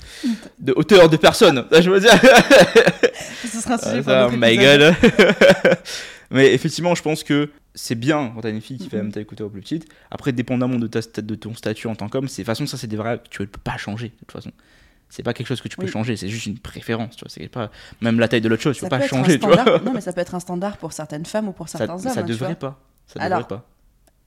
de 0.61 0.73
hauteur 0.77 1.09
de 1.09 1.17
personne. 1.17 1.65
Ça, 1.73 1.81
je 1.81 1.91
veux 1.91 2.01
dire. 2.01 2.13
Ce 3.45 3.61
sera 3.61 3.75
un 3.75 3.79
sujet 3.79 4.03
Ah, 4.07 4.29
pour 4.29 4.39
my 4.39 4.57
god. 4.57 4.95
Mais 6.31 6.53
effectivement, 6.53 6.95
je 6.95 7.03
pense 7.03 7.23
que 7.23 7.51
c'est 7.75 7.95
bien 7.95 8.33
quand 8.35 8.41
t'as 8.41 8.51
une 8.51 8.61
fille 8.61 8.79
qui 8.79 8.89
fait 8.89 8.97
la 8.97 9.03
même 9.03 9.13
taille 9.13 9.27
que 9.27 9.35
toi 9.35 9.47
ou 9.47 9.51
plus 9.51 9.61
petite. 9.61 9.87
Après, 10.11 10.33
dépendamment 10.33 10.79
de, 10.79 10.87
ta, 10.87 11.01
de 11.01 11.35
ton 11.35 11.55
statut 11.55 11.87
en 11.87 11.95
tant 11.95 12.09
qu'homme, 12.09 12.29
c'est 12.29 12.43
de 12.43 12.47
toute 12.47 12.57
façon, 12.57 12.67
ça, 12.67 12.77
c'est 12.77 12.87
des 12.87 12.97
vrais. 12.97 13.21
Tu 13.31 13.43
ne 13.43 13.47
peux 13.47 13.61
pas 13.63 13.77
changer, 13.77 14.09
de 14.09 14.19
toute 14.21 14.33
façon. 14.33 14.51
C'est 15.09 15.23
pas 15.23 15.33
quelque 15.35 15.47
chose 15.47 15.61
que 15.61 15.69
tu 15.69 15.77
peux 15.77 15.85
Oui. 15.85 15.91
changer, 15.91 16.17
c'est 16.17 16.29
juste 16.29 16.47
une 16.47 16.59
préférence, 16.59 17.15
tu 17.17 17.25
vois. 17.25 17.31
C'est 17.31 17.47
pas 17.49 17.71
même 18.01 18.19
la 18.19 18.27
taille 18.29 18.41
de 18.41 18.49
l'autre 18.49 18.63
chose, 18.63 18.75
tu 18.77 18.81
Ça 18.81 18.89
peux 18.89 18.99
pas 18.99 19.05
un 19.05 19.07
changer, 19.07 19.39
tu 19.39 19.47
standard- 19.47 19.65
vois. 19.65 19.79
Non, 19.81 19.93
mais 19.93 20.01
ça 20.01 20.13
peut 20.13 20.21
être 20.21 20.35
un 20.35 20.41
standard 20.41 20.77
pour 20.79 20.93
certaines 20.93 21.25
femmes 21.27 21.49
ou 21.49 21.53
pour 21.53 21.69
Ça, 21.69 21.79
certains 21.79 21.99
ça 21.99 22.11
hommes. 22.11 22.19
hein, 22.19 22.23
tu 22.23 22.33
devrait 22.33 22.55
pas. 22.57 22.81
Ça 23.07 23.21
Alors- 23.21 23.39
devrait 23.41 23.57
pas. 23.57 23.67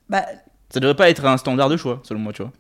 Bah, 0.09 0.25
Ça 0.69 0.79
devrait 0.79 0.95
pas 0.95 1.09
être 1.09 1.25
un 1.25 1.37
standard 1.37 1.67
de 1.69 1.75
choix, 1.77 1.99
selon 2.03 2.19
moi, 2.19 2.31
tu 2.33 2.41
vois. 2.43 2.51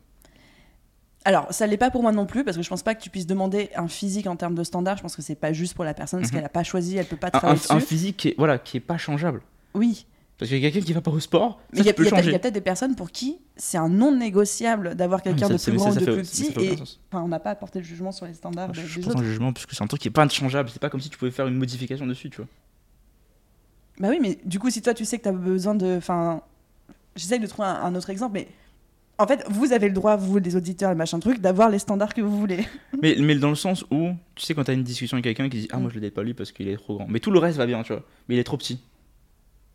alors, 1.25 1.47
ça 1.51 1.67
l'est 1.67 1.77
pas 1.77 1.91
pour 1.91 2.01
moi 2.01 2.11
non 2.13 2.25
plus, 2.25 2.43
parce 2.45 2.55
que 2.55 2.63
je 2.63 2.69
pense 2.69 2.83
pas 2.83 2.95
que 2.95 3.01
tu 3.01 3.09
puisses 3.09 3.27
demander 3.27 3.69
un 3.75 3.87
physique 3.89 4.27
en 4.27 4.35
termes 4.37 4.55
de 4.55 4.63
standard. 4.63 4.95
Je 4.97 5.01
pense 5.01 5.15
que 5.15 5.21
c'est 5.21 5.35
pas 5.35 5.51
juste 5.51 5.73
pour 5.73 5.83
la 5.83 5.93
personne, 5.93 6.19
parce 6.21 6.31
Mhm. 6.31 6.37
qu'elle 6.37 6.45
a 6.45 6.49
pas 6.49 6.63
choisi, 6.63 6.97
elle 6.97 7.05
peut 7.05 7.17
pas 7.17 7.27
Un, 7.27 7.29
un- 7.35 7.39
travailler 7.39 7.61
un 7.69 7.75
dessus. 7.75 7.87
physique 7.87 8.17
qui 8.17 8.27
est, 8.29 8.35
voilà, 8.37 8.57
qui 8.57 8.77
est 8.77 8.81
pas 8.81 8.97
changeable. 8.97 9.41
Oui, 9.73 10.05
Parce 10.37 10.49
qu'il 10.49 10.59
y 10.59 10.65
a 10.65 10.69
quelqu'un 10.69 10.85
qui 10.85 10.93
va 10.93 11.01
pas 11.01 11.09
au 11.09 11.19
sport, 11.19 11.59
mais 11.73 11.79
il 11.79 11.85
y 11.85 11.89
a, 11.89 11.93
tu 11.93 12.03
peut-être- 12.03 12.53
des 12.53 12.61
personnes 12.61 12.95
pour 12.95 13.09
qui 13.11 13.37
c'est 13.55 13.77
un 13.79 13.89
non 13.89 14.15
négociable 14.15 14.93
d'avoir 14.93 15.21
Ah, 15.21 15.23
quelqu'un 15.23 15.49
de 15.49 15.57
plus 15.57 15.71
grand 15.73 15.89
ou 15.91 15.95
de 15.95 16.05
plus 16.05 16.21
petit. 16.21 16.53
Et 16.59 16.73
enfin, 17.11 17.23
on 17.23 17.27
n'a 17.27 17.39
pas 17.39 17.49
apporté 17.49 17.79
le 17.79 17.85
jugement 17.85 18.11
sur 18.11 18.27
les 18.27 18.35
standards 18.35 18.71
Je 18.75 18.81
des, 18.81 18.87
suis 18.87 19.01
des 19.01 19.07
pas 19.07 19.13
dans 19.13 19.19
autres. 19.19 19.27
jugement, 19.27 19.51
parce 19.51 19.65
que 19.65 19.75
c'est 19.75 19.83
un 19.83 19.87
truc 19.87 19.99
qui 20.01 20.09
est 20.09 20.11
pas 20.11 20.27
changeable. 20.29 20.69
C'est 20.71 20.79
pas 20.79 20.91
comme 20.91 21.01
si 21.01 21.09
tu 21.09 21.17
pouvais 21.17 21.31
faire 21.31 21.47
une 21.47 21.55
modification 21.57 22.05
dessus, 22.05 22.29
tu 22.29 22.37
vois. 22.37 22.47
Bah 23.99 24.09
oui, 24.11 24.19
mais 24.21 24.37
du 24.45 24.59
coup, 24.59 24.69
si 24.69 24.81
toi 24.83 24.93
tu 24.93 25.05
sais 25.05 25.17
que 25.17 25.23
tu 25.23 25.29
as 25.29 25.33
besoin 25.33 25.73
de. 25.73 25.97
Enfin, 25.97 26.41
j'essaye 27.15 27.39
de 27.39 27.47
trouver 27.47 27.67
un, 27.67 27.81
un 27.83 27.95
autre 27.95 28.11
exemple, 28.11 28.33
mais 28.35 28.47
en 29.17 29.25
fait, 29.25 29.43
vous 29.49 29.73
avez 29.73 29.87
le 29.87 29.95
droit, 29.95 30.15
vous, 30.17 30.37
les 30.37 30.55
auditeurs, 30.55 30.91
et 30.91 30.95
machin 30.95 31.19
truc, 31.19 31.39
d'avoir 31.41 31.71
les 31.71 31.79
standards 31.79 32.13
que 32.13 32.21
vous 32.21 32.37
voulez. 32.39 32.63
Mais, 33.01 33.15
mais 33.19 33.33
dans 33.35 33.49
le 33.49 33.55
sens 33.55 33.83
où, 33.89 34.09
tu 34.35 34.45
sais, 34.45 34.53
quand 34.53 34.63
t'as 34.65 34.73
une 34.73 34.83
discussion 34.83 35.15
avec 35.15 35.23
quelqu'un 35.23 35.49
qui 35.49 35.61
dit 35.61 35.67
Ah, 35.71 35.77
moi 35.77 35.89
je 35.89 35.95
le 35.95 36.01
date 36.01 36.13
pas 36.13 36.21
lui 36.23 36.35
parce 36.35 36.51
qu'il 36.51 36.67
est 36.67 36.77
trop 36.77 36.97
grand. 36.97 37.07
Mais 37.09 37.19
tout 37.19 37.31
le 37.31 37.39
reste 37.39 37.57
va 37.57 37.65
bien, 37.65 37.81
tu 37.81 37.93
vois. 37.93 38.03
Mais 38.29 38.35
il 38.35 38.39
est 38.39 38.43
trop 38.43 38.57
petit. 38.57 38.79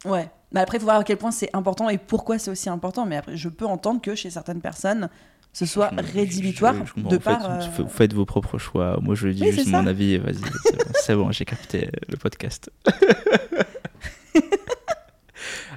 Ouais. 0.04 0.28
Mais 0.52 0.60
après, 0.60 0.76
il 0.76 0.80
faut 0.80 0.86
voir 0.86 0.98
à 1.00 1.04
quel 1.04 1.16
point 1.16 1.30
c'est 1.30 1.50
important 1.54 1.88
et 1.88 1.96
pourquoi 1.98 2.38
c'est 2.38 2.50
aussi 2.50 2.68
important. 2.68 3.06
Mais 3.06 3.16
après, 3.16 3.36
je 3.36 3.48
peux 3.48 3.66
entendre 3.66 4.00
que 4.02 4.14
chez 4.14 4.28
certaines 4.30 4.60
personnes, 4.60 5.08
ce 5.54 5.64
soit 5.66 5.90
rédhibitoire 5.96 6.74
je- 6.74 6.84
je 6.88 6.92
comprends. 6.94 7.10
de 7.10 7.16
Vous 7.16 7.22
faites- 7.22 7.38
par. 7.38 7.50
euh, 7.50 7.60
Vous 7.78 7.88
faites 7.88 8.12
vos 8.14 8.24
propres 8.26 8.58
choix. 8.58 8.98
Moi 9.00 9.14
je 9.14 9.28
dis 9.28 9.42
Oui, 9.44 9.52
juste 9.52 9.68
mon 9.68 9.82
ça. 9.84 9.88
avis. 9.90 10.18
Vas-y, 10.18 10.34
c'est 11.02 11.14
bon, 11.14 11.30
j'ai 11.32 11.44
capté 11.44 11.90
le 12.08 12.16
podcast. 12.16 12.70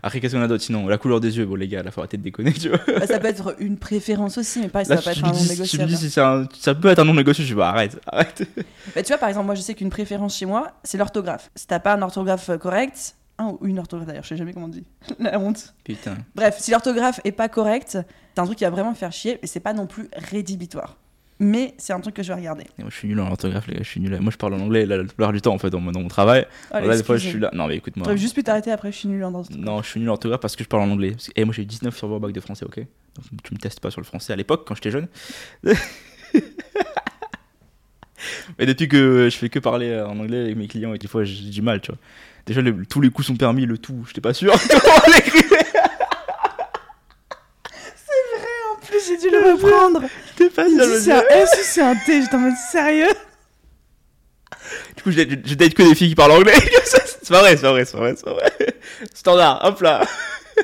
Après, 0.04 0.20
qu'est-ce 0.20 0.36
qu'on 0.36 0.42
a 0.44 0.48
d'autre 0.48 0.64
sinon? 0.64 0.88
La 0.88 1.00
couleur 1.00 1.20
des 1.20 1.36
yeux, 1.38 1.46
bon 1.46 1.56
les 1.56 1.68
gars, 1.68 1.82
là 1.82 1.90
faut 1.90 2.00
arrêter 2.02 2.18
de 2.18 2.22
déconner, 2.22 2.54
tu 2.54 2.70
vois. 2.70 2.78
bah, 3.00 3.08
ça 3.08 3.18
peut 3.20 3.28
être 3.28 3.56
une 3.60 3.78
préférence 3.78 4.38
aussi, 4.38 4.60
mais 4.60 4.68
pareil, 4.68 4.86
ça 4.86 4.94
Là, 4.96 5.02
va 5.02 5.06
pas 5.06 5.12
être 5.14 5.24
un 5.24 5.28
non 5.30 5.34
dis, 5.34 5.40
tu 5.40 5.46
me 5.48 5.54
négociable. 5.54 5.90
dis 5.92 6.10
si 6.12 6.20
un- 6.20 6.48
ça 6.60 6.76
peut 6.76 6.90
être 6.90 7.00
un 7.00 7.06
non 7.06 7.16
négociable, 7.16 7.48
je 7.48 7.54
dis 7.54 7.58
bah 7.58 7.70
arrête, 7.70 8.00
arrête. 8.06 8.44
Bah, 8.94 9.02
tu 9.02 9.08
vois, 9.08 9.18
par 9.18 9.30
exemple, 9.30 9.48
moi, 9.48 9.56
je 9.56 9.62
sais 9.62 9.74
qu'une 9.74 9.90
préférence 9.90 10.38
chez 10.38 10.46
moi, 10.46 10.74
c'est 10.84 11.00
l'orthographe. 11.00 11.50
Si 11.56 11.66
t'as 11.66 11.80
pas 11.80 11.94
un 11.96 12.02
orthographe 12.04 12.50
euh, 12.50 12.58
correct, 12.60 13.16
un 13.38 13.58
ou 13.60 13.60
une 13.66 13.80
orthographe 13.80 14.08
d'ailleurs, 14.08 14.24
je 14.24 14.30
sais 14.30 14.38
jamais 14.38 14.54
comment 14.54 14.66
on 14.68 14.70
dit, 14.70 14.86
la 15.20 15.40
honte. 15.40 15.74
Putain. 15.84 16.18
Bref, 16.36 16.58
si 16.60 16.72
l'orthographe 16.72 17.20
est 17.24 17.32
pas 17.32 17.50
correcte, 17.50 17.98
c'est 18.34 18.42
un 18.42 18.46
truc 18.46 18.58
qui 18.58 18.64
va 18.64 18.70
vraiment 18.70 18.92
me 18.92 18.96
faire 18.96 19.12
chier, 19.12 19.40
et 19.42 19.48
c'est 19.48 19.60
pas 19.60 19.74
non 19.74 19.88
plus 19.88 20.08
rédhibitoire. 20.16 20.98
Mais 21.38 21.74
c'est 21.78 21.92
un 21.92 22.00
truc 22.00 22.16
que 22.16 22.24
je 22.24 22.30
vais 22.30 22.40
regarder. 22.40 22.64
Et 22.80 22.82
Moi 22.82 22.90
je 22.90 22.96
suis 22.96 23.10
nul 23.10 23.20
en 23.20 23.30
orthographe, 23.30 23.68
les 23.68 23.74
gars, 23.74 23.84
je 23.84 23.90
suis 23.90 24.00
nul. 24.00 24.18
Moi 24.22 24.32
je 24.32 24.38
parle 24.38 24.54
en 24.54 24.60
anglais 24.62 24.86
la, 24.86 24.96
la 24.96 25.04
plupart 25.04 25.34
du 25.34 25.42
temps 25.42 25.54
en 25.54 25.58
fait 25.58 25.70
dans 25.70 25.82
mon, 25.82 25.92
dans 25.92 26.00
mon 26.00 26.08
travail. 26.08 26.48
Allez, 26.72 26.88
là, 26.88 26.96
des 26.96 27.04
fois 27.04 27.18
je 27.18 27.28
suis 27.28 27.40
là. 27.40 27.50
Non, 27.54 27.68
mais 27.68 27.76
écoute-moi. 27.76 28.06
J'aurais 28.06 28.18
juste 28.18 28.36
pu 28.36 28.44
t'arrêter 28.44 28.72
après, 28.72 28.94
je 28.94 28.98
suis 29.00 29.10
nulle 29.10 29.24
en 29.26 29.32
danse. 29.32 29.50
Non, 29.52 29.82
je 29.82 29.90
suis 29.90 30.00
nul 30.00 30.08
en 30.10 30.14
orthographe 30.14 30.40
parce 30.40 30.56
que 30.56 30.64
je 30.64 30.70
parle 30.70 30.84
en 30.84 30.92
anglais. 30.92 31.14
Et 31.36 31.44
moi 31.44 31.54
j'ai 31.54 31.64
eu 31.64 31.66
19 31.66 31.94
sur 31.94 32.08
mon 32.08 32.20
bac 32.22 32.32
de 32.32 32.40
français, 32.40 32.64
ok? 32.64 32.78
Donc 32.78 33.44
tu 33.44 33.54
me 33.54 33.60
testes 33.60 33.82
pas 33.82 33.92
sur 33.92 34.00
le 34.00 34.06
français 34.06 34.32
à 34.32 34.38
l'époque 34.38 34.66
quand 34.66 34.76
j'étais 34.76 34.92
jeune. 34.92 35.10
Mais 38.58 38.66
depuis 38.66 38.88
que 38.88 39.28
je 39.30 39.38
fais 39.38 39.50
que 39.50 39.60
parler 39.60 39.90
euh, 39.90 40.08
en 40.08 40.18
anglais 40.20 40.40
avec 40.40 40.56
mes 40.56 40.68
clients 40.68 40.94
et 40.94 40.98
des 40.98 41.08
fois 41.08 41.26
j'ai 41.26 41.50
du 41.50 41.62
mal, 41.62 41.82
tu 41.82 41.92
vois. 41.92 42.00
Déjà 42.46 42.62
le- 42.62 42.86
tous 42.86 43.02
les 43.02 43.10
coups 43.10 43.28
sont 43.28 43.36
permis, 43.36 43.66
le 43.66 43.78
tout, 43.78 44.04
j'étais 44.08 44.22
pas 44.22 44.34
sûr. 44.34 44.54
comment 44.70 45.16
l'écrire. 45.16 45.44
En 48.72 48.86
plus, 48.86 49.08
j'ai 49.08 49.18
dû 49.18 49.30
le 49.32 49.54
reprendre. 49.54 50.02
J'étais 50.38 50.50
pas 50.54 50.68
sûr. 50.68 50.78
me 50.78 51.00
c'est 51.00 51.12
un 51.12 51.24
S 51.30 51.50
ou 51.54 51.64
c'est 51.64 51.82
un 51.82 51.96
T? 51.96 52.22
J'étais 52.22 52.36
en 52.36 52.40
mode 52.40 52.54
sérieux? 52.72 53.14
Du 54.98 55.04
coup, 55.04 55.12
je 55.12 55.54
date, 55.56 55.74
que 55.74 55.84
des 55.84 55.96
filles 55.96 56.10
qui 56.10 56.16
parlent 56.16 56.32
anglais. 56.32 56.54
c'est 56.86 57.30
pas 57.30 57.42
vrai, 57.42 57.56
c'est 57.56 57.62
pas 57.64 57.72
vrai, 57.72 57.86
c'est 57.86 57.94
pas 57.94 58.00
vrai, 58.00 58.16
c'est 58.16 58.30
vrai. 58.30 58.52
Standard, 59.14 59.64
hop 59.64 59.82
là. 59.82 60.02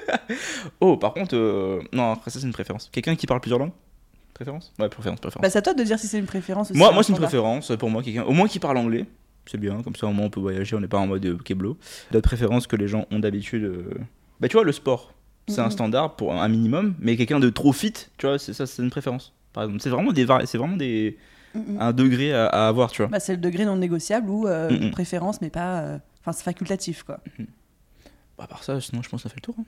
oh, 0.80 0.98
par 0.98 1.14
contre, 1.14 1.36
euh, 1.36 1.82
non, 1.92 2.14
après 2.14 2.32
ça, 2.32 2.40
c'est 2.40 2.46
une 2.46 2.54
préférence. 2.54 2.90
Quelqu'un 2.92 3.16
qui 3.16 3.28
parle 3.28 3.42
plusieurs 3.42 3.60
langues? 3.60 3.74
Préférence? 4.34 4.72
Ouais, 4.80 4.90
préférence, 4.90 5.20
préférence. 5.20 5.42
Bah, 5.44 5.50
c'est 5.50 5.60
à 5.60 5.62
toi 5.62 5.74
de 5.74 5.84
dire 5.84 6.00
si 6.00 6.08
c'est 6.08 6.18
une 6.20 6.26
préférence 6.26 6.70
ou 6.70 6.74
moi, 6.76 6.90
si 6.90 6.94
moi 6.94 7.04
c'est 7.04 7.12
une 7.12 7.18
préférence 7.20 7.72
pour 7.78 7.90
moi, 7.90 8.02
quelqu'un, 8.02 8.24
au 8.24 8.32
moins 8.32 8.48
qui 8.48 8.60
parle 8.60 8.78
anglais. 8.78 9.06
C'est 9.52 9.58
bien, 9.58 9.82
comme 9.84 9.96
ça, 9.98 10.08
au 10.08 10.14
moins, 10.14 10.28
on 10.28 10.30
peut 10.30 10.40
voyager, 10.40 10.78
on 10.78 10.80
n'est 10.80 10.88
pas 10.88 10.98
en 11.00 11.08
mode 11.08 11.26
euh, 11.26 11.38
keblo. 11.38 11.78
D'autres 12.12 12.28
préférences 12.30 12.68
que 12.68 12.78
les 12.78 12.88
gens 12.88 13.06
ont 13.12 13.20
d'habitude. 13.20 13.64
euh, 13.64 13.94
Bah, 14.40 14.48
tu 14.48 14.54
vois, 14.56 14.64
le 14.64 14.72
sport, 14.72 15.14
c'est 15.50 15.60
un 15.60 15.66
Mhm. 15.66 15.72
standard 15.72 16.16
pour 16.16 16.34
un 16.34 16.48
minimum, 16.48 16.96
mais 17.00 17.18
quelqu'un 17.18 17.40
de 17.42 17.50
trop 17.50 17.74
fit, 17.74 17.92
tu 18.18 18.28
vois, 18.28 18.40
c'est 18.40 18.54
ça, 18.54 18.66
c'est 18.66 18.82
une 18.82 18.90
préférence. 18.90 19.34
Par 19.52 19.64
exemple, 19.66 19.82
c'est 19.82 19.90
vraiment 19.90 20.14
des, 20.14 20.26
c'est 20.46 20.58
vraiment 20.58 20.78
des, 20.78 21.18
mm. 21.54 21.78
un 21.82 21.92
degré 21.92 22.34
à, 22.34 22.46
à 22.48 22.68
avoir, 22.70 22.92
tu 22.92 23.02
vois. 23.02 23.10
Bah, 23.12 23.20
c'est 23.20 23.34
le 23.34 23.42
degré 23.42 23.66
non 23.66 23.76
négociable 23.76 24.30
ou 24.30 24.48
euh, 24.48 24.70
une 24.70 24.88
mm. 24.88 24.92
préférence, 24.92 25.42
mais 25.42 25.50
pas. 25.50 25.82
euh, 25.82 25.98
Enfin, 26.22 26.32
c'est 26.32 26.44
facultatif, 26.44 27.04
quoi. 27.04 27.20
Bah, 28.38 28.46
à 28.46 28.48
part 28.48 28.64
ça, 28.64 28.80
sinon, 28.80 29.02
je 29.02 29.10
pense 29.10 29.24
que 29.24 29.30
ça 29.30 29.34
fait 29.34 29.42
le 29.42 29.42
tour. 29.42 29.56
hein. 29.60 29.66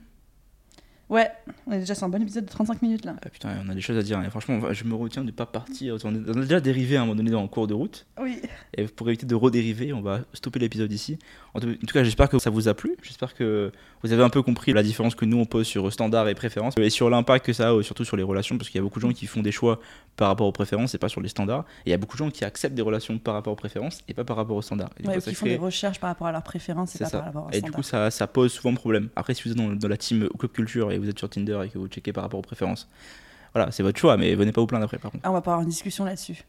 Ouais, 1.10 1.30
on 1.66 1.72
est 1.72 1.80
déjà 1.80 1.94
sur 1.94 2.04
un 2.04 2.08
bon 2.08 2.20
épisode 2.22 2.44
de 2.46 2.50
35 2.50 2.80
minutes 2.80 3.04
là. 3.04 3.14
Ah 3.24 3.28
putain, 3.28 3.50
on 3.64 3.68
a 3.68 3.74
des 3.74 3.80
choses 3.82 3.98
à 3.98 4.02
dire. 4.02 4.18
hein. 4.18 4.30
Franchement, 4.30 4.72
je 4.72 4.84
me 4.84 4.94
retiens 4.94 5.22
de 5.22 5.30
pas 5.30 5.44
partir. 5.46 5.96
On 6.04 6.14
a 6.14 6.40
déjà 6.40 6.60
dérivé 6.60 6.96
à 6.96 7.02
un 7.02 7.04
moment 7.04 7.14
donné 7.16 7.30
dans 7.30 7.42
le 7.42 7.48
cours 7.48 7.66
de 7.66 7.74
route. 7.74 8.06
Oui. 8.20 8.40
Et 8.76 8.84
pour 8.86 9.08
éviter 9.08 9.26
de 9.26 9.34
redériver, 9.34 9.92
on 9.92 10.00
va 10.00 10.20
stopper 10.32 10.58
l'épisode 10.58 10.90
ici. 10.92 11.18
En 11.52 11.60
tout, 11.60 11.68
en 11.68 11.86
cas, 11.86 12.02
j'espère 12.04 12.28
que 12.28 12.38
ça 12.38 12.48
vous 12.50 12.68
a 12.68 12.74
plu. 12.74 12.96
J'espère 13.02 13.34
que 13.34 13.70
vous 14.02 14.12
avez 14.12 14.22
un 14.22 14.30
peu 14.30 14.42
compris 14.42 14.72
la 14.72 14.82
différence 14.82 15.14
que 15.14 15.24
nous 15.26 15.36
on 15.38 15.44
pose 15.44 15.66
sur 15.66 15.92
standard 15.92 16.28
et 16.28 16.34
préférences 16.34 16.74
et 16.78 16.90
sur 16.90 17.10
l'impact 17.10 17.46
que 17.46 17.52
ça 17.52 17.68
a 17.68 17.72
euh, 17.72 17.82
surtout 17.82 18.04
sur 18.04 18.16
les 18.16 18.22
relations 18.22 18.56
parce 18.58 18.68
qu'il 18.70 18.78
y 18.78 18.80
a 18.80 18.82
beaucoup 18.82 18.98
de 18.98 19.06
gens 19.06 19.12
qui 19.12 19.26
font 19.26 19.40
des 19.42 19.52
choix 19.52 19.80
par 20.16 20.28
rapport 20.28 20.46
aux 20.46 20.52
préférences 20.52 20.94
et 20.94 20.98
pas 20.98 21.08
sur 21.08 21.20
les 21.20 21.28
standards. 21.28 21.64
Et 21.84 21.88
il 21.88 21.90
y 21.90 21.94
a 21.94 21.98
beaucoup 21.98 22.16
de 22.16 22.24
gens 22.24 22.30
qui 22.30 22.44
acceptent 22.44 22.74
des 22.74 22.82
relations 22.82 23.18
par 23.18 23.34
rapport 23.34 23.52
aux 23.52 23.56
préférences 23.56 24.00
et 24.08 24.14
pas 24.14 24.24
par 24.24 24.36
rapport 24.36 24.56
aux 24.56 24.62
standards. 24.62 24.90
Et 25.02 25.06
Ouais, 25.06 25.16
coup, 25.16 25.20
qui 25.20 25.34
font 25.34 25.46
des 25.46 25.56
recherches 25.56 26.00
par 26.00 26.08
rapport 26.08 26.26
à 26.28 26.32
leurs 26.32 26.42
préférences 26.42 26.96
et 26.96 26.98
pas 26.98 27.04
ça. 27.06 27.18
par 27.18 27.26
rapport 27.26 27.48
à 27.52 27.56
Et 27.56 27.60
du 27.60 27.70
coup, 27.70 27.82
ça, 27.82 28.10
ça 28.10 28.26
pose 28.26 28.52
souvent 28.52 28.74
problème. 28.74 29.10
Après, 29.16 29.34
si 29.34 29.42
vous 29.44 29.50
êtes 29.50 29.56
dans, 29.56 29.68
dans 29.70 29.88
la 29.88 29.96
team 29.96 30.28
Club 30.38 30.52
Culture 30.52 30.92
et 30.94 30.98
vous 30.98 31.08
êtes 31.08 31.18
sur 31.18 31.28
Tinder 31.28 31.60
et 31.64 31.68
que 31.68 31.78
vous 31.78 31.86
checkez 31.88 32.12
par 32.12 32.24
rapport 32.24 32.38
aux 32.38 32.42
préférences, 32.42 32.88
voilà, 33.54 33.70
c'est 33.70 33.82
votre 33.82 33.98
choix, 33.98 34.16
mais 34.16 34.34
venez 34.34 34.52
pas 34.52 34.60
vous 34.60 34.66
plaindre 34.66 34.84
après, 34.84 34.98
par 34.98 35.10
contre. 35.12 35.22
Ah, 35.24 35.30
on 35.30 35.34
va 35.34 35.40
pas 35.42 35.52
avoir 35.52 35.62
une 35.62 35.68
discussion 35.68 36.04
là-dessus. 36.04 36.42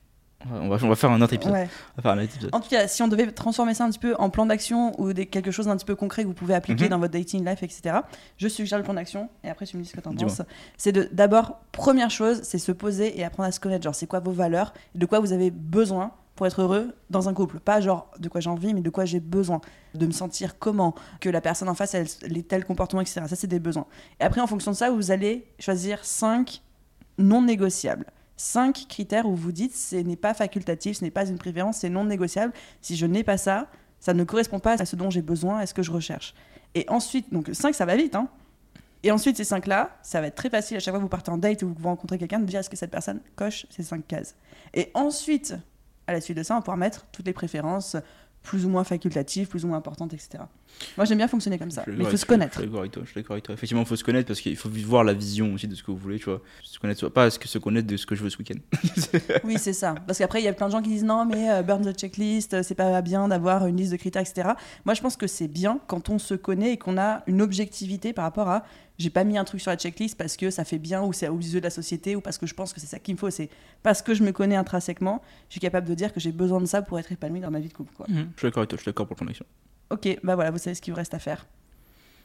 On 0.52 0.68
va, 0.68 0.78
on 0.84 0.90
va 0.90 0.96
faire 0.96 1.10
un 1.10 1.22
autre 1.22 1.34
épisode. 1.34 1.54
Ouais. 1.54 1.68
On 1.98 2.02
va 2.02 2.04
faire 2.04 2.12
un 2.12 2.24
autre 2.24 2.34
épisode. 2.36 2.50
En 2.54 2.60
tout 2.60 2.70
cas, 2.70 2.88
si 2.88 3.02
on 3.02 3.08
devait 3.08 3.32
transformer 3.32 3.74
ça 3.74 3.84
un 3.86 3.90
petit 3.90 3.98
peu 4.00 4.16
en 4.20 4.30
plan 4.30 4.46
d'action 4.46 5.00
ou 5.02 5.12
des, 5.14 5.26
quelque 5.26 5.50
chose 5.50 5.66
d'un 5.66 5.76
petit 5.76 5.86
peu 5.86 5.96
concret 5.96 6.22
que 6.24 6.28
vous 6.28 6.34
pouvez 6.36 6.54
appliquer 6.54 6.84
Mhm. 6.84 6.90
dans 6.92 7.00
votre 7.00 7.14
dating 7.14 7.44
life, 7.46 7.64
etc., 7.64 7.98
je 8.38 8.48
suggère 8.48 8.78
le 8.78 8.84
plan 8.84 8.94
d'action 8.94 9.30
et 9.44 9.50
après 9.50 9.66
tu 9.66 9.76
me 9.78 9.82
dis 9.82 9.90
ce 9.90 9.96
que 9.96 10.02
tu 10.02 10.08
en 10.08 10.14
penses. 10.14 10.42
C'est 10.78 10.92
d'abord, 11.16 11.60
première 11.72 12.12
chose, 12.12 12.42
c'est 12.44 12.60
se 12.60 12.72
poser 12.72 13.18
et 13.20 13.24
apprendre 13.24 13.48
à 13.50 13.52
se 13.52 13.60
connaître. 13.60 13.84
Genre, 13.84 13.96
c'est 13.96 14.08
quoi 14.08 14.20
vos 14.20 14.34
valeurs, 14.34 14.74
de 14.94 15.06
quoi 15.08 15.20
vous 15.20 15.32
avez 15.34 15.50
besoin 15.50 16.12
pour 16.36 16.46
être 16.46 16.62
heureux 16.62 16.96
dans 17.10 17.30
un 17.30 17.34
couple. 17.34 17.60
Pas 17.60 17.82
genre 17.82 18.12
de 18.20 18.30
quoi 18.30 18.42
j'ai 18.42 18.50
envie, 18.50 18.74
mais 18.74 18.82
de 18.82 18.90
quoi 18.90 19.06
j'ai 19.06 19.20
besoin. 19.20 19.62
De 19.94 20.06
me 20.06 20.12
sentir 20.12 20.60
comment, 20.60 20.94
que 21.22 21.30
la 21.30 21.42
personne 21.42 21.70
en 21.70 21.76
face, 21.76 21.94
elle, 21.94 22.08
les 22.28 22.44
tels 22.44 22.66
comportements, 22.66 23.02
etc. 23.02 23.22
Ça, 23.28 23.36
c'est 23.36 23.48
des 23.48 23.60
besoins. 23.60 23.88
Et 24.20 24.24
après, 24.24 24.42
en 24.42 24.48
fonction 24.48 24.72
de 24.72 24.76
ça, 24.76 24.92
vous 24.92 25.12
allez 25.12 25.48
choisir 25.60 26.04
5 26.04 26.62
non 27.18 27.42
négociables. 27.42 28.06
Cinq 28.38 28.88
critères 28.90 29.26
où 29.26 29.36
vous 29.36 29.54
dites 29.54 29.74
ce 29.76 29.96
n'est 29.96 30.18
pas 30.18 30.34
facultatif, 30.34 30.98
ce 30.98 31.04
n'est 31.06 31.12
pas 31.12 31.26
une 31.26 31.38
préférence, 31.38 31.78
c'est 31.78 31.90
non 31.90 32.04
négociable. 32.04 32.52
Si 32.82 32.98
je 32.98 33.06
n'ai 33.06 33.24
pas 33.24 33.38
ça, 33.38 33.70
ça 34.00 34.14
ne 34.14 34.24
correspond 34.26 34.60
pas 34.60 34.74
à 34.82 34.86
ce 34.86 34.98
dont 34.98 35.10
j'ai 35.10 35.22
besoin, 35.22 35.60
à 35.60 35.66
ce 35.66 35.74
que 35.74 35.84
je 35.84 35.92
recherche. 35.92 36.34
Et 36.74 36.86
ensuite, 36.90 37.32
donc 37.32 37.50
5, 37.54 37.74
ça 37.74 37.86
va 37.86 37.96
vite, 37.96 38.16
hein. 38.16 38.28
Et 39.04 39.12
ensuite, 39.12 39.38
ces 39.38 39.44
5-là, 39.44 39.98
ça 40.02 40.20
va 40.20 40.28
être 40.28 40.36
très 40.36 40.50
facile 40.50 40.78
à 40.78 40.80
chaque 40.80 40.92
fois 40.92 41.00
que 41.00 41.04
vous 41.04 41.10
partez 41.10 41.30
en 41.30 41.38
date 41.38 41.62
ou 41.62 41.74
que 41.74 41.80
vous 41.80 41.88
rencontrez 41.88 42.18
quelqu'un 42.18 42.40
de 42.40 42.46
dire 42.46 42.60
est-ce 42.60 42.72
que 42.72 42.76
cette 42.76 42.92
personne 42.92 43.22
coche 43.36 43.68
ces 43.70 43.84
5 43.84 44.06
cases? 44.06 44.36
Et 44.74 44.90
ensuite, 44.96 45.56
à 46.08 46.14
la 46.14 46.22
suite 46.22 46.38
de 46.38 46.44
ça, 46.44 46.56
on 46.58 46.62
pourra 46.62 46.78
mettre 46.78 47.06
toutes 47.12 47.26
les 47.26 47.34
préférences 47.34 47.98
plus 48.46 48.66
ou 48.66 48.70
moins 48.70 48.84
facultatives, 48.84 49.48
plus 49.48 49.66
ou 49.66 49.68
moins 49.68 49.78
importantes, 49.78 50.14
etc. 50.14 50.44
Moi, 50.98 51.06
j'aime 51.06 51.18
bien 51.18 51.28
fonctionner 51.28 51.58
comme 51.58 51.72
ça, 51.72 51.84
mais 51.88 52.04
il 52.04 52.06
faut 52.06 52.16
se 52.16 52.26
connaître. 52.26 52.60
Je 52.60 52.62
suis 52.62 53.16
d'accord 53.16 53.34
avec 53.34 53.44
toi. 53.44 53.54
Effectivement, 53.54 53.82
il 53.82 53.88
faut 53.88 53.96
se 53.96 54.04
connaître 54.04 54.28
parce 54.28 54.40
qu'il 54.40 54.56
faut 54.56 54.70
voir 54.70 55.04
la 55.04 55.14
vision 55.14 55.54
aussi 55.54 55.68
de 55.68 55.76
ce 55.76 55.84
que 55.84 55.92
vous 55.92 55.98
voulez, 55.98 56.20
tu 56.20 56.26
vois. 56.26 56.42
Se 56.62 56.80
connaître, 56.80 57.00
soit 57.00 57.14
pas 57.14 57.30
ce 57.30 57.40
que 57.40 57.48
se 57.48 57.58
connaître 57.58 57.88
de 57.88 57.98
ce 57.98 58.06
que 58.06 58.14
je 58.16 58.24
veux 58.24 58.30
ce 58.30 58.38
week-end. 58.38 58.60
Oui, 59.44 59.56
c'est 59.58 59.74
ça. 59.74 59.96
Parce 60.06 60.20
qu'après, 60.20 60.42
il 60.42 60.46
y 60.46 60.48
a 60.48 60.54
plein 60.54 60.68
de 60.68 60.72
gens 60.72 60.82
qui 60.82 60.90
disent 60.90 61.04
non, 61.04 61.26
mais 61.26 61.50
euh, 61.50 61.64
burn 61.64 61.82
the 61.84 61.98
checklist, 61.98 62.54
euh, 62.54 62.64
c'est 62.64 62.76
pas 62.76 63.02
bien 63.02 63.28
d'avoir 63.28 63.66
une 63.66 63.78
liste 63.78 63.92
de 63.92 63.98
critères, 63.98 64.22
etc. 64.22 64.50
Moi, 64.86 64.94
je 64.94 65.02
pense 65.02 65.18
que 65.18 65.28
c'est 65.28 65.48
bien 65.48 65.80
quand 65.88 66.10
on 66.10 66.20
se 66.20 66.36
connaît 66.36 66.74
et 66.74 66.78
qu'on 66.78 66.98
a 66.98 67.24
une 67.28 67.42
objectivité 67.42 68.14
par 68.14 68.26
rapport 68.26 68.50
à 68.50 68.64
j'ai 68.98 69.10
pas 69.10 69.24
mis 69.24 69.38
un 69.38 69.44
truc 69.44 69.62
sur 69.62 69.72
la 69.72 69.78
checklist 69.78 70.18
parce 70.18 70.38
que 70.38 70.50
ça 70.50 70.64
fait 70.64 70.78
bien 70.78 71.04
ou 71.04 71.14
c'est 71.14 71.28
aux 71.28 71.38
yeux 71.38 71.60
de 71.60 71.66
la 71.66 71.70
société 71.70 72.16
ou 72.16 72.22
parce 72.22 72.38
que 72.38 72.46
je 72.46 72.54
pense 72.54 72.74
que 72.74 72.80
c'est 72.80 72.88
ça 72.88 73.00
qu'il 73.00 73.16
me 73.16 73.20
faut. 73.20 73.30
C'est 73.30 73.50
parce 73.84 74.02
que 74.02 74.14
je 74.14 74.24
me 74.24 74.32
connais 74.32 74.56
intrinsèquement, 74.56 75.22
je 75.50 75.54
suis 75.54 75.62
capable 75.62 75.88
de 75.88 75.94
dire 75.94 76.14
que 76.14 76.20
j'ai 76.20 76.32
besoin 76.32 76.62
de 76.62 76.66
ça 76.66 76.82
pour 76.82 77.00
être 77.00 77.12
épanoui 77.12 77.42
dans 77.42 77.52
ma 77.52 77.60
vie 77.60 77.70
de 77.70 77.74
couple. 77.74 77.94
Quoi. 77.96 78.06
Je 78.10 78.16
suis 78.16 78.26
d'accord 78.44 78.62
avec 78.62 78.70
toi, 78.70 78.78
je 78.78 78.82
suis 78.82 78.90
d'accord 78.90 79.08
pour 79.08 79.16
le 79.16 79.18
plan 79.18 79.28
d'action. 79.28 79.46
Ok, 79.90 80.20
bah 80.24 80.36
voilà, 80.36 80.52
vous 80.52 80.58
savez 80.58 80.76
ce 80.76 80.82
qu'il 80.82 80.94
vous 80.94 80.98
reste 80.98 81.14
à 81.14 81.20
faire. 81.20 81.46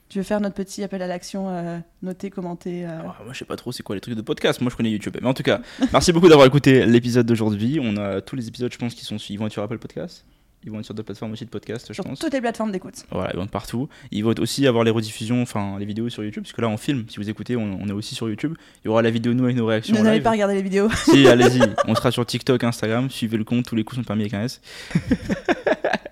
Tu 0.08 0.18
veux 0.18 0.24
faire 0.24 0.40
notre 0.40 0.56
petit 0.56 0.82
appel 0.82 1.02
à 1.02 1.06
l'action, 1.06 1.48
euh, 1.48 1.78
noter, 2.02 2.30
commenter 2.30 2.84
euh, 2.84 2.98
Ah, 3.00 3.16
moi, 3.22 3.32
je 3.32 3.38
sais 3.38 3.44
pas 3.44 3.54
trop 3.54 3.70
c'est 3.70 3.84
quoi 3.84 3.94
les 3.94 4.00
trucs 4.00 4.16
de 4.16 4.22
podcast. 4.22 4.60
Moi, 4.60 4.68
je 4.68 4.76
connais 4.76 4.90
YouTube. 4.90 5.16
Mais 5.20 5.28
en 5.28 5.34
tout 5.34 5.44
cas, 5.44 5.60
merci 5.92 6.12
beaucoup 6.12 6.28
d'avoir 6.28 6.48
écouté 6.48 6.84
l'épisode 6.84 7.26
d'aujourd'hui. 7.26 7.78
On 7.80 7.96
a 7.96 8.20
tous 8.20 8.34
les 8.34 8.48
épisodes, 8.48 8.72
je 8.72 8.78
pense, 8.78 8.94
qui 8.94 9.04
sont 9.04 9.18
être 9.18 9.52
sur 9.52 9.62
Apple 9.62 9.78
Podcast. 9.78 10.24
Ils 10.64 10.70
vont 10.70 10.78
être 10.80 10.84
sur 10.84 10.94
d'autres 10.94 11.06
plateformes 11.06 11.32
aussi 11.32 11.44
de 11.46 11.50
podcast, 11.50 11.86
je 11.88 11.94
sur 11.94 12.04
pense. 12.04 12.18
toutes 12.18 12.34
les 12.34 12.40
plateformes 12.40 12.70
d'écoute. 12.70 12.94
Voilà, 13.10 13.30
ils 13.32 13.36
vont 13.36 13.44
être 13.44 13.50
partout. 13.50 13.88
Ils 14.10 14.22
vont 14.22 14.34
aussi 14.38 14.66
avoir 14.66 14.84
les 14.84 14.90
rediffusions, 14.90 15.40
enfin 15.40 15.78
les 15.78 15.86
vidéos 15.86 16.08
sur 16.10 16.22
YouTube, 16.22 16.42
parce 16.42 16.52
que 16.52 16.60
là 16.60 16.68
on 16.68 16.76
filme. 16.76 17.06
Si 17.08 17.16
vous 17.16 17.30
écoutez, 17.30 17.56
on, 17.56 17.78
on 17.80 17.88
est 17.88 17.92
aussi 17.92 18.14
sur 18.14 18.28
YouTube. 18.28 18.54
Il 18.84 18.88
y 18.88 18.90
aura 18.90 19.00
la 19.00 19.10
vidéo 19.10 19.32
nous 19.32 19.44
avec 19.44 19.56
nos 19.56 19.66
réactions. 19.66 20.02
Ne 20.02 20.10
live. 20.10 20.22
pas 20.22 20.32
regarder 20.32 20.54
les 20.54 20.62
vidéos. 20.62 20.90
Si, 20.90 21.26
allez-y. 21.26 21.62
On 21.86 21.94
sera 21.94 22.10
sur 22.10 22.26
TikTok, 22.26 22.62
Instagram. 22.64 23.08
Suivez 23.08 23.38
le 23.38 23.44
compte. 23.44 23.64
Tous 23.66 23.76
les 23.76 23.84
coups 23.84 23.98
sont 24.00 24.04
permis 24.04 24.22
avec 24.22 24.34
un 24.34 24.42
S. 24.42 24.60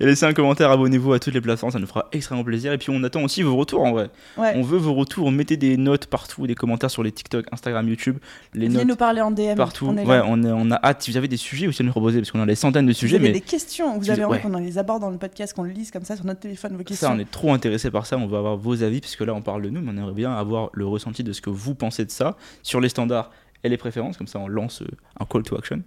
Et 0.00 0.06
laissez 0.06 0.26
un 0.26 0.32
commentaire, 0.32 0.70
abonnez-vous 0.70 1.12
à 1.12 1.18
toutes 1.18 1.34
les 1.34 1.40
plateformes, 1.40 1.72
ça 1.72 1.78
nous 1.78 1.86
fera 1.86 2.08
extrêmement 2.12 2.44
plaisir. 2.44 2.72
Et 2.72 2.78
puis 2.78 2.90
on 2.90 3.02
attend 3.02 3.22
aussi 3.22 3.42
vos 3.42 3.56
retours 3.56 3.84
en 3.84 3.92
vrai. 3.92 4.10
Ouais. 4.36 4.52
On 4.56 4.62
veut 4.62 4.78
vos 4.78 4.94
retours, 4.94 5.30
mettez 5.30 5.56
des 5.56 5.76
notes 5.76 6.06
partout, 6.06 6.46
des 6.46 6.54
commentaires 6.54 6.90
sur 6.90 7.02
les 7.02 7.12
TikTok, 7.12 7.46
Instagram, 7.52 7.88
YouTube, 7.88 8.18
les 8.54 8.66
Venez 8.66 8.78
notes 8.78 8.88
nous 8.88 8.96
parler 8.96 9.20
en 9.20 9.30
DM. 9.30 9.54
partout. 9.56 9.86
On 9.88 9.96
est 9.96 10.04
ouais, 10.04 10.20
on, 10.24 10.70
a 10.70 10.80
hâte. 10.82 11.02
Si 11.02 11.10
vous 11.10 11.16
avez 11.16 11.28
des 11.28 11.36
sujets 11.36 11.66
aussi 11.66 11.82
à 11.82 11.84
nous 11.84 11.90
proposer, 11.90 12.18
parce 12.18 12.30
qu'on 12.30 12.40
a 12.40 12.46
des 12.46 12.54
centaines 12.54 12.86
de 12.86 12.92
Si 12.92 13.00
sujets, 13.00 13.18
vous 13.18 13.24
avez 13.24 13.32
mais 13.32 13.40
des 13.40 13.44
questions, 13.44 13.98
vous 13.98 14.10
avez 14.10 14.24
envie 14.24 14.36
ouais. 14.36 14.42
qu'on 14.42 14.56
les 14.58 14.78
aborde 14.78 15.00
dans 15.00 15.10
le 15.10 15.18
podcast, 15.18 15.54
qu'on 15.54 15.64
le 15.64 15.70
lise 15.70 15.90
comme 15.90 16.04
ça 16.04 16.16
sur 16.16 16.24
notre 16.24 16.40
téléphone, 16.40 16.76
vos 16.76 16.84
questions. 16.84 17.08
ça, 17.08 17.14
on 17.14 17.18
est 17.18 17.30
trop 17.30 17.52
intéressé 17.52 17.90
par 17.90 18.06
ça. 18.06 18.16
On 18.18 18.26
veut 18.26 18.38
avoir 18.38 18.56
vos 18.56 18.82
avis, 18.82 19.00
parce 19.00 19.16
que 19.16 19.24
là, 19.24 19.34
on 19.34 19.42
parle 19.42 19.62
de 19.62 19.70
nous, 19.70 19.80
mais 19.80 19.92
on 19.92 19.96
aimerait 19.96 20.12
bien 20.12 20.32
avoir 20.32 20.70
le 20.72 20.86
ressenti 20.86 21.24
de 21.24 21.32
ce 21.32 21.40
que 21.40 21.50
vous 21.50 21.74
pensez 21.74 22.04
de 22.04 22.10
ça 22.10 22.36
sur 22.62 22.80
les 22.80 22.88
standards 22.88 23.30
et 23.64 23.68
les 23.68 23.76
préférences. 23.76 24.16
Comme 24.16 24.26
ça, 24.26 24.38
on 24.38 24.48
lance 24.48 24.82
euh, 24.82 24.86
un 25.20 25.24
call 25.24 25.42
to 25.42 25.56
action. 25.56 25.82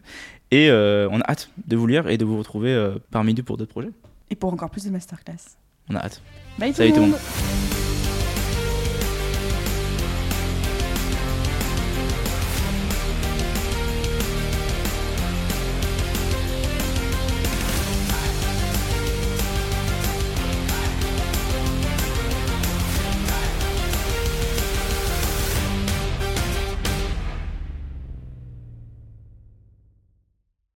Et 0.51 0.69
euh, 0.69 1.07
on 1.11 1.19
a 1.21 1.31
hâte 1.31 1.49
de 1.67 1.75
vous 1.75 1.87
lire 1.87 2.07
et 2.09 2.17
de 2.17 2.25
vous 2.25 2.37
retrouver 2.37 2.73
euh, 2.73 2.95
parmi 3.11 3.33
nous 3.33 3.43
pour 3.43 3.57
d'autres 3.57 3.71
projets. 3.71 3.91
Et 4.29 4.35
pour 4.35 4.51
encore 4.53 4.69
plus 4.69 4.85
de 4.85 4.89
masterclass. 4.89 5.57
On 5.89 5.95
a 5.95 5.99
hâte. 5.99 6.21
Bye 6.57 6.73
tout 6.73 6.81
le 6.81 6.89
tout 6.89 6.95
le 6.95 7.01
monde. 7.01 7.11
monde. 7.11 7.78